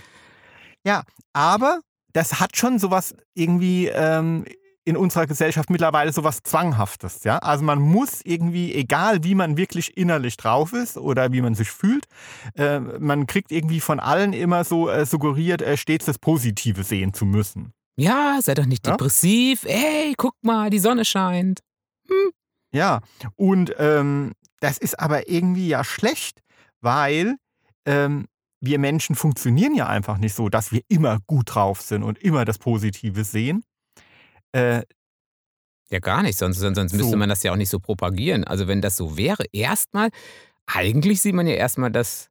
Ja, 0.86 1.04
aber 1.34 1.80
das 2.14 2.40
hat 2.42 2.58
schon 2.58 2.78
sowas 2.78 3.16
irgendwie 3.34 3.88
ähm, 3.88 4.44
in 4.88 4.96
unserer 4.96 5.28
Gesellschaft 5.28 5.70
mittlerweile 5.70 6.14
sowas 6.14 6.40
Zwanghaftes. 6.44 7.24
Ja? 7.26 7.40
Also 7.40 7.64
man 7.66 7.80
muss 7.80 8.22
irgendwie, 8.24 8.74
egal 8.74 9.24
wie 9.24 9.36
man 9.36 9.58
wirklich 9.58 9.98
innerlich 9.98 10.38
drauf 10.38 10.72
ist 10.72 10.98
oder 10.98 11.34
wie 11.34 11.42
man 11.42 11.56
sich 11.56 11.70
fühlt, 11.70 12.06
äh, 12.56 12.80
man 12.80 13.28
kriegt 13.28 13.52
irgendwie 13.52 13.82
von 13.82 14.00
allen 14.00 14.32
immer 14.32 14.64
so 14.64 14.90
äh, 14.90 15.06
suggeriert, 15.06 15.62
äh, 15.62 15.76
stets 15.76 16.06
das 16.06 16.18
Positive 16.18 16.84
sehen 16.84 17.14
zu 17.14 17.26
müssen. 17.26 17.74
Ja, 17.98 18.40
sei 18.42 18.54
doch 18.54 18.66
nicht 18.66 18.88
Ja? 18.88 18.94
depressiv. 18.94 19.66
Ey, 19.66 20.14
guck 20.16 20.36
mal, 20.42 20.70
die 20.70 20.80
Sonne 20.80 21.04
scheint. 21.04 21.60
Ja, 22.72 23.02
und 23.36 23.76
ähm, 23.80 24.34
das 24.60 24.78
ist 24.78 25.00
aber 25.00 25.30
irgendwie 25.30 25.68
ja 25.68 25.84
schlecht, 25.84 26.40
weil 26.82 27.36
ähm, 27.86 28.26
wir 28.62 28.80
Menschen 28.80 29.16
funktionieren 29.16 29.76
ja 29.76 29.88
einfach 29.88 30.18
nicht 30.18 30.34
so, 30.34 30.48
dass 30.50 30.72
wir 30.72 30.82
immer 30.88 31.20
gut 31.28 31.56
drauf 31.56 31.82
sind 31.82 32.04
und 32.04 32.18
immer 32.20 32.46
das 32.46 32.58
Positive 32.58 33.24
sehen. 33.24 33.64
Äh, 34.58 34.84
Ja, 35.90 36.00
gar 36.00 36.22
nicht, 36.24 36.38
sonst, 36.38 36.58
sonst, 36.60 36.76
sonst 36.78 36.94
müsste 36.94 37.12
So. 37.12 37.18
man 37.18 37.30
das 37.30 37.44
ja 37.44 37.52
auch 37.54 37.56
nicht 37.56 37.70
so 37.70 37.80
propagieren. 37.80 38.44
Also 38.44 38.68
wenn 38.68 38.82
das 38.82 38.98
so 38.98 39.18
wäre, 39.18 39.46
erstmal, 39.54 40.10
eigentlich 40.66 41.22
sieht 41.22 41.34
man 41.36 41.48
ja 41.48 41.54
erstmal 41.56 41.92
das 41.92 42.28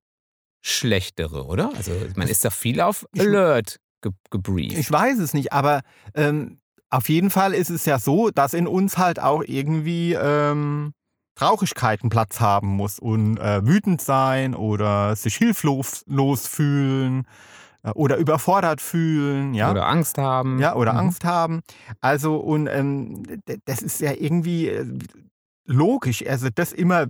Schlechtere, 0.63 1.47
oder? 1.47 1.73
Also 1.77 1.93
man 2.17 2.29
ist 2.29 2.45
doch 2.45 2.53
viel 2.53 2.81
auf 2.81 3.07
Alert 3.19 3.79
ge 4.03 4.13
gebrieft. 4.31 4.77
ich 4.77 4.91
weiß 4.91 5.19
es 5.21 5.33
nicht, 5.33 5.53
aber 5.53 5.83
ähm, 6.15 6.59
auf 6.91 7.09
jeden 7.09 7.31
Fall 7.31 7.55
ist 7.55 7.71
es 7.71 7.85
ja 7.87 7.99
so, 7.99 8.31
dass 8.31 8.53
in 8.53 8.67
uns 8.67 8.99
halt 8.99 9.21
auch 9.21 9.43
irgendwie 9.47 10.13
ähm, 10.15 10.93
Traurigkeiten 11.37 12.11
Platz 12.11 12.41
haben 12.41 12.69
muss 12.69 12.99
und 12.99 13.39
äh, 13.39 13.65
wütend 13.67 14.01
sein 14.03 14.55
oder 14.55 15.15
sich 15.17 15.37
hilflos 15.37 16.03
los 16.07 16.47
fühlen 16.47 17.27
oder 17.95 18.17
überfordert 18.17 18.81
fühlen, 18.81 19.55
ja. 19.55 19.71
Oder 19.71 19.87
Angst 19.87 20.19
haben. 20.19 20.59
Ja, 20.59 20.75
oder 20.75 20.93
Mhm. 20.93 20.99
Angst 20.99 21.25
haben. 21.25 21.61
Also, 22.01 22.37
und 22.37 22.67
ähm, 22.67 23.23
das 23.65 23.83
ist 23.83 24.01
ja 24.01 24.13
irgendwie 24.13 24.69
äh, 24.69 24.87
logisch, 25.67 26.27
also 26.27 26.49
das 26.55 26.73
immer 26.73 27.07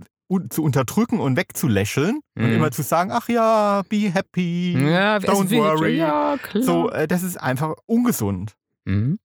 zu 0.49 0.61
unterdrücken 0.61 1.19
und 1.21 1.37
wegzulächeln 1.37 2.19
und 2.35 2.43
Mhm. 2.43 2.51
immer 2.53 2.71
zu 2.71 2.81
sagen, 2.83 3.11
ach 3.13 3.29
ja, 3.29 3.81
be 3.87 4.11
happy, 4.13 4.73
Ja, 4.91 5.17
don't 5.17 5.49
worry. 5.51 5.97
Ja, 5.97 6.35
klar. 6.41 6.63
So, 6.63 6.89
äh, 6.91 7.07
das 7.07 7.23
ist 7.23 7.37
einfach 7.37 7.75
ungesund. 7.85 8.55
Mhm. 8.85 9.19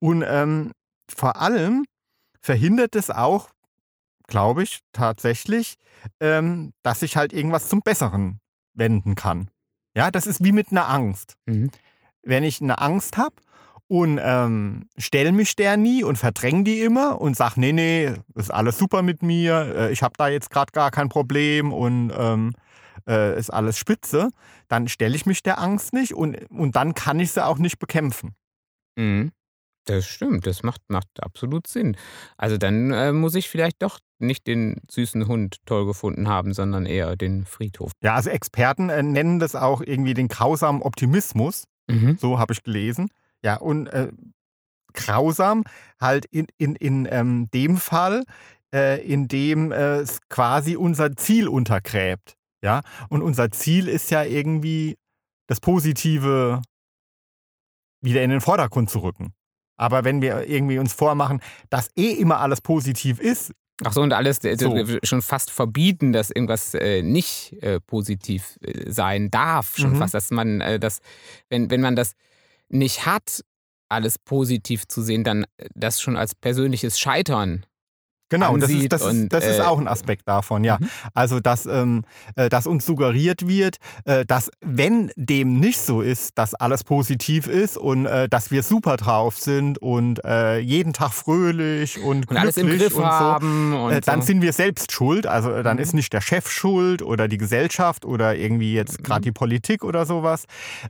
Und 0.00 0.24
ähm, 0.26 0.72
vor 1.08 1.36
allem 1.40 1.84
verhindert 2.40 2.96
es 2.96 3.10
auch, 3.10 3.50
glaube 4.26 4.64
ich, 4.64 4.80
tatsächlich, 4.92 5.76
ähm, 6.20 6.72
dass 6.82 7.00
sich 7.00 7.16
halt 7.16 7.32
irgendwas 7.32 7.68
zum 7.68 7.80
Besseren 7.82 8.40
wenden 8.74 9.14
kann. 9.14 9.48
Ja, 9.96 10.10
das 10.10 10.26
ist 10.26 10.44
wie 10.44 10.52
mit 10.52 10.70
einer 10.70 10.88
Angst. 10.88 11.36
Mhm. 11.46 11.70
wenn 12.22 12.44
ich 12.44 12.60
eine 12.60 12.80
Angst 12.80 13.16
habe 13.16 13.36
und 13.88 14.18
ähm, 14.20 14.88
stell 14.98 15.30
mich 15.32 15.54
der 15.54 15.76
nie 15.76 16.02
und 16.02 16.16
verdräng 16.16 16.64
die 16.64 16.80
immer 16.80 17.20
und 17.20 17.36
sag, 17.36 17.56
nee, 17.56 17.72
nee, 17.72 18.14
ist 18.34 18.50
alles 18.52 18.78
super 18.78 19.02
mit 19.02 19.22
mir, 19.22 19.74
äh, 19.76 19.92
ich 19.92 20.02
habe 20.02 20.14
da 20.18 20.28
jetzt 20.28 20.50
gerade 20.50 20.72
gar 20.72 20.90
kein 20.90 21.08
Problem 21.08 21.72
und 21.72 22.12
ähm, 22.16 22.54
äh, 23.06 23.38
ist 23.38 23.50
alles 23.50 23.78
spitze, 23.78 24.30
dann 24.68 24.88
stelle 24.88 25.14
ich 25.14 25.24
mich 25.24 25.42
der 25.44 25.60
Angst 25.60 25.92
nicht 25.92 26.14
und, 26.14 26.36
und 26.50 26.74
dann 26.74 26.94
kann 26.94 27.20
ich 27.20 27.30
sie 27.30 27.44
auch 27.44 27.58
nicht 27.58 27.78
bekämpfen. 27.78 28.34
Mhm. 28.96 29.30
Das 29.84 30.04
stimmt, 30.06 30.48
das 30.48 30.64
macht, 30.64 30.80
macht 30.88 31.22
absolut 31.22 31.68
Sinn. 31.68 31.96
Also 32.36 32.58
dann 32.58 32.90
äh, 32.90 33.12
muss 33.12 33.36
ich 33.36 33.48
vielleicht 33.48 33.82
doch 33.82 34.00
nicht 34.18 34.46
den 34.46 34.80
süßen 34.90 35.26
Hund 35.28 35.58
toll 35.66 35.86
gefunden 35.86 36.28
haben, 36.28 36.54
sondern 36.54 36.86
eher 36.86 37.16
den 37.16 37.44
Friedhof. 37.44 37.92
Ja, 38.02 38.14
also 38.14 38.30
Experten 38.30 38.88
äh, 38.88 39.02
nennen 39.02 39.38
das 39.38 39.54
auch 39.54 39.80
irgendwie 39.80 40.14
den 40.14 40.28
grausamen 40.28 40.82
Optimismus, 40.82 41.64
Mhm. 41.88 42.16
so 42.18 42.38
habe 42.38 42.52
ich 42.52 42.62
gelesen. 42.64 43.08
Ja, 43.44 43.56
und 43.58 43.86
äh, 43.88 44.10
grausam 44.92 45.62
halt 46.00 46.24
in, 46.26 46.46
in, 46.58 46.74
in 46.74 47.06
ähm, 47.10 47.48
dem 47.54 47.76
Fall, 47.76 48.24
äh, 48.74 49.00
in 49.06 49.28
dem 49.28 49.70
äh, 49.70 49.98
es 49.98 50.18
quasi 50.28 50.74
unser 50.76 51.14
Ziel 51.16 51.46
untergräbt. 51.46 52.34
Ja, 52.62 52.80
und 53.08 53.22
unser 53.22 53.50
Ziel 53.52 53.86
ist 53.86 54.10
ja 54.10 54.24
irgendwie 54.24 54.96
das 55.46 55.60
Positive 55.60 56.62
wieder 58.02 58.22
in 58.22 58.30
den 58.30 58.40
Vordergrund 58.40 58.90
zu 58.90 59.00
rücken. 59.00 59.32
Aber 59.78 60.04
wenn 60.04 60.22
wir 60.22 60.48
irgendwie 60.48 60.78
uns 60.78 60.92
vormachen, 60.92 61.40
dass 61.70 61.90
eh 61.96 62.12
immer 62.12 62.40
alles 62.40 62.60
positiv 62.62 63.20
ist, 63.20 63.52
Ach 63.84 63.92
so, 63.92 64.00
und 64.00 64.12
alles 64.12 64.42
äh, 64.44 64.56
So. 64.58 64.84
schon 65.02 65.20
fast 65.22 65.50
verbieten, 65.50 66.12
dass 66.12 66.30
irgendwas 66.30 66.74
äh, 66.74 67.02
nicht 67.02 67.52
äh, 67.62 67.78
positiv 67.80 68.58
äh, 68.62 68.90
sein 68.90 69.30
darf. 69.30 69.76
Schon 69.76 69.92
Mhm. 69.92 69.96
fast, 69.96 70.14
dass 70.14 70.30
man 70.30 70.60
äh, 70.60 70.78
das, 70.78 71.00
wenn, 71.50 71.70
wenn 71.70 71.82
man 71.82 71.94
das 71.96 72.12
nicht 72.68 73.04
hat, 73.06 73.42
alles 73.88 74.18
positiv 74.18 74.88
zu 74.88 75.02
sehen, 75.02 75.24
dann 75.24 75.44
das 75.74 76.00
schon 76.00 76.16
als 76.16 76.34
persönliches 76.34 76.98
Scheitern. 76.98 77.66
Genau, 78.28 78.56
das, 78.56 78.70
ist, 78.70 78.92
das, 78.92 79.02
ist, 79.02 79.08
und, 79.08 79.28
das 79.28 79.44
ist 79.46 79.58
äh, 79.58 79.62
auch 79.62 79.78
ein 79.78 79.88
Aspekt 79.88 80.26
davon, 80.26 80.64
ja. 80.64 80.78
Mhm. 80.80 80.88
Also, 81.14 81.40
dass, 81.40 81.66
ähm, 81.66 82.02
äh, 82.34 82.48
dass 82.48 82.66
uns 82.66 82.84
suggeriert 82.84 83.46
wird, 83.46 83.76
äh, 84.04 84.24
dass 84.24 84.50
wenn 84.60 85.10
dem 85.16 85.60
nicht 85.60 85.80
so 85.80 86.00
ist, 86.00 86.36
dass 86.36 86.54
alles 86.54 86.82
positiv 86.84 87.46
ist 87.46 87.76
und 87.76 88.06
äh, 88.06 88.28
dass 88.28 88.50
wir 88.50 88.62
super 88.62 88.96
drauf 88.96 89.38
sind 89.38 89.78
und 89.78 90.24
äh, 90.24 90.58
jeden 90.58 90.92
Tag 90.92 91.12
fröhlich 91.12 92.02
und, 92.02 92.28
Und 92.28 92.36
alles 92.36 92.56
im 92.56 92.66
Griff 92.68 92.94
und 92.96 93.02
so, 93.02 93.08
haben. 93.08 93.74
Und 93.74 93.92
äh, 93.92 94.00
dann 94.00 94.20
so. 94.22 94.26
sind 94.28 94.42
wir 94.42 94.52
selbst 94.52 94.92
schuld. 94.92 95.26
Also 95.26 95.62
dann 95.62 95.76
Mhm. 95.76 95.82
ist 95.82 95.94
nicht 95.94 96.12
der 96.12 96.20
Chef 96.20 96.50
schuld 96.50 97.02
oder 97.02 97.28
die 97.28 97.38
Gesellschaft 97.38 98.04
oder 98.04 98.34
irgendwie 98.36 98.74
jetzt 98.74 99.04
gerade 99.04 99.20
Mhm. 99.20 99.24
die 99.24 99.32
Politik 99.32 99.84
oder 99.84 100.04
sowas, 100.06 100.44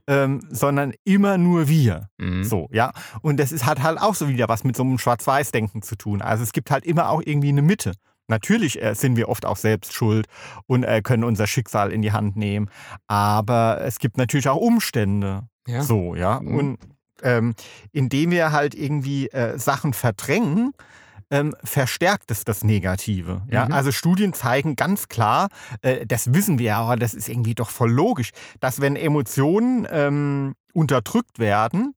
ähm, 0.06 0.40
sondern 0.50 0.92
immer 1.04 1.36
nur 1.38 1.68
wir. 1.68 2.08
Mhm. 2.18 2.44
So, 2.44 2.68
ja. 2.72 2.92
Und 3.22 3.38
das 3.38 3.52
ist, 3.52 3.66
hat 3.66 3.82
halt 3.82 4.00
auch 4.00 4.14
so 4.14 4.28
wieder 4.28 4.48
was 4.48 4.64
mit 4.64 4.76
so 4.76 4.82
einem 4.82 4.98
Schwarz-Weiß-Denken 4.98 5.82
zu 5.82 5.96
tun. 5.96 6.22
Also 6.22 6.42
es 6.42 6.52
gibt 6.52 6.70
halt 6.70 6.84
immer 6.86 7.10
auch 7.10 7.22
irgendwie 7.26 7.48
eine 7.48 7.62
Mitte. 7.62 7.92
Natürlich 8.28 8.82
äh, 8.82 8.94
sind 8.94 9.16
wir 9.16 9.28
oft 9.28 9.46
auch 9.46 9.56
selbst 9.56 9.92
schuld 9.92 10.26
und 10.66 10.82
äh, 10.82 11.00
können 11.02 11.24
unser 11.24 11.46
Schicksal 11.46 11.92
in 11.92 12.02
die 12.02 12.12
Hand 12.12 12.36
nehmen. 12.36 12.68
Aber 13.06 13.80
es 13.82 13.98
gibt 13.98 14.16
natürlich 14.16 14.48
auch 14.48 14.56
Umstände. 14.56 15.48
Ja. 15.66 15.82
So, 15.82 16.14
ja. 16.14 16.40
Mhm. 16.40 16.54
Und 16.54 16.78
ähm, 17.22 17.54
indem 17.92 18.30
wir 18.30 18.52
halt 18.52 18.74
irgendwie 18.74 19.28
äh, 19.28 19.58
Sachen 19.58 19.92
verdrängen, 19.92 20.72
ähm, 21.30 21.54
verstärkt 21.64 22.30
es 22.30 22.44
das 22.44 22.62
Negative. 22.62 23.42
Ja? 23.50 23.66
Mhm. 23.66 23.72
Also 23.72 23.92
Studien 23.92 24.32
zeigen 24.32 24.76
ganz 24.76 25.08
klar, 25.08 25.48
äh, 25.82 26.06
das 26.06 26.34
wissen 26.34 26.58
wir, 26.58 26.76
aber 26.76 26.96
das 26.96 27.14
ist 27.14 27.28
irgendwie 27.28 27.54
doch 27.54 27.70
voll 27.70 27.90
logisch, 27.90 28.30
dass 28.60 28.80
wenn 28.80 28.96
Emotionen 28.96 29.86
ähm, 29.90 30.54
unterdrückt 30.72 31.38
werden, 31.38 31.94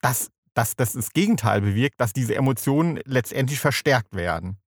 dass, 0.00 0.30
dass 0.54 0.76
das 0.76 0.92
das 0.92 1.10
Gegenteil 1.12 1.60
bewirkt, 1.60 2.00
dass 2.00 2.12
diese 2.12 2.34
Emotionen 2.34 3.00
letztendlich 3.04 3.60
verstärkt 3.60 4.14
werden. 4.14 4.58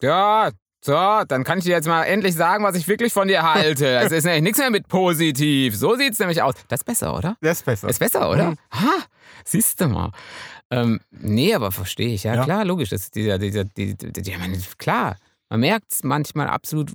Ja, 0.00 0.50
so, 0.82 0.94
dann 1.28 1.44
kann 1.44 1.58
ich 1.58 1.64
dir 1.64 1.72
jetzt 1.72 1.86
mal 1.86 2.04
endlich 2.04 2.34
sagen, 2.34 2.64
was 2.64 2.74
ich 2.74 2.88
wirklich 2.88 3.12
von 3.12 3.28
dir 3.28 3.42
halte. 3.42 3.86
Es 3.98 4.12
ist 4.12 4.24
nämlich 4.24 4.42
nichts 4.42 4.58
mehr 4.58 4.70
mit 4.70 4.88
positiv. 4.88 5.76
So 5.76 5.94
sieht 5.96 6.14
es 6.14 6.18
nämlich 6.18 6.40
aus. 6.40 6.54
Das 6.68 6.80
ist 6.80 6.84
besser, 6.84 7.14
oder? 7.16 7.36
Das 7.42 7.58
ist 7.58 7.64
besser. 7.66 7.88
Ist 7.88 7.98
besser, 7.98 8.30
oder? 8.30 8.52
Mhm. 8.52 8.56
Ha, 8.72 9.02
siehst 9.44 9.78
du 9.80 9.88
mal. 9.88 10.10
Ähm, 10.70 11.00
nee, 11.10 11.54
aber 11.54 11.70
verstehe 11.70 12.14
ich. 12.14 12.24
Ja, 12.24 12.34
Ja. 12.34 12.44
klar, 12.44 12.64
logisch. 12.64 12.88
Das 12.88 13.10
dieser, 13.10 13.38
dieser, 13.38 13.64
die, 13.64 13.94
die, 13.94 14.12
die, 14.12 14.36
man, 14.38 14.56
klar. 14.78 15.16
Man 15.50 15.60
merkt 15.60 15.92
es 15.92 16.04
manchmal 16.04 16.46
absolut, 16.46 16.92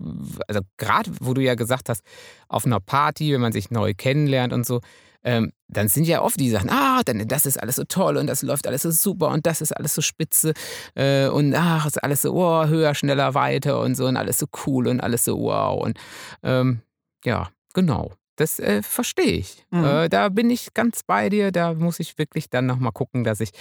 also 0.48 0.62
gerade 0.78 1.12
wo 1.20 1.34
du 1.34 1.42
ja 1.42 1.56
gesagt 1.56 1.90
hast, 1.90 2.02
auf 2.48 2.66
einer 2.66 2.80
Party, 2.80 3.34
wenn 3.34 3.42
man 3.42 3.52
sich 3.52 3.70
neu 3.70 3.94
kennenlernt 3.96 4.54
und 4.54 4.66
so, 4.66 4.80
ähm, 5.26 5.52
dann 5.68 5.88
sind 5.88 6.08
ja 6.08 6.22
oft 6.22 6.40
die 6.40 6.50
Sachen, 6.52 6.70
ah, 6.70 7.02
dann, 7.04 7.28
das 7.28 7.46
ist 7.46 7.62
alles 7.62 7.76
so 7.76 7.84
toll 7.84 8.18
und 8.18 8.28
das 8.28 8.44
läuft 8.44 8.68
alles 8.68 8.84
so 8.84 8.92
super 8.92 9.30
und 9.30 9.46
das 9.46 9.60
ist 9.60 9.76
alles 9.76 9.96
so 9.96 10.02
spitze 10.02 10.54
äh, 10.94 11.28
und 11.28 11.54
ach, 11.56 11.88
ist 11.88 12.02
alles 12.02 12.22
so 12.22 12.34
oh, 12.34 12.68
höher, 12.68 12.94
schneller, 12.94 13.34
weiter 13.34 13.82
und 13.82 13.96
so 13.96 14.06
und 14.06 14.18
alles 14.18 14.38
so 14.38 14.46
cool 14.66 14.88
und 14.88 15.02
alles 15.02 15.26
so 15.26 15.38
wow. 15.40 15.84
Und 15.84 15.98
ähm, 16.44 16.82
ja, 17.26 17.50
genau. 17.74 18.14
Das 18.38 18.60
äh, 18.60 18.84
verstehe 18.84 19.32
ich. 19.32 19.66
Mhm. 19.72 19.86
Äh, 19.86 20.10
da 20.10 20.28
bin 20.28 20.50
ich 20.50 20.74
ganz 20.74 21.04
bei 21.04 21.30
dir. 21.30 21.54
Da 21.54 21.74
muss 21.74 22.02
ich 22.02 22.18
wirklich 22.18 22.50
dann 22.50 22.66
nochmal 22.66 22.92
gucken, 22.92 23.24
dass 23.24 23.40
ich 23.40 23.52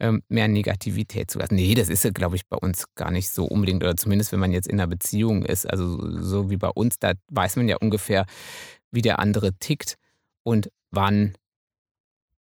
ähm, 0.00 0.22
mehr 0.28 0.48
Negativität 0.48 1.30
zulasse. 1.30 1.54
Nee, 1.54 1.74
das 1.74 1.90
ist 1.90 2.02
ja, 2.02 2.10
glaube 2.10 2.36
ich, 2.36 2.46
bei 2.48 2.56
uns 2.56 2.86
gar 2.94 3.10
nicht 3.10 3.28
so 3.28 3.44
unbedingt. 3.44 3.84
Oder 3.84 3.94
zumindest, 3.94 4.32
wenn 4.32 4.40
man 4.40 4.52
jetzt 4.52 4.68
in 4.68 4.80
einer 4.80 4.86
Beziehung 4.86 5.44
ist. 5.44 5.70
Also 5.70 6.18
so 6.18 6.48
wie 6.48 6.56
bei 6.56 6.70
uns, 6.70 6.98
da 6.98 7.12
weiß 7.28 7.56
man 7.56 7.68
ja 7.68 7.76
ungefähr, 7.76 8.24
wie 8.90 9.02
der 9.02 9.18
andere 9.18 9.52
tickt 9.52 9.98
und 10.44 10.70
wann 10.92 11.34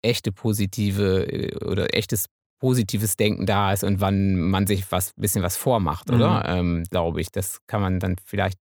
echte 0.01 0.31
positive 0.31 1.25
äh, 1.31 1.65
oder 1.65 1.95
echtes 1.95 2.27
positives 2.59 3.17
Denken 3.17 3.47
da 3.47 3.73
ist 3.73 3.83
und 3.83 4.01
wann 4.01 4.35
man 4.35 4.67
sich 4.67 4.91
was 4.91 5.13
bisschen 5.15 5.41
was 5.41 5.57
vormacht, 5.57 6.11
oder? 6.11 6.45
Ähm, 6.47 6.83
glaube 6.89 7.19
ich. 7.19 7.31
Das 7.31 7.59
kann 7.65 7.81
man 7.81 7.99
dann 7.99 8.17
vielleicht 8.23 8.59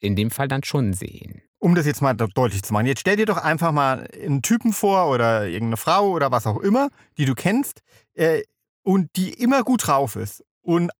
in 0.00 0.16
dem 0.16 0.30
Fall 0.30 0.48
dann 0.48 0.64
schon 0.64 0.92
sehen. 0.92 1.42
Um 1.58 1.74
das 1.74 1.86
jetzt 1.86 2.02
mal 2.02 2.14
deutlich 2.14 2.62
zu 2.62 2.72
machen, 2.72 2.86
jetzt 2.86 3.00
stell 3.00 3.16
dir 3.16 3.26
doch 3.26 3.38
einfach 3.38 3.72
mal 3.72 4.08
einen 4.12 4.42
Typen 4.42 4.72
vor 4.72 5.08
oder 5.08 5.46
irgendeine 5.46 5.76
Frau 5.78 6.10
oder 6.10 6.30
was 6.30 6.46
auch 6.46 6.58
immer, 6.58 6.88
die 7.16 7.24
du 7.24 7.34
kennst 7.34 7.80
äh, 8.14 8.42
und 8.82 9.08
die 9.16 9.32
immer 9.32 9.62
gut 9.62 9.86
drauf 9.86 10.16
ist 10.16 10.44
und 10.60 10.90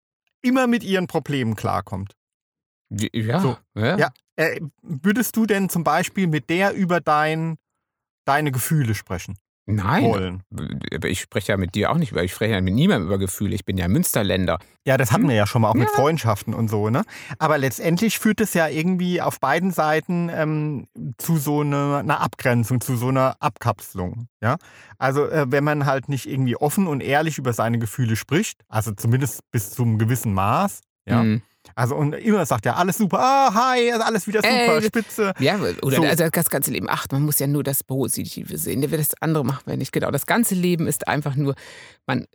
immer 0.43 0.67
mit 0.67 0.83
ihren 0.83 1.09
Problemen 1.09 1.57
klarkommt. 1.57 2.15
Ja, 2.89 3.41
So, 3.41 3.57
ja. 3.75 3.99
ja. 3.99 4.11
Äh, 4.37 4.61
würdest 4.83 5.37
du 5.37 5.47
denn 5.47 5.69
zum 5.69 5.83
Beispiel 5.83 6.27
mit 6.27 6.51
der 6.51 6.73
über 6.75 7.01
dein, 7.01 7.57
deine 8.27 8.53
Gefühle 8.53 8.95
sprechen 8.95 9.37
Nein, 9.69 10.05
wollen? 10.05 10.43
ich 11.05 11.21
spreche 11.21 11.51
ja 11.51 11.57
mit 11.57 11.75
dir 11.75 11.91
auch 11.91 11.97
nicht 11.97 12.13
über, 12.13 12.23
ich 12.23 12.33
spreche 12.33 12.55
ja 12.55 12.61
mit 12.61 12.75
niemandem 12.75 13.09
über 13.09 13.19
Gefühle. 13.19 13.53
Ich 13.53 13.65
bin 13.65 13.77
ja 13.77 13.89
Münsterländer. 13.89 14.61
Ja, 14.87 14.97
das 14.97 15.11
hatten 15.11 15.29
wir 15.29 15.35
ja 15.35 15.45
schon 15.45 15.63
mal, 15.63 15.71
auch 15.71 15.75
mit 15.75 15.89
Ja. 15.89 15.95
Freundschaften 15.97 16.55
und 16.55 16.69
so, 16.69 16.89
ne? 16.89 17.03
Aber 17.41 17.59
letztendlich 17.59 18.21
führt 18.21 18.41
es 18.41 18.55
ja 18.55 18.69
irgendwie 18.69 19.21
auf 19.21 19.41
beiden 19.41 19.73
Seiten 19.73 20.31
ähm, 20.33 20.87
zu 21.19 21.37
so 21.37 21.63
einer, 21.63 21.97
einer 21.99 22.21
Abgrenzung, 22.21 22.81
zu 22.81 22.97
so 22.97 23.09
einer 23.09 23.37
Abkapselung, 23.41 24.29
ja? 24.41 24.57
Also 24.99 25.27
äh, 25.29 25.47
wenn 25.51 25.65
man 25.65 25.85
halt 25.85 26.09
nicht 26.09 26.27
irgendwie 26.31 26.57
offen 26.57 26.87
und 26.87 27.03
ehrlich 27.03 27.37
über 27.37 27.53
seine 27.53 27.81
Gefühle 27.81 28.15
spricht, 28.15 28.63
also 28.69 28.93
zumindest 28.93 29.41
bis 29.51 29.71
zu 29.71 29.83
einem 29.83 29.99
gewissen 29.99 30.33
Maß, 30.33 30.81
ja? 31.09 31.25
Mhm. 31.25 31.43
Also 31.75 31.97
und 31.97 32.15
immer 32.15 32.47
sagt 32.47 32.67
ja, 32.67 32.75
alles 32.75 32.99
super, 32.99 33.19
ah, 33.21 33.53
hi, 33.55 33.93
alles 33.93 34.27
wieder 34.27 34.41
super, 34.43 34.77
Ey, 34.77 34.83
spitze. 34.83 35.33
Ja, 35.39 35.59
oder 35.83 35.97
So. 35.97 36.03
also 36.03 36.29
das 36.31 36.51
ganze 36.51 36.71
Leben. 36.71 36.87
Ach, 36.89 37.07
man 37.11 37.23
muss 37.23 37.39
ja 37.39 37.47
nur 37.47 37.65
das 37.65 37.83
Positive 37.85 38.57
sehen. 38.59 38.83
Das 38.91 39.15
andere 39.21 39.45
macht 39.45 39.67
man 39.67 39.79
nicht. 39.79 39.93
Genau. 39.93 40.11
Das 40.11 40.27
ganze 40.27 40.55
Leben 40.55 40.87
ist 40.87 41.09
einfach 41.09 41.35
nur, 41.37 41.55
man 42.07 42.27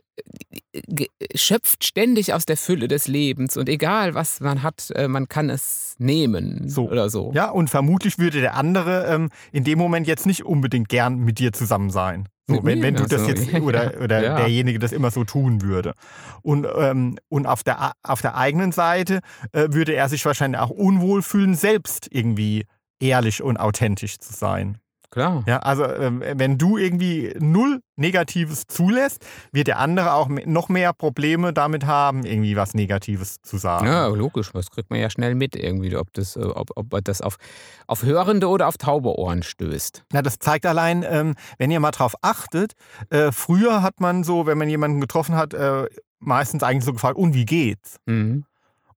äh, 0.72 1.06
schöpft 1.34 1.84
ständig 1.84 2.34
aus 2.34 2.46
der 2.46 2.56
Fülle 2.56 2.88
des 2.88 3.08
Lebens. 3.08 3.56
Und 3.56 3.68
egal, 3.68 4.14
was 4.14 4.40
man 4.40 4.62
hat, 4.62 4.90
äh, 4.94 5.08
man 5.08 5.28
kann 5.28 5.50
es 5.50 5.94
nehmen. 5.98 6.68
So. 6.68 6.90
Oder 6.90 7.10
so. 7.10 7.32
Ja, 7.34 7.50
und 7.50 7.70
vermutlich 7.70 8.18
würde 8.18 8.40
der 8.40 8.54
andere 8.56 9.06
ähm, 9.06 9.30
in 9.52 9.64
dem 9.64 9.78
Moment 9.78 10.06
jetzt 10.06 10.26
nicht 10.26 10.44
unbedingt 10.44 10.88
gern 10.88 11.18
mit 11.18 11.38
dir 11.38 11.52
zusammen 11.52 11.90
sein. 11.90 12.28
So, 12.48 12.64
wenn, 12.64 12.82
wenn 12.82 12.94
du 12.96 13.06
das 13.06 13.26
jetzt 13.26 13.52
oder, 13.62 14.00
oder 14.02 14.22
Ja. 14.22 14.36
derjenige 14.36 14.78
das 14.78 14.92
immer 14.92 15.10
so 15.10 15.24
tun 15.24 15.62
würde. 15.62 15.94
Und, 16.42 16.66
ähm, 16.76 17.18
und 17.28 17.46
auf, 17.46 17.62
der, 17.62 17.92
auf 18.02 18.20
der 18.20 18.36
eigenen 18.36 18.72
Seite 18.72 19.20
äh, 19.52 19.68
würde 19.70 19.92
er 19.94 20.08
sich 20.08 20.24
wahrscheinlich 20.24 20.60
auch 20.60 20.70
unwohl 20.70 21.22
fühlen, 21.22 21.54
selbst 21.54 22.08
irgendwie 22.10 22.64
ehrlich 23.00 23.42
und 23.42 23.58
authentisch 23.58 24.18
zu 24.18 24.32
sein. 24.32 24.78
Klar. 25.12 25.44
Ja, 25.46 25.58
also 25.58 25.84
ähm, 25.84 26.22
wenn 26.24 26.56
du 26.56 26.78
irgendwie 26.78 27.34
null 27.38 27.80
Negatives 27.96 28.62
zulässt, 28.66 29.22
wird 29.52 29.66
der 29.66 29.78
andere 29.78 30.14
auch 30.14 30.30
noch 30.30 30.70
mehr 30.70 30.94
Probleme 30.94 31.52
damit 31.52 31.84
haben, 31.84 32.24
irgendwie 32.24 32.56
was 32.56 32.72
Negatives 32.72 33.36
zu 33.42 33.58
sagen. 33.58 33.86
Ja, 33.86 34.06
logisch. 34.06 34.52
Das 34.54 34.70
kriegt 34.70 34.88
man 34.88 35.00
ja 35.00 35.10
schnell 35.10 35.34
mit 35.34 35.54
irgendwie, 35.54 35.94
ob 35.96 36.14
das, 36.14 36.36
äh, 36.36 36.40
ob, 36.40 36.70
ob 36.76 37.04
das 37.04 37.20
auf, 37.20 37.36
auf 37.86 38.04
hörende 38.04 38.48
oder 38.48 38.68
auf 38.68 38.78
taube 38.78 39.18
Ohren 39.18 39.42
stößt. 39.42 40.06
Ja, 40.14 40.22
das 40.22 40.38
zeigt 40.38 40.64
allein, 40.64 41.04
ähm, 41.06 41.34
wenn 41.58 41.70
ihr 41.70 41.78
mal 41.78 41.90
drauf 41.90 42.14
achtet, 42.22 42.72
äh, 43.10 43.32
früher 43.32 43.82
hat 43.82 44.00
man 44.00 44.24
so, 44.24 44.46
wenn 44.46 44.56
man 44.56 44.70
jemanden 44.70 45.02
getroffen 45.02 45.36
hat, 45.36 45.52
äh, 45.52 45.88
meistens 46.20 46.62
eigentlich 46.62 46.84
so 46.84 46.94
gefragt, 46.94 47.18
und 47.18 47.34
wie 47.34 47.44
geht's? 47.44 47.96
Mhm. 48.06 48.46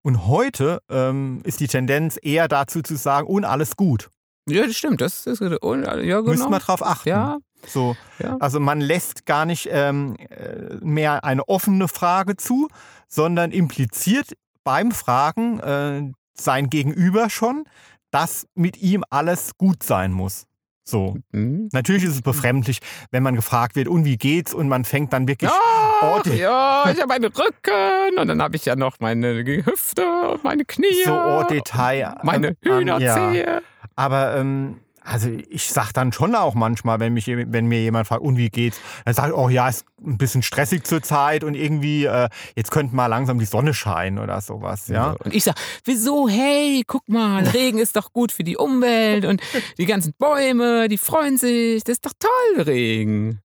Und 0.00 0.26
heute 0.26 0.80
ähm, 0.88 1.42
ist 1.44 1.60
die 1.60 1.66
Tendenz 1.66 2.18
eher 2.22 2.48
dazu 2.48 2.80
zu 2.80 2.96
sagen, 2.96 3.26
und 3.26 3.44
alles 3.44 3.76
gut. 3.76 4.08
Ja, 4.48 4.66
das 4.66 4.76
stimmt. 4.76 5.00
Das 5.00 5.26
ist, 5.26 5.40
und, 5.40 5.84
ja, 5.84 5.96
genau. 5.96 6.22
Müssen 6.22 6.50
wir 6.50 6.58
drauf 6.60 6.84
achten. 6.84 7.08
ja, 7.08 7.36
So, 7.66 7.96
ja. 8.18 8.36
also 8.38 8.60
man 8.60 8.80
lässt 8.80 9.26
gar 9.26 9.44
nicht 9.44 9.68
ähm, 9.70 10.16
äh, 10.30 10.76
mehr 10.82 11.24
eine 11.24 11.48
offene 11.48 11.88
Frage 11.88 12.36
zu, 12.36 12.68
sondern 13.08 13.50
impliziert 13.50 14.32
beim 14.64 14.92
Fragen 14.92 15.58
äh, 15.60 16.12
sein 16.34 16.70
Gegenüber 16.70 17.28
schon, 17.30 17.64
dass 18.10 18.46
mit 18.54 18.76
ihm 18.80 19.02
alles 19.10 19.56
gut 19.58 19.82
sein 19.82 20.12
muss. 20.12 20.46
So. 20.84 21.16
Mhm. 21.32 21.68
Natürlich 21.72 22.04
ist 22.04 22.14
es 22.14 22.22
befremdlich, 22.22 22.78
wenn 23.10 23.24
man 23.24 23.34
gefragt 23.34 23.74
wird, 23.74 23.88
und 23.88 24.04
wie 24.04 24.16
geht's? 24.16 24.54
Und 24.54 24.68
man 24.68 24.84
fängt 24.84 25.12
dann 25.12 25.26
wirklich 25.26 25.50
Ja, 25.50 26.22
ja, 26.38 26.84
ich 26.92 27.00
habe 27.02 27.14
einen 27.14 27.32
Rücken 27.32 28.18
und 28.20 28.28
dann 28.28 28.40
habe 28.40 28.54
ich 28.54 28.64
ja 28.66 28.76
noch 28.76 29.00
meine 29.00 29.34
Hüfte 29.44 30.06
und 30.30 30.44
meine 30.44 30.64
Knie. 30.64 31.02
so 31.04 31.12
au 31.12 31.42
Detail. 31.42 32.14
meine 32.22 32.56
an- 32.68 33.00
ja. 33.02 33.60
Aber 33.96 34.36
ähm, 34.36 34.80
also 35.00 35.28
ich 35.28 35.70
sag 35.70 35.92
dann 35.92 36.12
schon 36.12 36.34
auch 36.34 36.54
manchmal, 36.54 36.98
wenn, 36.98 37.14
mich, 37.14 37.28
wenn 37.28 37.66
mir 37.66 37.80
jemand 37.80 38.08
fragt, 38.08 38.22
und 38.22 38.36
wie 38.36 38.50
geht's? 38.50 38.80
Dann 39.04 39.14
sage 39.14 39.28
ich, 39.28 39.38
oh 39.38 39.48
ja, 39.48 39.68
ist 39.68 39.86
ein 40.04 40.18
bisschen 40.18 40.42
stressig 40.42 40.84
zur 40.84 41.00
Zeit 41.00 41.44
und 41.44 41.54
irgendwie, 41.54 42.06
äh, 42.06 42.28
jetzt 42.56 42.72
könnte 42.72 42.94
mal 42.96 43.06
langsam 43.06 43.38
die 43.38 43.44
Sonne 43.44 43.72
scheinen 43.72 44.18
oder 44.18 44.40
sowas. 44.40 44.88
Ja. 44.88 45.12
Und 45.24 45.32
ich 45.32 45.44
sag, 45.44 45.54
wieso? 45.84 46.28
Hey, 46.28 46.82
guck 46.86 47.08
mal, 47.08 47.44
Regen 47.54 47.78
ist 47.78 47.94
doch 47.96 48.12
gut 48.12 48.32
für 48.32 48.42
die 48.42 48.56
Umwelt 48.56 49.24
und 49.24 49.40
die 49.78 49.86
ganzen 49.86 50.12
Bäume, 50.18 50.88
die 50.88 50.98
freuen 50.98 51.36
sich. 51.36 51.84
Das 51.84 51.94
ist 51.94 52.06
doch 52.06 52.12
toll, 52.18 52.62
Regen. 52.62 53.40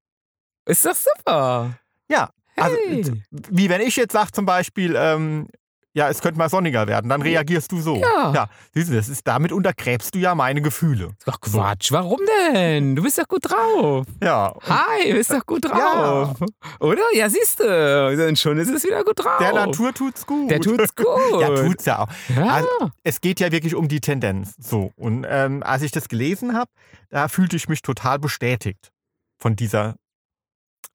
Ist 0.65 0.85
doch 0.85 0.95
super. 0.95 1.77
Ja. 2.09 2.31
Also, 2.57 2.75
Hey. 2.87 3.03
wie 3.29 3.69
wenn 3.69 3.81
ich 3.81 3.95
jetzt 3.95 4.13
sage 4.13 4.31
zum 4.31 4.45
Beispiel, 4.45 4.95
ähm, 4.97 5.47
ja, 5.93 6.09
es 6.09 6.21
könnte 6.21 6.37
mal 6.37 6.49
sonniger 6.49 6.87
werden, 6.87 7.09
dann 7.09 7.21
reagierst 7.21 7.71
du 7.71 7.81
so. 7.81 7.97
Ja. 7.97 8.31
ja 8.33 8.49
siehst 8.73 8.89
du, 8.89 8.95
das 8.95 9.09
ist, 9.09 9.27
damit 9.27 9.51
untergräbst 9.51 10.15
du 10.15 10.19
ja 10.19 10.35
meine 10.35 10.61
Gefühle. 10.61 11.09
Ach 11.25 11.39
Quatsch, 11.41 11.91
warum 11.91 12.19
denn? 12.53 12.95
Du 12.95 13.03
bist 13.03 13.17
doch 13.17 13.27
gut 13.27 13.49
drauf. 13.49 14.05
Ja. 14.23 14.53
Hi, 14.67 15.09
du 15.09 15.17
bist 15.17 15.31
doch 15.31 15.45
gut 15.45 15.65
drauf. 15.65 16.35
Oder? 16.79 17.01
Ja, 17.13 17.29
siehst 17.29 17.59
du. 17.59 18.15
Dann 18.17 18.35
schon 18.35 18.57
ist 18.57 18.69
es 18.69 18.83
wieder 18.83 19.03
gut 19.03 19.19
drauf. 19.19 19.39
Der 19.39 19.53
Natur 19.53 19.93
tut's 19.93 20.25
gut. 20.25 20.49
Der 20.49 20.61
tut's 20.61 20.95
gut. 20.95 21.41
Ja, 21.41 21.55
tut's 21.55 21.85
ja 21.85 21.99
auch. 21.99 22.07
Ja. 22.35 22.47
Also, 22.47 22.91
es 23.03 23.19
geht 23.19 23.39
ja 23.39 23.51
wirklich 23.51 23.75
um 23.75 23.87
die 23.87 23.99
Tendenz. 23.99 24.55
So. 24.57 24.91
Und 24.95 25.25
ähm, 25.27 25.61
als 25.63 25.81
ich 25.81 25.91
das 25.91 26.07
gelesen 26.07 26.55
habe, 26.55 26.71
da 27.09 27.27
fühlte 27.27 27.55
ich 27.57 27.67
mich 27.67 27.81
total 27.81 28.19
bestätigt 28.19 28.91
von 29.37 29.55
dieser, 29.55 29.95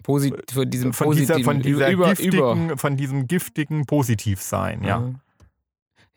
Posit 0.03 0.51
von 0.53 0.71
diesem 0.71 0.93
von 0.93 1.17
dieser, 1.17 1.41
von 1.41 1.61
dieser 1.61 1.91
über, 1.91 2.09
giftigen, 2.11 2.67
über. 2.67 2.79
von 2.79 2.97
diesem 2.97 3.27
giftigen 3.27 3.87
Positivsein, 3.87 4.85
ja. 4.85 5.15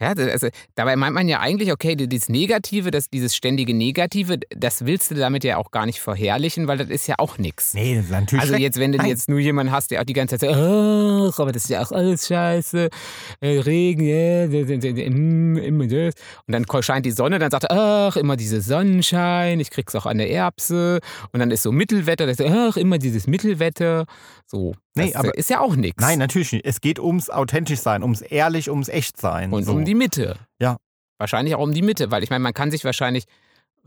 Ja, 0.02 0.16
das- 0.16 0.30
also 0.30 0.48
dabei 0.76 0.96
meint 0.96 1.14
man 1.14 1.28
ja 1.28 1.40
eigentlich, 1.42 1.72
okay, 1.72 1.96
dieses 1.96 2.30
Negative, 2.30 2.90
das, 2.92 3.10
dieses 3.10 3.36
ständige 3.36 3.74
Negative, 3.74 4.40
das 4.56 4.86
willst 4.86 5.12
du 5.12 5.16
damit 5.16 5.44
ja 5.44 5.58
auch 5.58 5.72
gar 5.72 5.86
nicht 5.86 6.00
verherrlichen, 6.00 6.68
weil 6.68 6.78
das 6.78 6.90
ist 6.90 7.08
ja 7.08 7.16
auch 7.18 7.38
nichts. 7.38 7.74
Nee, 7.74 7.96
das 7.96 8.06
ist 8.06 8.12
natürlich 8.12 8.42
Also 8.42 8.56
jetzt, 8.56 8.80
wenn 8.80 8.92
du 8.94 8.98
Nein. 9.00 9.08
jetzt 9.08 9.28
nur 9.30 9.40
jemanden 9.40 9.72
hast, 9.74 9.92
der 9.92 10.02
auch 10.02 10.06
die 10.06 10.14
ganze 10.14 10.38
Zeit 10.38 10.50
sagt, 10.50 10.56
ach, 10.62 11.40
aber 11.40 11.52
das 11.52 11.64
ist 11.64 11.70
ja 11.70 11.82
auch 11.84 11.92
alles 11.92 12.28
scheiße, 12.28 12.90
äh, 13.42 13.60
Regen, 13.60 14.06
d- 14.06 14.78
d- 14.78 15.10
mm, 15.10 15.58
immer 15.58 15.88
das. 15.88 16.14
Und 16.48 16.54
dann 16.54 16.66
scheint 16.82 17.06
die 17.06 17.12
Sonne, 17.12 17.40
dann 17.40 17.52
sagt 17.52 17.66
er, 17.66 17.72
ach, 17.72 18.16
immer 18.16 18.38
dieser 18.38 18.62
Sonnenschein, 18.62 19.60
ich 19.60 19.70
krieg's 19.70 19.96
auch 19.96 20.06
an 20.06 20.18
der 20.18 20.30
Erbse. 20.32 21.00
Und 21.34 21.40
dann 21.40 21.52
ist 21.52 21.64
so 21.64 21.72
Mittelwetter, 21.72 22.26
sagt 22.34 22.40
er, 22.50 22.70
ach, 22.70 22.78
immer 22.78 22.98
dieses 22.98 23.28
Mittelwetter. 23.28 24.06
So, 24.46 24.74
das 24.96 25.06
Nee, 25.06 25.16
aber- 25.16 25.38
ist 25.38 25.50
ja 25.50 25.60
auch 25.62 25.76
nichts. 25.76 26.02
Nein, 26.02 26.20
natürlich 26.20 26.52
nicht. 26.52 26.66
Es 26.66 26.82
geht 26.82 27.00
ums 27.00 27.30
authentisch 27.30 27.80
sein, 27.80 28.04
ums 28.04 28.22
ehrlich, 28.22 28.70
ums 28.70 28.90
echt 28.90 29.20
sein. 29.20 29.52
Und 29.54 29.64
so. 29.64 29.74
um 29.74 29.86
die 29.86 29.96
Mitte. 29.96 30.38
Ja. 30.60 30.78
Wahrscheinlich 31.18 31.56
auch 31.56 31.62
um 31.64 31.74
die 31.74 31.82
Mitte, 31.82 32.12
weil 32.12 32.24
ich 32.24 32.30
meine, 32.30 32.42
man 32.44 32.54
kann 32.54 32.72
sich 32.72 32.84
wahrscheinlich 32.86 33.26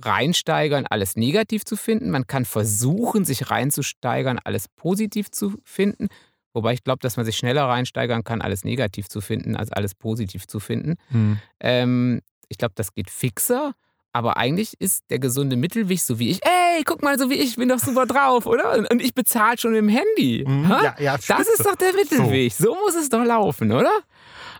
reinsteigern, 0.00 0.86
alles 0.88 1.16
negativ 1.16 1.64
zu 1.64 1.76
finden. 1.76 2.10
Man 2.10 2.26
kann 2.26 2.44
versuchen, 2.44 3.24
sich 3.24 3.50
reinzusteigern, 3.50 4.38
alles 4.42 4.68
positiv 4.68 5.30
zu 5.30 5.54
finden. 5.64 6.08
Wobei 6.54 6.74
ich 6.74 6.84
glaube, 6.84 6.98
dass 7.00 7.16
man 7.16 7.24
sich 7.24 7.36
schneller 7.36 7.64
reinsteigern 7.64 8.24
kann, 8.24 8.42
alles 8.42 8.64
negativ 8.64 9.08
zu 9.08 9.20
finden, 9.20 9.56
als 9.56 9.72
alles 9.72 9.94
positiv 9.94 10.46
zu 10.46 10.60
finden. 10.60 10.96
Hm. 11.08 11.38
Ähm, 11.60 12.20
ich 12.48 12.58
glaube, 12.58 12.74
das 12.74 12.92
geht 12.94 13.10
fixer. 13.10 13.72
Aber 14.14 14.36
eigentlich 14.36 14.74
ist 14.78 15.04
der 15.10 15.18
gesunde 15.18 15.56
Mittelweg 15.56 16.00
so 16.00 16.18
wie 16.18 16.30
ich. 16.30 16.40
Ey, 16.44 16.82
guck 16.84 17.02
mal, 17.02 17.18
so 17.18 17.30
wie 17.30 17.34
ich, 17.34 17.56
bin 17.56 17.68
doch 17.68 17.78
super 17.78 18.04
drauf, 18.06 18.46
oder? 18.46 18.74
Und- 18.90 19.00
ich 19.02 19.14
bezahle 19.14 19.56
schon 19.58 19.70
mit 19.72 19.78
dem 19.80 19.88
Handy. 19.88 20.44
Hm, 20.46 20.66
Hä? 20.68 20.84
Ja, 20.84 20.94
ja, 20.98 21.12
Das 21.16 21.24
spitze. 21.24 21.52
ist 21.52 21.66
doch 21.66 21.76
der 21.76 21.92
Mittelweg. 21.94 22.52
So. 22.52 22.74
muss 22.74 22.94
es 22.94 23.08
doch 23.08 23.24
laufen, 23.24 23.72
oder? 23.72 23.90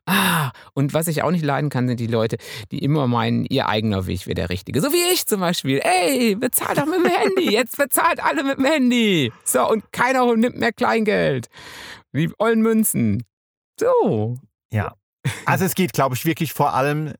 Ah, 0.07 0.50
und 0.74 0.94
was 0.94 1.07
ich 1.07 1.22
auch 1.22 1.30
nicht 1.30 1.44
leiden 1.44 1.70
kann, 1.70 1.86
sind 1.86 2.00
die 2.00 2.09
Leute, 2.09 2.36
die 2.72 2.78
immer 2.80 3.07
meinen, 3.07 3.44
ihr 3.44 3.68
eigener 3.68 4.07
Weg 4.07 4.26
wäre 4.26 4.34
der 4.34 4.50
richtige. 4.50 4.80
So 4.80 4.92
wie 4.92 5.12
ich 5.12 5.26
zum 5.26 5.40
Beispiel. 5.40 5.78
Ey, 5.84 6.34
bezahlt 6.34 6.78
doch 6.78 6.86
mit 6.86 6.96
dem 6.96 7.07
Handy. 7.07 7.53
Jetzt 7.53 7.76
bezahlt 7.76 8.20
alle 8.24 8.42
mit 8.42 8.59
dem 8.59 8.64
Handy. 8.64 9.32
So, 9.44 9.68
und 9.70 9.92
keiner 9.92 10.34
nimmt 10.34 10.57
mehr 10.59 10.72
Kleingeld. 10.72 11.46
Die 12.14 12.30
ollen 12.38 12.62
Münzen. 12.62 13.22
So. 13.78 14.36
Ja. 14.72 14.94
Also 15.46 15.64
es 15.66 15.74
geht, 15.76 15.92
glaube 15.92 16.16
ich, 16.16 16.24
wirklich 16.24 16.53
vor 16.53 16.74
allem 16.74 17.12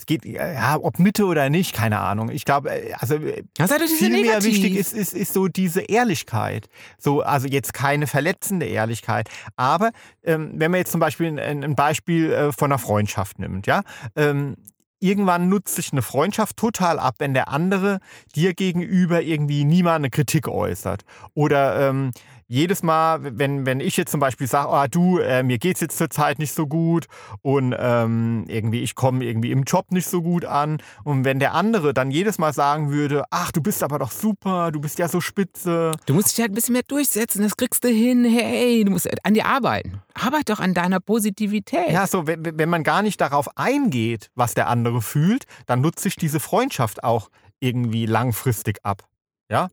es 0.00 0.06
geht, 0.06 0.24
ja, 0.24 0.78
ob 0.80 0.98
Mitte 0.98 1.26
oder 1.26 1.50
nicht, 1.50 1.74
keine 1.74 2.00
Ahnung. 2.00 2.30
Ich 2.30 2.46
glaube, 2.46 2.70
äh, 2.70 2.94
also 2.94 3.16
ist 3.16 3.98
viel 3.98 4.10
mehr 4.10 4.42
wichtig 4.42 4.76
ist, 4.76 4.94
ist, 4.94 5.12
ist 5.12 5.34
so 5.34 5.48
diese 5.48 5.82
Ehrlichkeit. 5.82 6.68
So, 6.98 7.20
also 7.20 7.46
jetzt 7.46 7.74
keine 7.74 8.06
verletzende 8.06 8.66
Ehrlichkeit. 8.66 9.28
Aber 9.56 9.90
ähm, 10.24 10.52
wenn 10.54 10.70
man 10.70 10.78
jetzt 10.78 10.92
zum 10.92 11.00
Beispiel 11.00 11.38
ein, 11.38 11.62
ein 11.62 11.74
Beispiel 11.74 12.32
äh, 12.32 12.52
von 12.52 12.72
einer 12.72 12.78
Freundschaft 12.78 13.38
nimmt, 13.38 13.66
ja, 13.66 13.82
ähm, 14.16 14.56
irgendwann 15.00 15.48
nutzt 15.48 15.76
sich 15.76 15.92
eine 15.92 16.02
Freundschaft 16.02 16.56
total 16.56 16.98
ab, 16.98 17.16
wenn 17.18 17.34
der 17.34 17.48
andere 17.48 18.00
dir 18.34 18.54
gegenüber 18.54 19.22
irgendwie 19.22 19.64
niemand 19.64 19.96
eine 19.96 20.10
Kritik 20.10 20.48
äußert. 20.48 21.02
Oder 21.34 21.88
ähm, 21.88 22.12
jedes 22.50 22.82
Mal, 22.82 23.38
wenn, 23.38 23.64
wenn 23.64 23.78
ich 23.78 23.96
jetzt 23.96 24.10
zum 24.10 24.18
Beispiel 24.18 24.48
sage, 24.48 24.70
oh, 24.72 24.84
du, 24.90 25.18
äh, 25.18 25.44
mir 25.44 25.58
geht 25.58 25.76
es 25.76 25.80
jetzt 25.82 25.96
zurzeit 25.96 26.40
nicht 26.40 26.52
so 26.52 26.66
gut 26.66 27.06
und 27.42 27.76
ähm, 27.78 28.44
irgendwie 28.48 28.80
ich 28.80 28.96
komme 28.96 29.24
irgendwie 29.24 29.52
im 29.52 29.62
Job 29.62 29.92
nicht 29.92 30.08
so 30.08 30.20
gut 30.20 30.44
an 30.44 30.82
und 31.04 31.24
wenn 31.24 31.38
der 31.38 31.54
andere 31.54 31.94
dann 31.94 32.10
jedes 32.10 32.38
Mal 32.38 32.52
sagen 32.52 32.90
würde, 32.90 33.22
ach, 33.30 33.52
du 33.52 33.62
bist 33.62 33.84
aber 33.84 34.00
doch 34.00 34.10
super, 34.10 34.72
du 34.72 34.80
bist 34.80 34.98
ja 34.98 35.06
so 35.06 35.20
spitze. 35.20 35.92
Du 36.06 36.14
musst 36.14 36.32
dich 36.32 36.40
halt 36.40 36.50
ein 36.50 36.56
bisschen 36.56 36.72
mehr 36.72 36.82
durchsetzen, 36.82 37.44
das 37.44 37.56
kriegst 37.56 37.84
du 37.84 37.88
hin, 37.88 38.24
hey, 38.24 38.82
du 38.84 38.90
musst 38.90 39.08
an 39.24 39.34
dir 39.34 39.46
arbeiten. 39.46 40.02
Arbeit 40.14 40.50
doch 40.50 40.58
an 40.58 40.74
deiner 40.74 40.98
Positivität. 40.98 41.92
Ja, 41.92 42.08
so, 42.08 42.26
wenn, 42.26 42.58
wenn 42.58 42.68
man 42.68 42.82
gar 42.82 43.02
nicht 43.02 43.20
darauf 43.20 43.56
eingeht, 43.56 44.28
was 44.34 44.54
der 44.54 44.66
andere 44.66 45.02
fühlt, 45.02 45.44
dann 45.66 45.82
nutzt 45.82 46.00
sich 46.00 46.16
diese 46.16 46.40
Freundschaft 46.40 47.04
auch 47.04 47.28
irgendwie 47.60 48.06
langfristig 48.06 48.78
ab. 48.82 49.04
Ja, 49.48 49.68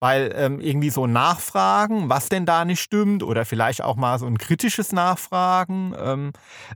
weil 0.00 0.32
ähm, 0.34 0.60
irgendwie 0.60 0.90
so 0.90 1.06
Nachfragen, 1.06 2.08
was 2.08 2.28
denn 2.28 2.46
da 2.46 2.64
nicht 2.64 2.80
stimmt, 2.80 3.22
oder 3.22 3.44
vielleicht 3.44 3.82
auch 3.82 3.96
mal 3.96 4.18
so 4.18 4.26
ein 4.26 4.38
kritisches 4.38 4.92
Nachfragen, 4.92 5.94
ähm, 5.98 6.32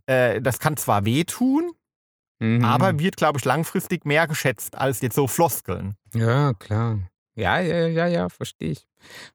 äh, 0.06 0.40
das 0.40 0.58
kann 0.60 0.76
zwar 0.76 1.04
wehtun, 1.04 1.72
Mhm. 2.40 2.64
aber 2.64 2.98
wird, 2.98 3.16
glaube 3.16 3.38
ich, 3.38 3.44
langfristig 3.44 4.04
mehr 4.04 4.26
geschätzt 4.26 4.76
als 4.76 5.00
jetzt 5.00 5.14
so 5.14 5.26
Floskeln. 5.28 5.96
Ja, 6.14 6.52
klar. 6.52 6.98
Ja, 7.36 7.58
ja, 7.60 7.86
ja, 7.86 8.06
ja, 8.06 8.28
verstehe 8.28 8.72
ich. 8.72 8.86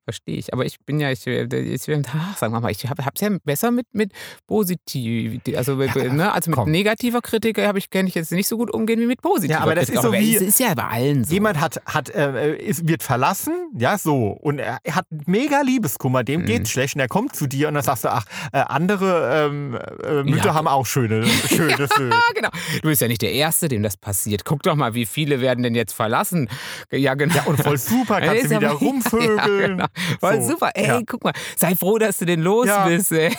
Verstehe 0.04 0.38
ich. 0.38 0.54
Aber 0.54 0.66
ich 0.66 0.78
bin 0.86 1.00
ja, 1.00 1.12
ich, 1.12 1.26
äh, 1.28 1.44
ich 1.44 1.84
ach, 2.08 2.38
sagen 2.38 2.54
wir 2.54 2.60
mal, 2.60 2.72
ich 2.72 2.86
habe 2.90 3.02
es 3.14 3.22
ja 3.22 3.30
besser 3.44 3.72
mit, 3.72 3.86
mit 3.94 4.12
positiv, 4.48 5.42
also, 5.56 5.76
mit- 5.76 5.96
Ja, 5.96 6.14
ne, 6.14 6.32
also 6.32 6.52
mit 6.52 6.68
negativer 6.68 7.22
Kritik 7.22 7.58
habe 7.60 7.78
ich, 7.80 7.90
kann 7.90 8.08
ich 8.08 8.16
jetzt 8.16 8.32
nicht 8.32 8.48
so 8.48 8.58
gut 8.58 8.72
umgehen 8.74 9.00
wie 9.00 9.06
mit 9.06 9.22
positiver 9.22 9.54
Ja, 9.54 9.60
aber 9.62 9.76
das 9.76 9.86
Kritik. 9.86 9.96
ist 10.00 10.02
so 10.04 10.14
wie- 10.14 10.36
es 10.36 10.42
ist 10.42 10.60
ja 10.60 10.74
bei 10.74 10.84
allen 10.84 11.24
so. 11.24 11.34
Jemand 11.34 11.60
hat, 11.60 11.82
hat 11.86 12.10
äh, 12.10 12.56
ist, 12.56 12.88
wird 12.88 13.04
verlassen, 13.04 13.54
ja, 13.78 13.98
so, 13.98 14.28
und 14.30 14.60
er 14.60 14.80
hat 14.92 15.06
mega 15.26 15.62
Liebeskummer, 15.62 16.24
dem 16.24 16.42
Mhm. 16.42 16.46
geht's 16.46 16.70
schlecht, 16.72 16.96
und 16.96 17.02
er 17.02 17.08
kommt 17.08 17.36
zu 17.36 17.48
dir 17.48 17.68
und 17.68 17.76
dann 17.76 17.84
sagst 17.84 18.04
du, 18.06 18.10
ach, 18.12 18.26
äh, 18.54 18.60
andere 18.60 19.48
ähm, 19.50 19.78
äh, 20.04 20.24
Mütter 20.24 20.48
Ja. 20.48 20.54
haben 20.54 20.68
auch 20.68 20.86
schöne, 20.86 21.26
schöne 21.48 21.88
Söhne. 21.96 22.14
Ah, 22.16 22.20
genau. 22.36 22.50
Du 22.82 22.90
bist 22.90 23.02
ja 23.02 23.08
nicht 23.08 23.22
der 23.22 23.32
Erste, 23.34 23.68
dem 23.68 23.84
das 23.84 23.98
passiert. 23.98 24.46
Guck 24.46 24.64
doch 24.64 24.76
mal, 24.76 24.94
wie 24.94 25.06
viele 25.06 25.42
werden 25.42 25.64
denn 25.64 25.76
jetzt 25.76 25.94
verlassen. 25.94 26.50
Ja, 26.92 27.14
genau. 27.16 27.36
Ja, 27.36 27.44
und 27.44 27.62
voll 27.62 27.78
super, 27.78 28.20
kannst 28.22 28.46
du 28.46 28.50
wieder 28.52 28.72
aber- 28.72 28.80
rumvögeln. 28.80 29.40
Ja, 29.62 29.68
genau. 29.68 29.86
Voll 30.20 30.42
So, 30.42 30.50
super. 30.50 30.72
Ey, 30.76 30.88
ja. 30.88 31.02
guck 31.06 31.24
mal, 31.24 31.34
sei 31.58 31.76
froh, 31.76 31.98
dass 31.98 32.18
du 32.18 32.26
den 32.26 32.42
los 32.42 32.68
Ja. 32.68 32.88
bist. 32.88 33.12
Ey. 33.12 33.36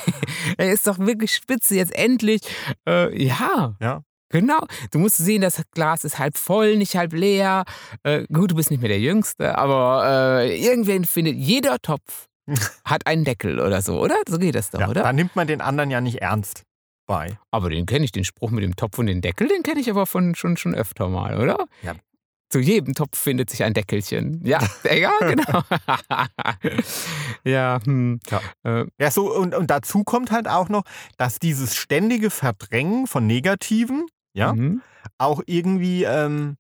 Ey, 0.59 0.73
ist 0.73 0.87
doch 0.87 0.99
wirklich 0.99 1.33
spitze 1.35 1.75
jetzt 1.77 1.95
endlich. 1.95 2.41
Äh, 2.89 3.23
ja. 3.25 3.77
Ja. 3.81 4.03
Genau. 4.33 4.61
Du 4.93 5.01
musst 5.01 5.17
sehen, 5.17 5.43
das 5.43 5.61
Glas 5.73 6.05
ist 6.05 6.19
halb 6.21 6.37
voll, 6.39 6.77
nicht 6.77 6.95
halb 6.97 7.13
leer. 7.13 7.65
Äh, 8.05 8.27
gut, 8.33 8.53
du 8.53 8.55
bist 8.55 8.71
nicht 8.71 8.81
mehr 8.81 8.89
der 8.89 9.01
Jüngste, 9.01 9.59
aber 9.59 10.41
äh, 10.45 10.57
irgendwen 10.65 11.05
findet 11.05 11.35
jeder 11.37 11.79
Topf 11.83 12.29
hat 12.85 13.07
einen 13.07 13.25
Deckel 13.25 13.59
oder 13.61 13.83
so, 13.83 14.01
oder? 14.01 14.17
So 14.29 14.39
geht 14.39 14.55
das 14.55 14.71
doch, 14.71 14.81
Ja, 14.81 14.89
oder? 14.89 15.03
da 15.03 15.13
nimmt 15.13 15.35
man 15.37 15.47
den 15.49 15.61
anderen 15.61 15.91
ja 15.91 16.01
nicht 16.01 16.19
ernst 16.23 16.63
bei. 17.07 17.39
Aber 17.51 17.71
den 17.71 17.87
kenne 17.87 18.05
ich, 18.05 18.13
den 18.13 18.23
Spruch 18.25 18.51
mit 18.51 18.63
dem 18.63 18.77
Topf 18.77 18.99
und 18.99 19.07
den 19.07 19.21
Deckel, 19.21 19.49
den 19.49 19.65
kenne 19.65 19.81
ich 19.81 19.91
aber 19.91 20.07
von, 20.07 20.35
schon, 20.37 20.57
schon 20.57 20.75
öfter 20.77 21.09
mal, 21.09 21.37
oder? 21.41 21.67
Ja. 21.83 21.95
Zu 22.51 22.59
jedem 22.59 22.95
Topf 22.95 23.17
findet 23.17 23.49
sich 23.49 23.63
ein 23.63 23.75
Deckelchen. 23.75 24.45
Ja, 24.45 24.59
ja, 24.85 25.13
genau. 25.21 25.63
ja, 27.45 27.79
hm. 27.85 28.19
Ja. 28.29 28.41
Äh, 28.65 28.87
Ja, 28.99 29.11
so, 29.11 29.33
und, 29.35 29.55
und 29.55 29.71
dazu 29.71 30.03
kommt 30.03 30.33
halt 30.33 30.49
auch 30.49 30.69
noch, 30.69 30.83
dass 31.17 31.39
dieses 31.39 31.77
ständige 31.77 32.29
Verdrängen 32.29 33.07
von 33.07 33.27
Negativen, 33.27 34.07
ja, 34.33 34.53
mhm. 34.53 34.83
auch 35.17 35.43
irgendwie 35.47 36.05
ähm, 36.05 36.57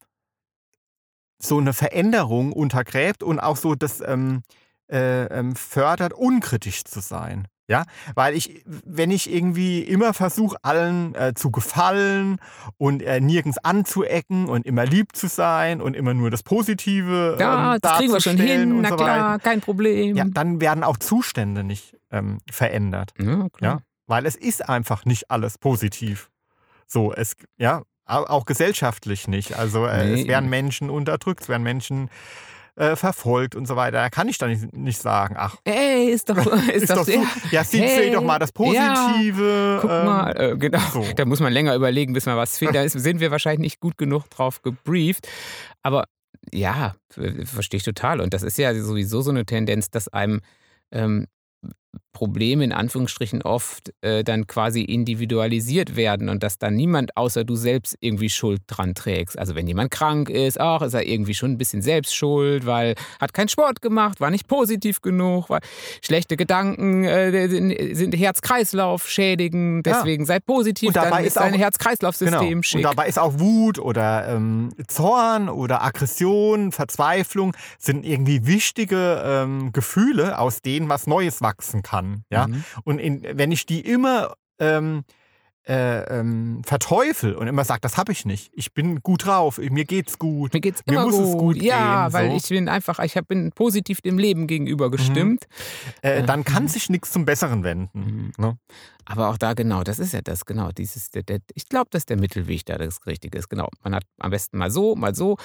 so 1.43 1.59
eine 1.59 1.72
Veränderung 1.72 2.53
untergräbt 2.53 3.22
und 3.22 3.41
auch 3.41 3.57
so 3.57 3.74
das 3.74 4.01
ähm, 4.01 4.43
äh, 4.91 5.24
ähm, 5.24 5.57
fördert, 5.57 6.12
unkritisch 6.12 6.84
zu 6.84 7.01
sein. 7.01 7.49
Ja, 7.71 7.85
weil 8.16 8.35
ich, 8.35 8.64
wenn 8.66 9.12
ich 9.12 9.33
irgendwie 9.33 9.81
immer 9.83 10.12
versuche, 10.12 10.57
allen 10.62 11.14
äh, 11.14 11.35
zu 11.35 11.53
gefallen 11.53 12.39
und 12.79 13.01
äh, 13.01 13.21
nirgends 13.21 13.59
anzuecken 13.59 14.47
und 14.49 14.66
immer 14.66 14.85
lieb 14.85 15.14
zu 15.14 15.29
sein 15.29 15.81
und 15.81 15.95
immer 15.95 16.12
nur 16.12 16.31
das 16.33 16.43
Positive 16.43 17.37
Ja, 17.39 17.75
ähm, 17.75 17.79
das 17.81 17.99
kriegen 17.99 18.12
wir 18.12 18.21
schon 18.21 18.37
hin, 18.39 18.81
na 18.81 18.89
so 18.89 18.97
klar, 18.97 19.35
weiter, 19.35 19.39
kein 19.39 19.61
Problem. 19.61 20.16
ja, 20.16 20.25
dann 20.29 20.61
werden 20.61 20.83
auch 20.83 20.97
Zustände 20.97 21.62
nicht 21.62 21.97
ähm, 22.11 22.39
verändert. 22.51 23.12
ja. 23.18 23.49
Ja, 23.61 23.79
weil 24.09 24.27
es 24.27 24.35
ist 24.35 24.68
einfach 24.68 25.05
nicht 25.05 25.31
alles 25.31 25.57
positiv. 25.57 26.29
So, 26.89 27.12
es, 27.12 27.37
ja, 27.57 27.83
au- 28.05 28.25
auch 28.27 28.47
gesellschaftlich 28.47 29.29
nicht. 29.29 29.57
Also 29.57 29.87
äh, 29.87 30.05
Nee. 30.09 30.23
es 30.23 30.27
werden 30.27 30.51
Menschen 30.51 30.91
unterdrückt, 30.91 31.43
es 31.43 31.49
werden 31.49 31.62
Menschen 31.62 32.11
äh, 32.81 32.97
verfolgt 32.97 33.55
und 33.55 33.66
so 33.66 33.76
weiter. 33.76 33.99
Da 33.99 34.09
kann 34.11 34.28
ich 34.28 34.39
dann 34.39 34.51
nicht, 34.51 34.72
nicht 34.74 35.01
sagen, 35.01 35.37
ach, 35.39 35.57
Ey, 35.64 36.07
ist 36.11 36.31
doch, 36.31 36.37
ist, 36.68 36.68
ist 36.85 36.91
doch 36.91 36.97
so. 36.99 37.05
sehr- 37.05 37.22
Ja, 37.51 37.62
sieh 37.62 37.78
Hey, 37.81 38.11
doch 38.11 38.22
mal 38.22 38.39
das 38.39 38.53
Positive. 38.53 39.78
Guck 39.83 39.91
ähm, 39.91 40.05
mal, 40.07 40.31
äh, 40.37 40.57
genau. 40.57 40.78
so. 40.93 41.05
Da 41.14 41.24
muss 41.24 41.41
man 41.41 41.53
länger 41.53 41.74
überlegen, 41.74 42.12
bis 42.12 42.26
man 42.26 42.37
was 42.37 42.57
findet. 42.59 42.76
Da 42.76 42.83
ist- 42.85 42.93
sind 42.99 43.20
wir 43.20 43.31
wahrscheinlich 43.31 43.61
nicht 43.61 43.81
gut 43.81 43.99
genug 43.99 44.28
drauf 44.31 44.62
gebrieft. 44.62 45.28
Aber 45.83 46.05
ja, 46.53 46.95
verstehe 47.45 47.78
ich 47.78 47.85
total. 47.85 48.20
Und 48.20 48.33
das 48.33 48.43
ist 48.43 48.57
ja 48.59 48.74
sowieso 48.74 49.20
so 49.20 49.31
eine 49.31 49.45
Tendenz, 49.45 49.91
dass 49.91 50.09
einem 50.09 50.41
ähm, 50.91 51.26
Probleme 52.12 52.64
in 52.64 52.72
Anführungsstrichen 52.72 53.43
oft 53.43 53.93
äh, 54.03 54.22
dann 54.24 54.47
quasi 54.47 54.82
individualisiert 54.82 55.97
werden 55.97 56.28
und 56.28 56.43
dass 56.43 56.59
dann 56.59 56.74
niemand 56.74 57.16
außer 57.16 57.45
du 57.45 57.55
selbst 57.57 57.97
irgendwie 58.01 58.30
Schuld 58.30 58.61
dran 58.66 58.95
trägst. 58.95 59.38
Also 59.38 59.55
wenn 59.55 59.66
jemand 59.66 59.91
krank 59.91 60.28
ist, 60.28 60.61
ach, 60.61 60.82
ist 60.82 60.95
er 60.95 61.07
irgendwie 61.07 61.34
schon 61.34 61.53
ein 61.53 61.59
bisschen 61.59 61.82
selbst 61.82 62.14
schuld, 62.14 62.66
weil 62.66 62.95
hat 63.20 63.32
keinen 63.32 63.49
Sport 63.49 63.80
gemacht, 63.80 64.20
war 64.20 64.30
nicht 64.30 64.49
positiv 64.49 65.01
genug, 65.01 65.51
weil 65.51 65.61
schlechte 66.05 66.36
Gedanken 66.36 67.05
äh, 67.05 67.49
sind, 67.49 67.74
sind 67.97 68.12
Herz-Kreislauf 68.16 69.09
schädigen, 69.09 69.76
Ja. 69.76 69.82
deswegen 69.95 70.26
sei 70.26 70.41
positiv, 70.41 70.88
Und 70.88 70.97
dabei 70.97 71.11
dann 71.18 71.24
ist 71.24 71.36
dein 71.36 71.55
Herz-Kreislauf-System 71.55 72.41
Genau. 72.41 72.62
schick. 72.62 72.76
Und 72.76 72.82
dabei 72.82 73.09
ist 73.09 73.18
auch 73.18 73.38
Wut 73.38 73.78
oder 73.78 74.28
ähm, 74.28 74.70
Zorn 74.88 75.49
oder 75.49 75.82
Aggression, 75.82 76.72
Verzweiflung 76.72 77.55
sind 77.78 78.05
irgendwie 78.05 78.47
wichtige 78.47 79.22
ähm, 79.24 79.72
Gefühle, 79.72 80.38
aus 80.38 80.61
denen 80.62 80.88
was 80.88 81.07
Neues 81.07 81.41
wachsen 81.41 81.80
kann. 81.83 82.24
Ja? 82.31 82.47
Mhm. 82.49 82.64
Und 82.85 82.99
in, 82.99 83.22
wenn 83.33 83.53
ich 83.53 83.66
die 83.66 83.81
immer 83.81 84.35
ähm, 84.59 85.05
äh, 85.68 86.18
ähm, 86.18 86.62
verteufel 86.64 87.35
und 87.35 87.47
immer 87.47 87.64
sage, 87.64 87.81
das 87.83 87.99
habe 87.99 88.12
ich 88.12 88.24
nicht, 88.24 88.51
ich 88.55 88.72
bin 88.72 89.03
gut 89.03 89.26
drauf, 89.26 89.59
mir 89.59 89.85
geht's 89.85 90.18
gut. 90.18 90.55
Mir 90.55 90.61
geht's 90.61 90.81
Mir 90.87 90.95
immer 90.95 91.05
muss 91.05 91.16
gut. 91.16 91.26
es 91.28 91.37
gut 91.37 91.57
ja, 91.62 92.07
gehen, 92.09 92.12
weil 92.14 92.31
so. 92.31 92.37
ich 92.37 92.49
bin 92.49 92.68
einfach, 92.68 92.99
ich 93.01 93.14
hab- 93.16 93.28
bin 93.28 93.53
positiv 93.53 94.01
dem 94.01 94.18
Leben 94.18 94.47
gegenüber 94.47 94.91
gestimmt. 94.91 95.45
Äh, 96.01 96.22
dann 96.24 96.45
kann 96.45 96.64
Mhm. 96.64 96.68
sich 96.68 96.89
nichts 96.89 97.12
zum 97.12 97.26
Besseren 97.26 97.62
wenden. 97.62 97.91
Mhm. 97.93 98.33
Ne? 98.39 98.59
Aber 99.05 99.28
auch 99.28 99.37
da 99.37 99.53
genau, 99.53 99.83
das 99.85 99.99
ist 99.99 100.12
ja 100.14 100.22
das, 100.22 100.47
genau. 100.47 100.70
Dieses, 100.72 101.11
der, 101.11 101.24
der, 101.24 101.41
ich 101.55 101.68
glaube, 101.68 101.89
dass 101.91 102.07
der 102.07 102.16
Mittelweg 102.18 102.64
da 102.64 102.78
das 102.78 103.05
Richtige 103.07 103.39
ist. 103.39 103.51
Genau. 103.51 103.68
Man 103.85 103.95
hat 103.95 104.05
am 104.18 104.31
besten 104.31 104.57
mal 104.57 104.70
so, 104.70 104.97
mal 104.97 105.14
so. 105.14 105.37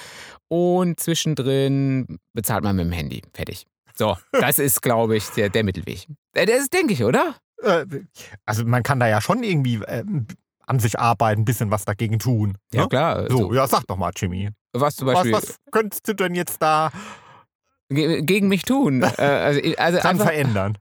Und 0.48 1.00
zwischendrin 1.00 2.20
bezahlt 2.34 2.64
man 2.64 2.76
mit 2.78 2.86
dem 2.86 2.92
Handy. 2.94 3.22
Fertig. 3.34 3.68
So, 3.98 4.18
das 4.32 4.60
ist, 4.60 4.82
glaube 4.82 5.16
ich, 5.18 5.30
der, 5.32 5.50
der 5.50 5.64
Mittelweg. 5.64 6.08
Äh, 6.34 6.46
Das 6.46 6.60
ist, 6.60 6.74
denke 6.74 6.93
ich, 6.93 7.04
oder? 7.04 7.36
Äh, 7.62 7.86
also 8.46 8.66
man 8.66 8.84
kann 8.84 9.00
da 9.00 9.08
ja 9.08 9.22
schon 9.22 9.43
irgendwie 9.43 9.80
ähm, 9.88 10.28
an 10.68 10.80
sich 10.80 11.00
arbeiten, 11.00 11.41
ein 11.41 11.46
bisschen 11.46 11.72
was 11.72 11.86
dagegen 11.86 12.20
tun. 12.20 12.58
Ja, 12.74 12.82
ne? 12.84 12.88
klar. 12.89 13.30
So, 13.32 13.38
So, 13.38 13.54
ja, 13.54 13.66
sag 13.68 13.86
doch 13.88 13.98
mal, 13.98 14.12
Jimmy. 14.16 14.50
was 14.74 14.96
zum 14.98 15.08
Was, 15.08 15.14
Beispiel 15.16 15.32
was 15.34 15.56
könntest 15.72 16.08
du 16.08 16.14
denn 16.14 16.36
jetzt 16.36 16.62
da 16.62 16.91
ge- 17.89 18.22
gegen 18.24 18.48
mich 18.50 18.64
tun? 18.64 19.02
Äh, 19.18 19.22
also, 19.22 19.62
also 19.78 20.00
dran 20.00 20.12
einfach, 20.12 20.26
verändern? 20.26 20.78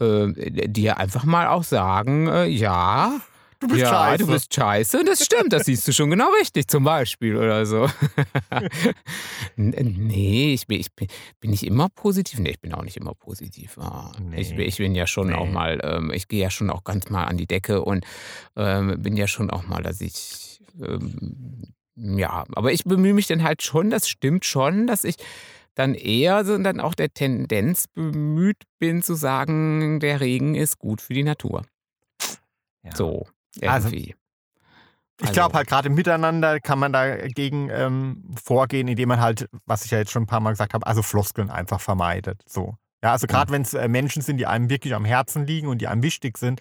äh, 0.00 0.68
dir 0.68 0.96
einfach 0.98 1.24
mal 1.24 1.48
auch 1.48 1.64
sagen, 1.64 2.28
äh, 2.28 2.46
ja, 2.46 3.20
Du 3.60 3.66
bist 3.66 3.80
ja, 3.80 3.88
scheiße. 3.90 4.24
du 4.24 4.30
bist 4.32 4.54
scheiße. 4.54 5.04
Das 5.04 5.24
stimmt, 5.24 5.52
das 5.52 5.64
siehst 5.66 5.86
du 5.88 5.92
schon 5.92 6.10
genau 6.10 6.30
richtig, 6.40 6.68
zum 6.68 6.84
Beispiel 6.84 7.36
oder 7.36 7.66
so. 7.66 7.88
Nee, 9.56 10.52
ich 10.54 10.66
bin, 10.66 10.78
ich 10.80 10.92
bin, 10.94 11.08
bin 11.40 11.52
ich 11.52 11.66
immer 11.66 11.88
positiv. 11.88 12.38
Nee, 12.38 12.50
ich 12.50 12.60
bin 12.60 12.72
auch 12.72 12.82
nicht 12.84 12.96
immer 12.96 13.14
positiv. 13.14 13.76
Ah, 13.78 14.12
ich, 14.36 14.50
Nee. 14.50 14.56
bin- 14.56 14.68
ich 14.68 14.76
bin 14.78 14.94
ja 14.94 15.06
schon 15.06 15.28
Nee. 15.28 15.34
auch 15.34 15.46
mal, 15.50 15.80
ähm, 15.82 16.12
ich 16.12 16.28
gehe 16.28 16.40
ja 16.40 16.50
schon 16.50 16.70
auch 16.70 16.84
ganz 16.84 17.10
mal 17.10 17.24
an 17.24 17.36
die 17.36 17.46
Decke 17.46 17.82
und 17.82 18.04
ähm, 18.56 19.02
bin 19.02 19.16
ja 19.16 19.26
schon 19.26 19.50
auch 19.50 19.66
mal, 19.66 19.82
dass 19.82 20.00
ich, 20.00 20.60
ähm, 20.80 21.62
ja, 21.96 22.44
aber 22.54 22.72
ich 22.72 22.84
bemühe 22.84 23.14
mich 23.14 23.26
dann 23.26 23.42
halt 23.42 23.62
schon, 23.62 23.90
das 23.90 24.08
stimmt 24.08 24.44
schon, 24.44 24.86
dass 24.86 25.02
ich 25.04 25.16
dann 25.74 25.94
eher 25.94 26.44
so 26.44 26.56
dann 26.58 26.80
auch 26.80 26.94
der 26.94 27.12
Tendenz 27.12 27.86
bemüht 27.88 28.62
bin 28.78 29.02
zu 29.02 29.14
sagen, 29.14 29.98
der 30.00 30.20
Regen 30.20 30.54
ist 30.54 30.78
gut 30.78 31.00
für 31.00 31.14
die 31.14 31.24
Natur. 31.24 31.64
Ja. 32.84 32.94
So, 32.94 33.26
Also, 33.66 33.88
irgendwie. 33.88 34.14
Ich 35.20 35.32
glaube 35.32 35.56
halt 35.56 35.66
gerade 35.66 35.88
im 35.88 35.94
Miteinander 35.94 36.60
kann 36.60 36.78
man 36.78 36.92
dagegen 36.92 37.70
ähm, 37.72 38.36
vorgehen, 38.42 38.86
indem 38.86 39.08
man 39.08 39.20
halt, 39.20 39.48
was 39.66 39.84
ich 39.84 39.90
ja 39.90 39.98
jetzt 39.98 40.12
schon 40.12 40.22
ein 40.22 40.26
paar 40.26 40.38
Mal 40.38 40.50
gesagt 40.50 40.74
habe, 40.74 40.86
also 40.86 41.02
Floskeln 41.02 41.50
einfach 41.50 41.80
vermeidet. 41.80 42.42
So. 42.46 42.76
Ja, 43.02 43.12
also 43.12 43.26
gerade 43.28 43.52
wenn 43.52 43.62
es 43.62 43.74
äh, 43.74 43.86
Menschen 43.86 44.22
sind, 44.22 44.38
die 44.38 44.46
einem 44.46 44.70
wirklich 44.70 44.94
am 44.94 45.04
Herzen 45.04 45.46
liegen 45.46 45.68
und 45.68 45.78
die 45.78 45.86
einem 45.86 46.02
wichtig 46.02 46.36
sind, 46.36 46.60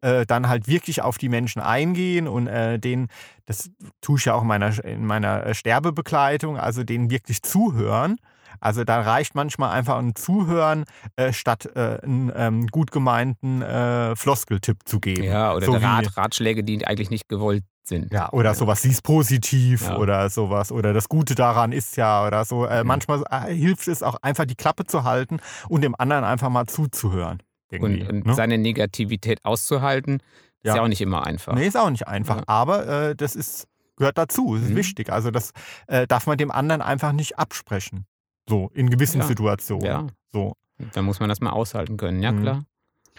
äh, 0.00 0.26
dann 0.26 0.48
halt 0.48 0.66
wirklich 0.66 1.02
auf 1.02 1.16
die 1.16 1.28
Menschen 1.28 1.62
eingehen 1.62 2.26
und 2.26 2.48
äh, 2.48 2.78
denen, 2.78 3.08
das 3.44 3.70
tue 4.00 4.18
ich 4.18 4.24
ja 4.24 4.34
auch 4.34 4.42
in 4.42 4.48
meiner, 4.48 4.84
in 4.84 5.06
meiner 5.06 5.46
äh, 5.46 5.54
Sterbebegleitung, 5.54 6.58
also 6.58 6.82
denen 6.82 7.10
wirklich 7.10 7.42
zuhören. 7.42 8.16
Also 8.60 8.84
da 8.84 9.00
reicht 9.00 9.34
manchmal 9.34 9.70
einfach 9.70 9.98
ein 9.98 10.14
Zuhören, 10.14 10.84
äh, 11.16 11.32
statt 11.32 11.66
äh, 11.74 11.98
einen 12.02 12.32
ähm, 12.34 12.66
gut 12.68 12.90
gemeinten 12.90 13.62
äh, 13.62 14.14
Floskeltipp 14.16 14.78
zu 14.84 15.00
geben. 15.00 15.22
Ja, 15.24 15.54
oder 15.54 15.66
So 15.66 15.72
wie- 15.80 15.84
Rat, 15.84 16.16
Ratschläge, 16.16 16.64
die 16.64 16.86
eigentlich 16.86 17.10
nicht 17.10 17.28
gewollt 17.28 17.64
sind. 17.84 18.12
ja, 18.12 18.32
oder 18.32 18.54
sowas, 18.54 18.82
sie 18.82 18.90
ist 18.90 19.02
positiv 19.02 19.86
Ja. 19.86 19.96
oder 19.98 20.28
sowas. 20.28 20.72
Oder 20.72 20.92
das 20.92 21.08
Gute 21.08 21.34
daran 21.36 21.70
ist 21.72 21.96
ja 21.96 22.26
oder 22.26 22.44
so. 22.44 22.66
Äh, 22.66 22.82
Mhm. 22.82 22.88
Manchmal 22.88 23.22
äh, 23.30 23.54
hilft 23.54 23.86
es 23.88 24.02
auch 24.02 24.16
einfach, 24.22 24.44
die 24.44 24.56
Klappe 24.56 24.86
zu 24.86 25.04
halten 25.04 25.38
und 25.68 25.82
dem 25.82 25.94
anderen 25.96 26.24
einfach 26.24 26.48
mal 26.48 26.66
zuzuhören. 26.66 27.42
Und, 27.70 28.08
und 28.08 28.26
ne? 28.26 28.34
seine 28.34 28.58
Negativität 28.58 29.44
auszuhalten, 29.44 30.16
ist 30.62 30.68
Ja. 30.70 30.76
ja 30.76 30.82
auch 30.82 30.88
nicht 30.88 31.00
immer 31.00 31.26
einfach. 31.26 31.54
Nee, 31.54 31.66
ist 31.66 31.76
auch 31.76 31.90
nicht 31.90 32.08
einfach. 32.08 32.36
Ja. 32.38 32.42
Aber 32.46 32.86
äh, 33.10 33.14
das 33.16 33.36
ist, 33.36 33.66
gehört 33.96 34.18
dazu, 34.18 34.56
es 34.56 34.62
ist 34.62 34.70
Mhm. 34.70 34.76
wichtig. 34.76 35.12
Also 35.12 35.30
das 35.30 35.50
äh, 35.86 36.06
darf 36.06 36.26
man 36.26 36.38
dem 36.38 36.50
anderen 36.50 36.80
einfach 36.82 37.12
nicht 37.12 37.38
absprechen. 37.38 38.06
So, 38.48 38.70
in 38.74 38.90
gewissen 38.90 39.20
Ja. 39.20 39.26
Situationen. 39.26 39.84
Ja. 39.86 40.06
So. 40.32 40.54
Da 40.92 41.02
muss 41.02 41.20
man 41.20 41.28
das 41.28 41.40
mal 41.40 41.50
aushalten 41.50 41.96
können, 41.96 42.22
ja 42.22 42.32
Mhm. 42.32 42.42
klar. 42.42 42.64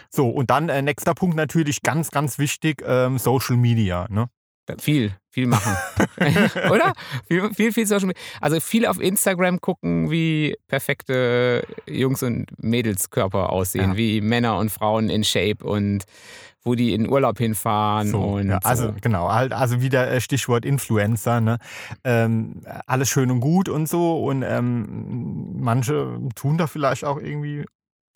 so, 0.10 0.30
und 0.30 0.52
dann 0.52 0.70
äh, 0.70 0.82
nächster 0.84 1.16
Punkt 1.16 1.36
natürlich 1.36 1.82
ganz, 1.82 2.12
ganz 2.12 2.38
wichtig, 2.38 2.84
ähm, 2.86 3.18
Social 3.18 3.58
Media. 3.58 4.06
Ne? 4.10 4.30
Viel, 4.80 5.12
viel 5.32 5.48
machen. 5.48 5.74
Oder? 6.72 6.94
Viel, 7.28 7.54
viel, 7.54 7.72
viel 7.72 7.86
Social 7.88 8.08
Media. 8.08 8.22
Also 8.42 8.60
viel 8.60 8.86
auf 8.86 9.00
Instagram 9.00 9.62
gucken, 9.62 10.12
wie 10.12 10.56
perfekte 10.68 11.64
Jungs 11.88 12.24
und 12.24 12.46
Mädelskörper 12.62 13.52
aussehen, 13.52 13.92
Ja. 13.92 13.98
wie 13.98 14.22
Männer 14.22 14.58
und 14.58 14.70
Frauen 14.72 15.10
in 15.10 15.24
Shape 15.24 15.64
und 15.66 16.04
wo 16.64 16.76
die 16.76 16.94
in 16.94 17.08
Urlaub 17.10 17.38
hinfahren 17.38 18.10
So, 18.10 18.20
und 18.20 18.50
ja, 18.50 18.60
also 18.64 18.88
so. 18.88 18.94
genau, 19.00 19.32
halt, 19.32 19.54
also 19.54 19.82
wieder 19.82 20.12
äh, 20.12 20.20
Stichwort 20.20 20.66
Influencer, 20.66 21.40
ne? 21.40 21.60
Ähm, 22.04 22.62
alles 22.86 23.08
schön 23.10 23.32
und 23.32 23.40
gut 23.40 23.70
und 23.70 23.88
so 23.88 24.22
und 24.26 24.44
ähm, 24.44 25.62
manche 25.62 26.20
tun 26.36 26.58
da 26.58 26.68
vielleicht 26.68 27.06
auch 27.06 27.20
irgendwie, 27.22 27.64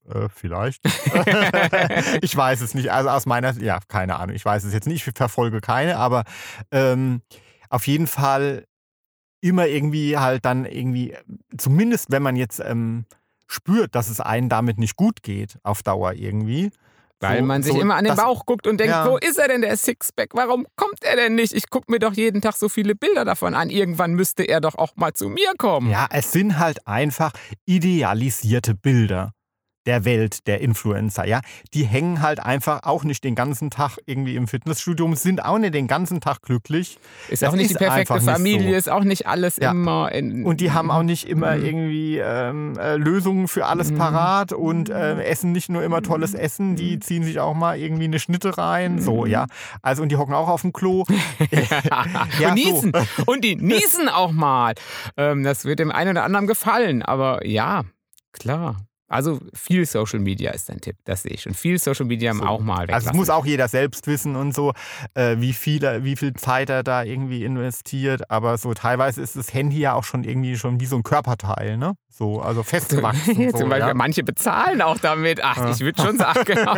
äh, 0.09 0.27
vielleicht. 0.33 0.81
ich 2.21 2.35
weiß 2.35 2.61
es 2.61 2.73
nicht, 2.73 2.91
also 2.91 3.09
aus 3.09 3.25
meiner, 3.25 3.51
ja, 3.61 3.79
keine 3.87 4.17
Ahnung, 4.17 4.35
ich 4.35 4.45
weiß 4.45 4.63
es 4.63 4.73
jetzt 4.73 4.87
nicht, 4.87 5.05
ich 5.07 5.13
verfolge 5.13 5.61
keine, 5.61 5.97
aber 5.97 6.23
ähm, 6.71 7.21
auf 7.69 7.87
jeden 7.87 8.07
Fall 8.07 8.65
immer 9.41 9.67
irgendwie 9.67 10.17
halt 10.17 10.45
dann 10.45 10.65
irgendwie, 10.65 11.15
zumindest 11.57 12.11
wenn 12.11 12.21
man 12.23 12.35
jetzt 12.35 12.59
ähm, 12.63 13.05
spürt, 13.47 13.95
dass 13.95 14.09
es 14.09 14.19
einem 14.19 14.49
damit 14.49 14.77
nicht 14.77 14.95
gut 14.95 15.23
geht, 15.23 15.57
auf 15.63 15.81
Dauer 15.83 16.13
irgendwie. 16.13 16.71
Weil 17.23 17.39
so- 17.39 17.45
man 17.45 17.61
sich 17.61 17.73
so, 17.73 17.79
immer 17.81 17.95
an 17.95 18.03
den 18.03 18.15
dass- 18.15 18.23
Bauch 18.23 18.45
guckt 18.47 18.65
und 18.65 18.79
denkt, 18.79 18.93
Ja. 18.93 19.07
wo 19.07 19.17
ist 19.17 19.37
er 19.37 19.47
denn, 19.47 19.61
der 19.61 19.77
Sixpack? 19.77 20.29
Warum 20.33 20.65
kommt 20.75 21.03
er 21.03 21.15
denn 21.15 21.35
nicht? 21.35 21.53
Ich 21.53 21.69
gucke 21.69 21.91
mir 21.91 21.99
doch 21.99 22.13
jeden 22.13 22.41
Tag 22.41 22.55
so 22.55 22.67
viele 22.67 22.95
Bilder 22.95 23.25
davon 23.25 23.53
an. 23.53 23.69
Irgendwann 23.69 24.13
müsste 24.13 24.43
er 24.43 24.59
doch 24.59 24.73
auch 24.75 24.95
mal 24.95 25.13
zu 25.13 25.29
mir 25.29 25.51
kommen. 25.59 25.91
Ja, 25.91 26.07
es 26.11 26.31
sind 26.31 26.57
halt 26.57 26.87
einfach 26.87 27.31
idealisierte 27.65 28.73
Bilder 28.73 29.33
der 29.85 30.05
Welt 30.05 30.45
der 30.47 30.61
Influencer, 30.61 31.25
ja. 31.25 31.41
Die 31.73 31.83
hängen 31.85 32.21
halt 32.21 32.39
einfach 32.39 32.83
auch 32.83 33.03
nicht 33.03 33.23
den 33.23 33.35
ganzen 33.35 33.69
Tag 33.71 33.97
irgendwie 34.05 34.35
im 34.35 34.47
Fitnessstudio, 34.47 35.13
sind 35.15 35.43
auch 35.43 35.57
nicht 35.57 35.73
den 35.73 35.87
ganzen 35.87 36.21
Tag 36.21 36.41
glücklich. 36.43 36.99
ist 37.29 37.41
das 37.41 37.49
auch 37.49 37.55
nicht 37.55 37.71
ist 37.71 37.79
die 37.79 37.85
perfekte 37.85 38.21
Familie, 38.21 38.71
so. 38.71 38.75
ist 38.77 38.89
auch 38.89 39.03
nicht 39.03 39.25
alles 39.27 39.57
Ja. 39.57 39.71
immer 39.71 40.11
in. 40.11 40.45
Und 40.45 40.61
die 40.61 40.71
haben 40.71 40.91
auch 40.91 41.03
nicht 41.03 41.27
immer 41.27 41.55
Mhm. 41.55 41.65
irgendwie 41.65 42.17
ähm, 42.19 42.77
äh, 42.77 42.95
Lösungen 42.95 43.47
für 43.47 43.65
alles 43.65 43.91
Mhm. 43.91 43.97
parat 43.97 44.53
und 44.53 44.89
äh, 44.89 45.21
essen 45.23 45.51
nicht 45.51 45.69
nur 45.69 45.83
immer 45.83 46.01
tolles 46.01 46.33
Essen, 46.33 46.75
die 46.75 46.97
Mhm. 46.97 47.01
ziehen 47.01 47.23
sich 47.23 47.39
auch 47.39 47.53
mal 47.55 47.77
irgendwie 47.77 48.05
eine 48.05 48.19
Schnitte 48.19 48.57
rein, 48.57 49.01
so, 49.01 49.25
ja. 49.25 49.47
Also, 49.81 50.03
und 50.03 50.09
die 50.09 50.17
hocken 50.17 50.33
auch 50.35 50.47
auf 50.49 50.61
dem 50.61 50.73
Klo. 50.73 51.05
Ja, 52.39 52.49
und 52.51 52.57
so. 52.59 52.71
niesen. 52.71 52.91
Und 53.25 53.43
die 53.43 53.55
niesen 53.57 54.09
auch 54.09 54.31
mal. 54.31 54.73
Ähm, 55.17 55.43
das 55.43 55.65
wird 55.65 55.79
dem 55.79 55.91
einen 55.91 56.11
oder 56.11 56.23
anderen 56.23 56.47
gefallen. 56.47 57.01
Aber 57.01 57.45
ja, 57.45 57.83
klar. 58.33 58.77
Also 59.11 59.39
viel 59.53 59.85
Social 59.85 60.19
Media 60.19 60.51
ist 60.51 60.69
ein 60.71 60.79
Tipp, 60.81 60.95
das 61.05 61.23
sehe 61.23 61.33
ich 61.33 61.41
schon. 61.41 61.53
Viel 61.53 61.77
Social 61.77 62.05
Media 62.05 62.33
So. 62.33 62.43
auch 62.43 62.59
mal 62.61 62.83
weglassen. 62.83 62.93
Also 62.93 63.09
es 63.09 63.15
muss 63.15 63.29
auch 63.29 63.45
jeder 63.45 63.67
selbst 63.67 64.07
wissen 64.07 64.35
und 64.35 64.53
so, 64.55 64.73
äh, 65.13 65.35
wie, 65.39 65.53
viel, 65.53 65.81
wie 66.03 66.15
viel 66.15 66.33
Zeit 66.33 66.69
er 66.69 66.83
da 66.83 67.03
irgendwie 67.03 67.43
investiert. 67.43 68.29
Aber 68.31 68.57
so 68.57 68.73
teilweise 68.73 69.21
ist 69.21 69.35
das 69.35 69.53
Handy 69.53 69.79
ja 69.79 69.93
auch 69.93 70.03
schon 70.03 70.23
irgendwie 70.23 70.57
schon 70.57 70.79
wie 70.79 70.85
so 70.85 70.95
ein 70.95 71.03
Körperteil, 71.03 71.77
ne? 71.77 71.93
So, 72.09 72.41
also 72.41 72.63
festgewachsen. 72.63 73.35
so, 73.51 73.57
Zum 73.59 73.69
Beispiel, 73.69 73.87
ja. 73.89 73.93
manche 73.93 74.23
bezahlen 74.23 74.81
auch 74.81 74.97
damit. 74.99 75.41
Ach, 75.43 75.57
Ja. 75.57 75.71
ich 75.71 75.79
würde 75.79 76.01
schon 76.01 76.17
sagen, 76.17 76.43
genau. 76.45 76.75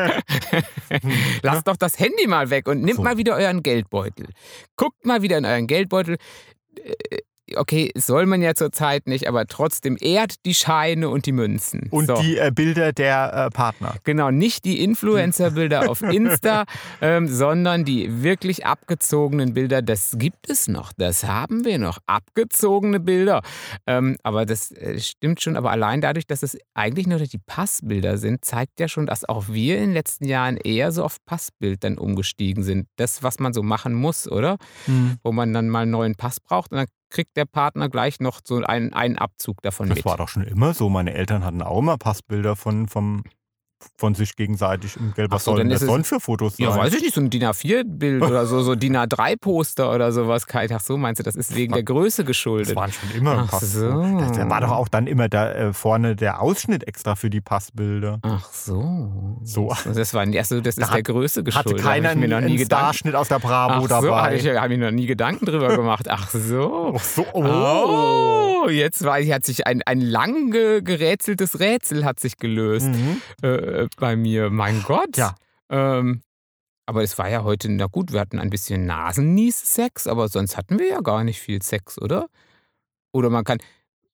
Lasst 1.42 1.68
doch 1.68 1.78
das 1.78 2.00
Handy 2.00 2.28
mal 2.28 2.50
weg 2.50 2.68
und 2.68 2.82
nehmt 2.82 2.98
So. 2.98 3.04
mal 3.04 3.18
wieder 3.18 3.36
euren 3.36 3.64
Geldbeutel. 3.64 4.28
Guckt 4.76 5.06
mal 5.06 5.22
wieder 5.22 5.38
in 5.38 5.46
euren 5.46 5.68
Geldbeutel. 5.68 6.18
Okay, 7.58 7.92
soll 7.96 8.26
man 8.26 8.42
ja 8.42 8.56
zurzeit 8.56 9.08
nicht, 9.08 9.28
aber 9.28 9.46
trotzdem 9.48 9.98
ehrt 10.00 10.46
die 10.46 10.54
Scheine 10.54 11.10
und 11.10 11.26
die 11.26 11.32
Münzen. 11.32 11.88
Und 11.92 12.08
so. 12.08 12.16
die 12.22 12.38
äh, 12.38 12.52
Bilder 12.54 12.94
der 12.94 13.34
äh, 13.34 13.50
Partner. 13.50 13.96
Genau, 14.04 14.32
nicht 14.32 14.66
die 14.66 14.84
Influencer-Bilder 14.84 15.90
auf 15.90 16.02
Insta, 16.02 16.66
ähm, 17.02 17.28
sondern 17.28 17.86
die 17.86 18.24
wirklich 18.24 18.66
abgezogenen 18.66 19.54
Bilder. 19.54 19.82
Das 19.82 20.16
gibt 20.18 20.50
es 20.50 20.68
noch, 20.68 20.94
das 20.94 21.24
haben 21.24 21.66
wir 21.66 21.78
noch. 21.78 22.00
Abgezogene 22.08 23.00
Bilder. 23.00 23.42
Ähm, 23.88 24.18
aber 24.24 24.46
das 24.46 24.72
äh, 24.72 25.00
stimmt 25.00 25.42
schon. 25.42 25.56
Aber 25.56 25.72
allein 25.72 26.02
dadurch, 26.02 26.28
dass 26.28 26.44
es 26.44 26.58
eigentlich 26.74 27.08
nur 27.08 27.20
die 27.20 27.40
Passbilder 27.46 28.18
sind, 28.18 28.44
zeigt 28.46 28.80
ja 28.80 28.88
schon, 28.88 29.06
dass 29.06 29.28
auch 29.28 29.50
wir 29.50 29.78
in 29.78 29.86
den 29.86 29.94
letzten 29.94 30.26
Jahren 30.26 30.58
eher 30.58 30.92
so 30.92 31.04
auf 31.04 31.18
Passbild 31.26 31.84
dann 31.84 31.98
umgestiegen 31.98 32.64
sind. 32.64 32.88
Das, 32.98 33.24
was 33.24 33.40
man 33.40 33.54
so 33.54 33.64
machen 33.64 33.94
muss, 33.94 34.30
oder? 34.30 34.58
Wo 35.24 35.32
man 35.32 35.54
dann 35.54 35.70
mal 35.70 35.82
einen 35.82 35.92
neuen 35.92 36.16
Pass 36.16 36.40
braucht 36.40 36.72
und 36.72 36.78
dann 36.78 36.88
kriegt 37.14 37.38
der 37.38 37.46
Partner 37.46 37.88
gleich 37.88 38.20
noch 38.20 38.42
so 38.44 38.58
einen, 38.58 38.92
einen 38.94 39.18
Abzug 39.18 39.62
davon 39.62 39.88
Das 39.88 40.00
mit. 40.00 40.06
war 40.06 40.18
doch 40.18 40.28
schon 40.28 40.44
immer 40.44 40.74
so. 40.74 40.90
Meine 40.90 41.14
Eltern 41.14 41.46
hatten 41.46 41.62
auch 41.62 41.80
immer 41.80 41.98
Passbilder 41.98 42.56
von, 42.56 42.88
vom, 42.88 43.24
von 43.98 44.16
sich 44.16 44.36
gegenseitig 44.36 44.96
im 44.98 45.14
Gelb. 45.14 45.32
Was 45.32 45.44
so, 45.46 45.52
sollen 45.52 45.70
dann 45.70 45.80
das 45.80 45.82
sonst 45.88 46.08
für 46.10 46.20
Fotos 46.20 46.58
sein? 46.58 46.68
Ja, 46.68 46.76
weiß 46.78 46.94
ich 46.94 47.02
nicht, 47.02 47.14
so 47.16 47.22
ein 47.22 47.30
DIN 47.30 47.44
A4-Bild 47.44 48.22
oder 48.24 48.46
so, 48.46 48.62
so 48.62 48.76
DIN 48.76 48.96
A3-Poster 48.98 49.94
oder 49.94 50.12
sowas. 50.12 50.46
Kai, 50.48 50.68
ach 50.74 50.80
so, 50.82 50.98
meinst 50.98 51.20
du, 51.20 51.24
das 51.24 51.36
ist 51.36 51.56
wegen 51.56 51.74
der 51.74 51.84
Größe 51.84 52.24
Das 52.24 52.28
geschuldet? 52.28 52.76
waren 52.76 52.92
schon 52.92 53.12
immer 53.16 53.44
Ach 53.48 53.52
Pass. 53.52 53.74
so. 53.74 53.90
Da, 53.90 54.32
da 54.32 54.50
war 54.50 54.62
doch 54.62 54.72
auch 54.72 54.88
dann 54.88 55.08
immer 55.08 55.30
da 55.30 55.52
äh, 55.52 55.74
vorne 55.74 56.16
der 56.16 56.42
Ausschnitt 56.42 56.88
extra 56.88 57.16
für 57.16 57.30
die 57.30 57.42
Passbilder. 57.42 58.20
Ach 58.24 58.50
so. 58.52 59.40
So. 59.44 59.74
Das, 59.94 60.14
war, 60.14 60.22
also 60.22 60.62
das 60.62 60.78
ist 60.78 60.88
Da 60.88 60.94
der 60.94 61.04
Größe 61.04 61.44
geschuldet. 61.44 61.74
Hatte 61.74 61.84
keiner 61.84 62.16
mir 62.16 62.28
noch 62.28 62.42
nie. 62.42 62.64
Starschnitt 62.64 63.16
aus 63.16 63.28
der 63.28 63.40
Bravo 63.40 63.74
Ach 63.76 63.82
so, 63.82 63.88
dabei. 63.88 64.22
habe 64.24 64.36
ich, 64.36 64.48
hab 64.48 64.70
ich 64.70 64.78
mir 64.78 64.86
noch 64.86 64.96
nie 64.96 65.06
Gedanken 65.06 65.46
drüber 65.46 65.70
gemacht. 65.76 66.08
Ach 66.10 66.30
so. 66.30 66.94
Ach 66.96 67.04
so, 67.04 67.26
Oh, 67.34 68.70
jetzt 68.70 69.04
weiß 69.04 69.26
ich, 69.26 69.32
hat 69.34 69.46
sich 69.46 69.68
ein, 69.68 69.82
ein 69.86 70.00
lang 70.02 70.52
ge- 70.52 70.82
gerätseltes 70.82 71.60
Rätsel 71.60 72.06
hat 72.06 72.20
sich 72.20 72.38
gelöst 72.38 72.88
Mhm. 72.88 73.22
äh, 73.42 73.48
bei 73.98 74.16
mir. 74.16 74.50
Mein 74.50 74.84
Gott. 74.84 75.18
Ja. 75.18 75.36
Ähm, 75.70 76.22
aber 76.86 77.04
es 77.04 77.18
war 77.18 77.30
ja 77.30 77.44
heute, 77.44 77.72
na 77.72 77.88
gut, 77.88 78.12
wir 78.12 78.20
hatten 78.20 78.40
ein 78.40 78.50
bisschen 78.50 78.86
Nasennies-Sex, 78.86 80.08
aber 80.08 80.28
sonst 80.28 80.58
hatten 80.58 80.80
wir 80.80 80.88
ja 80.88 81.00
gar 81.02 81.24
nicht 81.24 81.40
viel 81.40 81.62
Sex, 81.62 82.00
oder? 82.02 82.28
Oder 83.14 83.30
man 83.30 83.44
kann, 83.44 83.60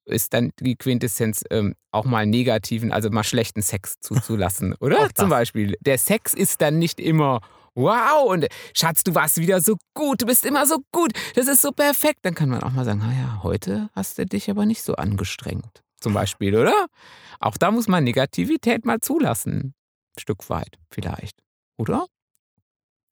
ist 0.06 0.34
dann 0.34 0.52
die 0.60 0.76
Quintessenz 0.76 1.44
ähm, 1.50 1.76
auch 1.92 2.06
mal 2.06 2.26
negativen, 2.26 2.92
also 2.92 3.10
mal 3.10 3.24
schlechten 3.24 3.62
Sex 3.62 3.96
zuzulassen, 4.02 4.76
oder? 4.76 5.10
Zum 5.16 5.30
Beispiel. 5.30 5.76
Der 5.82 5.98
Sex 5.98 6.34
ist 6.34 6.62
dann 6.62 6.78
nicht 6.78 7.00
immer 7.00 7.42
wow 7.76 8.30
und 8.30 8.48
Schatz, 8.74 9.04
du 9.04 9.16
warst 9.16 9.38
wieder 9.38 9.62
so 9.62 9.78
gut, 9.94 10.22
du 10.22 10.26
bist 10.26 10.46
immer 10.46 10.66
so 10.66 10.80
gut, 10.92 11.14
das 11.36 11.48
ist 11.48 11.62
so 11.62 11.72
perfekt. 11.72 12.20
Dann 12.24 12.36
kann 12.36 12.50
man 12.50 12.62
auch 12.62 12.72
mal 12.72 12.86
sagen, 12.86 13.00
naja, 13.00 13.40
heute 13.42 13.90
hast 13.94 14.18
du 14.18 14.26
dich 14.26 14.50
aber 14.50 14.66
nicht 14.66 14.84
so 14.84 14.96
angestrengt. 14.96 15.84
Zum 16.00 16.14
Beispiel, 16.14 16.56
oder? 16.56 16.88
Auch 17.40 17.58
da 17.58 17.72
muss 17.72 17.88
man 17.88 18.04
Negativität 18.04 18.86
mal 18.86 19.00
zulassen. 19.00 19.74
Ein 20.16 20.20
Stück 20.22 20.50
weit, 20.50 20.78
vielleicht. 20.90 21.38
Oder? 21.78 22.06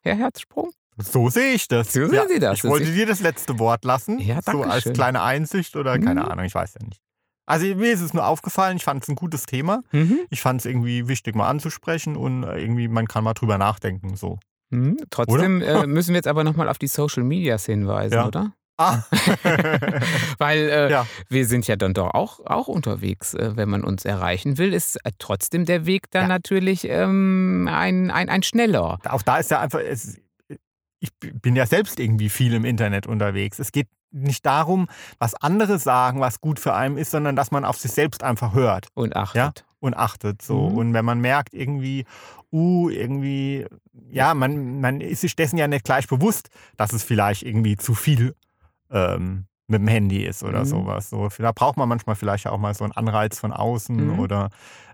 Herr 0.03 0.15
Herzsprung? 0.15 0.71
So 0.97 1.29
sehe 1.29 1.53
ich 1.53 1.67
das. 1.67 1.93
So 1.93 2.07
sehen 2.07 2.27
Sie 2.27 2.39
das. 2.39 2.57
Ich 2.59 2.63
wollte 2.63 2.91
dir 2.91 3.05
das 3.05 3.19
letzte 3.19 3.59
Wort 3.59 3.85
lassen. 3.85 4.19
Ja, 4.19 4.39
so 4.41 4.63
als 4.63 4.85
kleine 4.93 5.21
Einsicht 5.21 5.75
oder 5.75 5.99
keine 5.99 6.21
Mhm. 6.21 6.27
Ahnung, 6.27 6.45
ich 6.45 6.55
weiß 6.55 6.75
ja 6.79 6.85
nicht. 6.85 6.99
Also 7.45 7.65
mir 7.75 7.91
ist 7.93 8.01
es 8.01 8.13
nur 8.13 8.25
aufgefallen, 8.25 8.77
ich 8.77 8.83
fand 8.83 9.03
es 9.03 9.09
ein 9.09 9.15
gutes 9.15 9.45
Thema. 9.45 9.81
Mhm. 9.91 10.19
Ich 10.29 10.41
fand 10.41 10.59
es 10.61 10.65
irgendwie 10.65 11.07
wichtig, 11.07 11.35
mal 11.35 11.47
anzusprechen 11.47 12.17
und 12.17 12.43
äh, 12.43 12.57
irgendwie, 12.59 12.87
man 12.87 13.07
kann 13.07 13.23
mal 13.23 13.33
drüber 13.33 13.57
nachdenken. 13.57 14.15
So. 14.17 14.39
Mhm. 14.69 14.97
Trotzdem 15.09 15.61
äh, 15.61 15.85
müssen 15.87 16.09
wir 16.09 16.15
jetzt 16.17 16.27
aber 16.27 16.43
nochmal 16.43 16.67
auf 16.67 16.77
die 16.77 16.87
Social 16.87 17.23
Medias 17.23 17.65
hinweisen, 17.65 18.15
Ja. 18.15 18.27
oder? 18.27 18.53
Ah. 18.77 19.03
Weil 20.37 20.69
äh, 20.69 20.91
ja. 20.91 21.07
wir 21.29 21.45
sind 21.47 21.67
ja 21.67 21.75
dann 21.75 21.93
doch 21.93 22.13
auch, 22.13 22.45
auch 22.45 22.67
unterwegs, 22.67 23.33
äh, 23.33 23.55
wenn 23.55 23.69
man 23.69 23.83
uns 23.83 24.05
erreichen 24.05 24.57
will, 24.57 24.73
ist 24.73 24.97
äh, 25.03 25.11
trotzdem 25.17 25.65
der 25.65 25.85
Weg 25.85 26.11
dann 26.11 26.23
Ja. 26.23 26.27
natürlich 26.27 26.85
ähm, 26.87 27.67
ein, 27.71 28.11
ein, 28.11 28.29
ein 28.29 28.43
schneller. 28.43 28.99
Auch 29.09 29.21
da 29.23 29.37
ist 29.37 29.49
ja 29.51 29.59
einfach, 29.59 29.79
es, 29.79 30.17
ich 30.99 31.09
bin 31.19 31.55
ja 31.55 31.65
selbst 31.65 31.99
irgendwie 31.99 32.29
viel 32.29 32.53
im 32.53 32.65
Internet 32.65 33.07
unterwegs. 33.07 33.59
Es 33.59 33.71
geht 33.71 33.87
nicht 34.11 34.45
darum, 34.45 34.87
was 35.19 35.35
andere 35.35 35.79
sagen, 35.79 36.19
was 36.19 36.39
gut 36.39 36.59
für 36.59 36.73
einen 36.73 36.97
ist, 36.97 37.11
sondern 37.11 37.35
dass 37.35 37.51
man 37.51 37.65
auf 37.65 37.77
sich 37.77 37.91
selbst 37.91 38.23
einfach 38.23 38.53
hört 38.53 38.87
Und 38.93 39.15
achtet. 39.15 39.65
und 39.79 39.95
achtet. 39.97 40.41
So. 40.41 40.69
Mhm. 40.69 40.77
Und 40.77 40.93
wenn 40.93 41.03
man 41.05 41.19
merkt, 41.19 41.53
irgendwie, 41.53 42.05
uh, 42.51 42.89
irgendwie, 42.89 43.65
ja, 44.09 44.33
man, 44.33 44.79
man 44.81 45.01
ist 45.01 45.21
sich 45.21 45.35
dessen 45.35 45.57
ja 45.57 45.67
nicht 45.67 45.83
gleich 45.83 46.07
bewusst, 46.07 46.49
dass 46.77 46.93
es 46.93 47.03
vielleicht 47.03 47.43
irgendwie 47.43 47.75
zu 47.75 47.93
viel 47.95 48.33
ähm, 48.91 49.45
mit 49.69 49.81
dem 49.81 49.87
Handy 49.89 50.23
ist 50.25 50.43
oder 50.43 50.61
Mhm. 50.61 50.65
sowas. 50.65 51.09
So, 51.09 51.27
da 51.39 51.51
braucht 51.51 51.75
man 51.75 51.89
manchmal 51.89 52.15
vielleicht 52.15 52.47
auch 52.47 52.57
mal 52.57 52.73
so 52.73 52.85
einen 52.85 52.93
Anreiz 52.93 53.37
von 53.39 53.51
außen 53.51 54.13
Mhm. 54.13 54.19
oder 54.19 54.49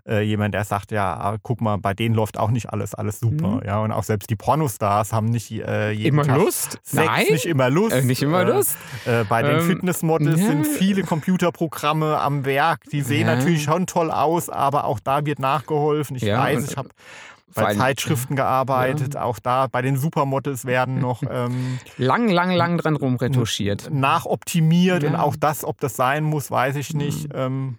äh, 0.06 0.20
jemand, 0.22 0.52
der 0.52 0.64
sagt, 0.64 0.90
ja, 0.90 1.14
ah, 1.16 1.36
guck 1.42 1.60
mal, 1.62 1.78
bei 1.78 1.94
denen 1.94 2.14
läuft 2.14 2.38
auch 2.38 2.50
nicht 2.50 2.70
alles, 2.70 2.94
alles 2.94 3.20
super. 3.20 3.60
Mhm. 3.60 3.62
Ja, 3.64 3.78
und 3.78 3.92
auch 3.92 4.02
selbst 4.02 4.28
die 4.28 4.36
Pornostars 4.36 5.12
haben 5.12 5.26
nicht 5.26 5.50
äh, 5.52 5.92
jeden 5.92 6.08
Immer 6.14 6.24
Tag 6.24 6.36
Lust? 6.38 6.72
Sex, 6.82 7.06
Nein, 7.06 7.24
nicht 7.30 7.46
immer 7.46 7.70
Lust. 7.70 7.94
äh, 7.96 8.02
nicht 8.02 8.20
immer 8.20 8.42
Äh, 8.42 8.50
Lust. 8.52 8.76
Äh, 9.06 9.24
bei 9.24 9.42
den 9.42 9.60
Ähm, 9.60 9.66
Fitnessmodels 9.66 10.40
ja. 10.40 10.46
sind 10.48 10.66
viele 10.66 11.04
Computerprogramme 11.04 12.18
am 12.20 12.44
Werk. 12.44 12.80
Die 12.90 13.00
sehen 13.02 13.28
Ja. 13.28 13.36
natürlich 13.36 13.62
schon 13.62 13.86
toll 13.86 14.10
aus, 14.10 14.50
aber 14.50 14.84
auch 14.84 14.98
da 15.00 15.24
wird 15.24 15.38
nachgeholfen. 15.38 16.16
Ich 16.16 16.22
Ja, 16.24 16.38
weiß, 16.38 16.68
ich 16.68 16.76
habe 16.76 16.88
Vor 16.88 17.33
bei 17.54 17.64
allem- 17.66 17.78
Zeitschriften 17.78 18.36
gearbeitet. 18.36 19.16
Auch 19.16 19.38
da 19.38 19.66
bei 19.66 19.82
den 19.82 19.96
Supermodels 19.96 20.64
werden 20.64 20.98
noch 21.00 21.22
ähm, 21.30 21.78
Lang, 21.96 22.28
lang, 22.28 22.50
lang 22.52 22.78
dran 22.78 22.96
rumretuschiert. 22.96 23.90
nachoptimiert 23.92 25.04
und 25.04 25.12
Ja. 25.14 25.20
auch 25.22 25.36
das, 25.36 25.64
ob 25.64 25.80
das 25.80 25.96
sein 25.96 26.24
muss, 26.24 26.50
weiß 26.50 26.76
ich 26.76 26.94
nicht. 26.94 27.28
Ähm, 27.34 27.78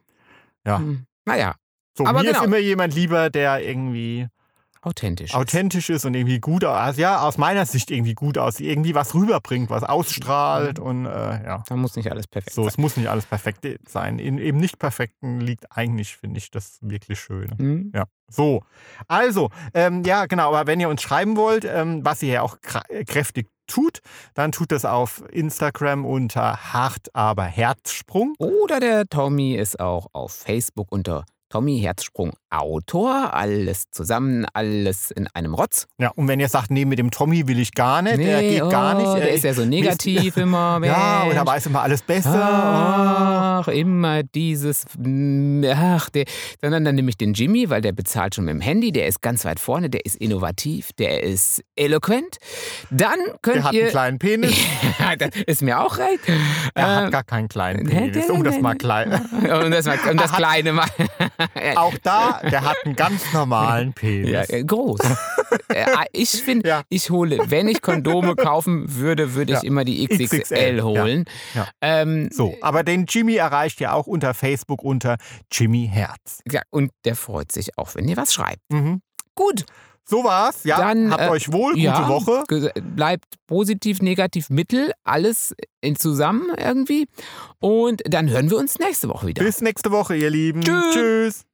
ja. 0.65 0.80
Hm. 0.80 1.05
Naja, 1.26 1.55
so, 1.97 2.05
Aber 2.05 2.19
mir 2.21 2.28
genau. 2.28 2.39
ist 2.39 2.45
immer 2.45 2.57
jemand 2.57 2.93
lieber, 2.95 3.30
der 3.30 3.63
irgendwie 3.67 4.28
authentisch. 4.86 5.31
ist. 5.31 5.36
authentisch 5.36 5.89
ist 5.89 6.05
und 6.05 6.13
irgendwie 6.13 6.39
gut 6.39 6.63
aus, 6.65 6.97
ja, 6.97 7.21
aus 7.21 7.38
meiner 7.38 7.65
Sicht 7.65 7.91
irgendwie 7.91 8.13
gut 8.13 8.38
aussieht, 8.38 8.67
irgendwie 8.67 8.95
was 8.95 9.13
rüberbringt, 9.13 9.69
was 9.69 9.83
ausstrahlt 9.83 10.79
und 10.79 11.05
äh, 11.05 11.09
ja. 11.09 11.63
Da 11.67 11.75
muss 11.75 11.95
nicht 11.95 12.11
alles 12.11 12.27
perfekt 12.27 12.53
So, 12.53 12.63
sein. 12.63 12.69
es 12.69 12.77
muss 12.77 12.97
nicht 12.97 13.09
alles 13.09 13.25
perfekt 13.25 13.65
sein. 13.88 14.19
In 14.19 14.38
eben 14.38 14.59
nicht 14.59 14.79
perfekten 14.79 15.39
liegt 15.39 15.75
eigentlich, 15.75 16.17
finde 16.17 16.38
ich, 16.38 16.51
das 16.51 16.77
wirklich 16.81 17.19
Schöne. 17.19 17.55
Hm? 17.57 17.91
Ja, 17.95 18.05
so. 18.29 18.63
Also, 19.07 19.49
ähm, 19.73 20.03
ja, 20.03 20.25
genau, 20.25 20.49
aber 20.53 20.67
wenn 20.67 20.79
ihr 20.79 20.89
uns 20.89 21.01
schreiben 21.01 21.36
wollt, 21.38 21.65
ähm, 21.65 22.03
was 22.03 22.21
ihr 22.23 22.33
ja 22.33 22.41
auch 22.41 22.57
äh, 22.89 23.03
kräftig 23.05 23.47
tut, 23.67 23.99
dann 24.36 24.51
tut 24.51 24.71
das 24.71 24.86
auf 24.86 25.23
Instagram 25.31 26.05
unter 26.05 26.73
Hart 26.73 27.07
aber 27.13 27.43
Herzsprung. 27.43 28.36
Oder 28.38 28.79
der 28.79 29.07
Tommy 29.07 29.55
ist 29.55 29.79
auch 29.79 30.07
auf 30.13 30.33
Facebook 30.33 30.91
unter 30.91 31.25
Tommy 31.49 31.79
Herzsprung 31.79 32.33
Autor. 32.60 33.34
Alles 33.34 33.86
zusammen, 33.91 34.45
alles 34.53 35.12
in 35.12 35.28
einem 35.34 35.53
Rotz. 35.53 35.88
Ja, 35.97 36.12
und 36.16 36.28
wenn 36.28 36.39
ihr 36.39 36.49
sagt, 36.49 36.72
nee, 36.72 36.86
mit 36.86 36.99
dem 36.99 37.12
Tommy 37.12 37.47
will 37.47 37.60
ich 37.60 37.74
gar 37.74 38.01
nicht, 38.01 38.18
der 38.18 38.41
geht 38.41 38.62
oh, 38.64 38.70
gar 38.70 38.95
nicht. 38.95 39.14
Der 39.14 39.32
äh, 39.32 39.36
ist 39.36 39.43
ja 39.43 39.53
so 39.53 39.66
negativ 39.66 40.38
immer. 40.38 40.80
ja, 40.84 41.22
und 41.22 41.28
Mensch. 41.30 41.38
er 41.39 41.45
weiß 41.47 41.66
immer 41.68 41.82
alles 41.82 42.01
besser. 42.01 42.34
Ach, 43.62 43.68
immer 43.68 44.24
dieses. 44.24 44.86
Ach, 45.74 46.10
der, 46.10 46.26
sondern 46.62 46.86
dann 46.86 46.95
nehme 46.95 47.10
ich 47.10 47.18
den 47.18 47.34
Jimmy, 47.34 47.70
weil 47.70 47.82
der 47.82 47.91
bezahlt 47.91 48.36
schon 48.36 48.45
mit 48.45 48.53
dem 48.53 48.62
Handy. 48.62 48.91
Der 48.91 49.08
ist 49.08 49.22
ganz 49.22 49.45
weit 49.45 49.60
vorne, 49.60 49.89
der 49.89 50.06
ist 50.06 50.16
innovativ, 50.16 50.91
der 50.93 51.24
ist 51.24 51.62
eloquent. 51.76 52.38
Dann 52.91 53.10
Oh, 53.28 53.38
könnt 53.41 53.56
der 53.58 53.64
hat 53.66 53.74
ihr. 53.74 53.82
einen 53.84 53.89
kleinen 53.91 54.20
Penis. 54.20 54.56
das 55.20 55.30
ist 55.47 55.62
mir 55.62 55.80
auch 55.80 55.97
recht. 55.97 56.20
Er 56.76 56.84
Ähm, 56.84 57.06
hat 57.06 57.12
gar 57.12 57.24
keinen 57.24 57.47
kleinen 57.47 57.84
nee, 57.86 57.89
Penis, 57.93 58.28
nee, 58.28 58.32
um 58.34 58.43
das 58.43 58.56
nee, 58.56 58.62
mal 58.62 58.72
nee. 58.74 58.78
klein. 58.78 59.12
Und 59.14 59.72
das, 59.72 59.86
mal- 59.86 59.99
und 60.10 60.20
das 60.20 60.32
Kleine 60.34 60.74
mal. 60.74 60.88
Auch 61.76 61.93
da, 62.03 62.41
der 62.51 62.61
hat 62.63 62.77
einen 62.85 62.95
ganz 62.95 63.31
normalen 63.33 63.93
Penis. 63.93 64.29
Ja, 64.31 64.41
äh, 64.49 64.63
groß. 64.63 64.99
Äh, 65.69 65.85
ich 66.11 66.29
finde, 66.31 66.67
Ja. 66.69 66.81
ich 66.89 67.09
hole, 67.09 67.39
wenn 67.47 67.67
ich 67.67 67.81
Kondome 67.81 68.35
kaufen 68.35 68.95
würde, 68.95 69.33
würde 69.35 69.53
ich 69.53 69.61
Ja. 69.63 69.67
immer 69.67 69.83
die 69.85 70.05
XXL, 70.07 70.39
XXL, 70.39 70.77
ja. 70.77 70.83
holen. 70.83 71.25
Ja. 71.53 71.67
Ähm, 71.81 72.29
So, 72.31 72.55
aber 72.61 72.83
den 72.83 73.05
Jimmy 73.07 73.35
erreicht 73.35 73.81
ihr 73.81 73.93
auch 73.93 74.07
unter 74.07 74.33
Facebook 74.33 74.83
unter 74.83 75.17
Jimmy 75.51 75.89
Herz. 75.91 76.39
ja, 76.51 76.61
und 76.69 76.91
der 77.05 77.15
freut 77.15 77.51
sich 77.51 77.77
auch, 77.77 77.95
wenn 77.95 78.07
ihr 78.07 78.17
was 78.17 78.33
schreibt. 78.33 78.61
Mhm. 78.69 79.01
Gut, 79.35 79.65
So 80.07 80.23
war's. 80.23 80.63
Ja, 80.65 80.77
Dann, 80.77 81.09
habt 81.11 81.23
äh, 81.23 81.29
euch 81.29 81.51
wohl, 81.51 81.73
gute 81.73 81.83
ja, 81.85 82.07
Woche. 82.07 82.43
bleibt 82.95 83.25
positiv, 83.47 84.03
negativ, 84.03 84.51
mittel, 84.51 84.91
alles 85.03 85.55
in 85.81 85.95
zusammen 85.95 86.49
irgendwie. 86.57 87.07
Und 87.59 88.03
dann 88.05 88.29
hören 88.29 88.51
wir 88.51 88.57
uns 88.57 88.77
nächste 88.77 89.09
Woche 89.09 89.25
wieder. 89.25 89.43
Bis 89.43 89.61
nächste 89.61 89.89
Woche, 89.89 90.15
ihr 90.15 90.29
Lieben. 90.29 90.61
Tschüss. 90.61 90.93
Tschüss. 90.93 91.45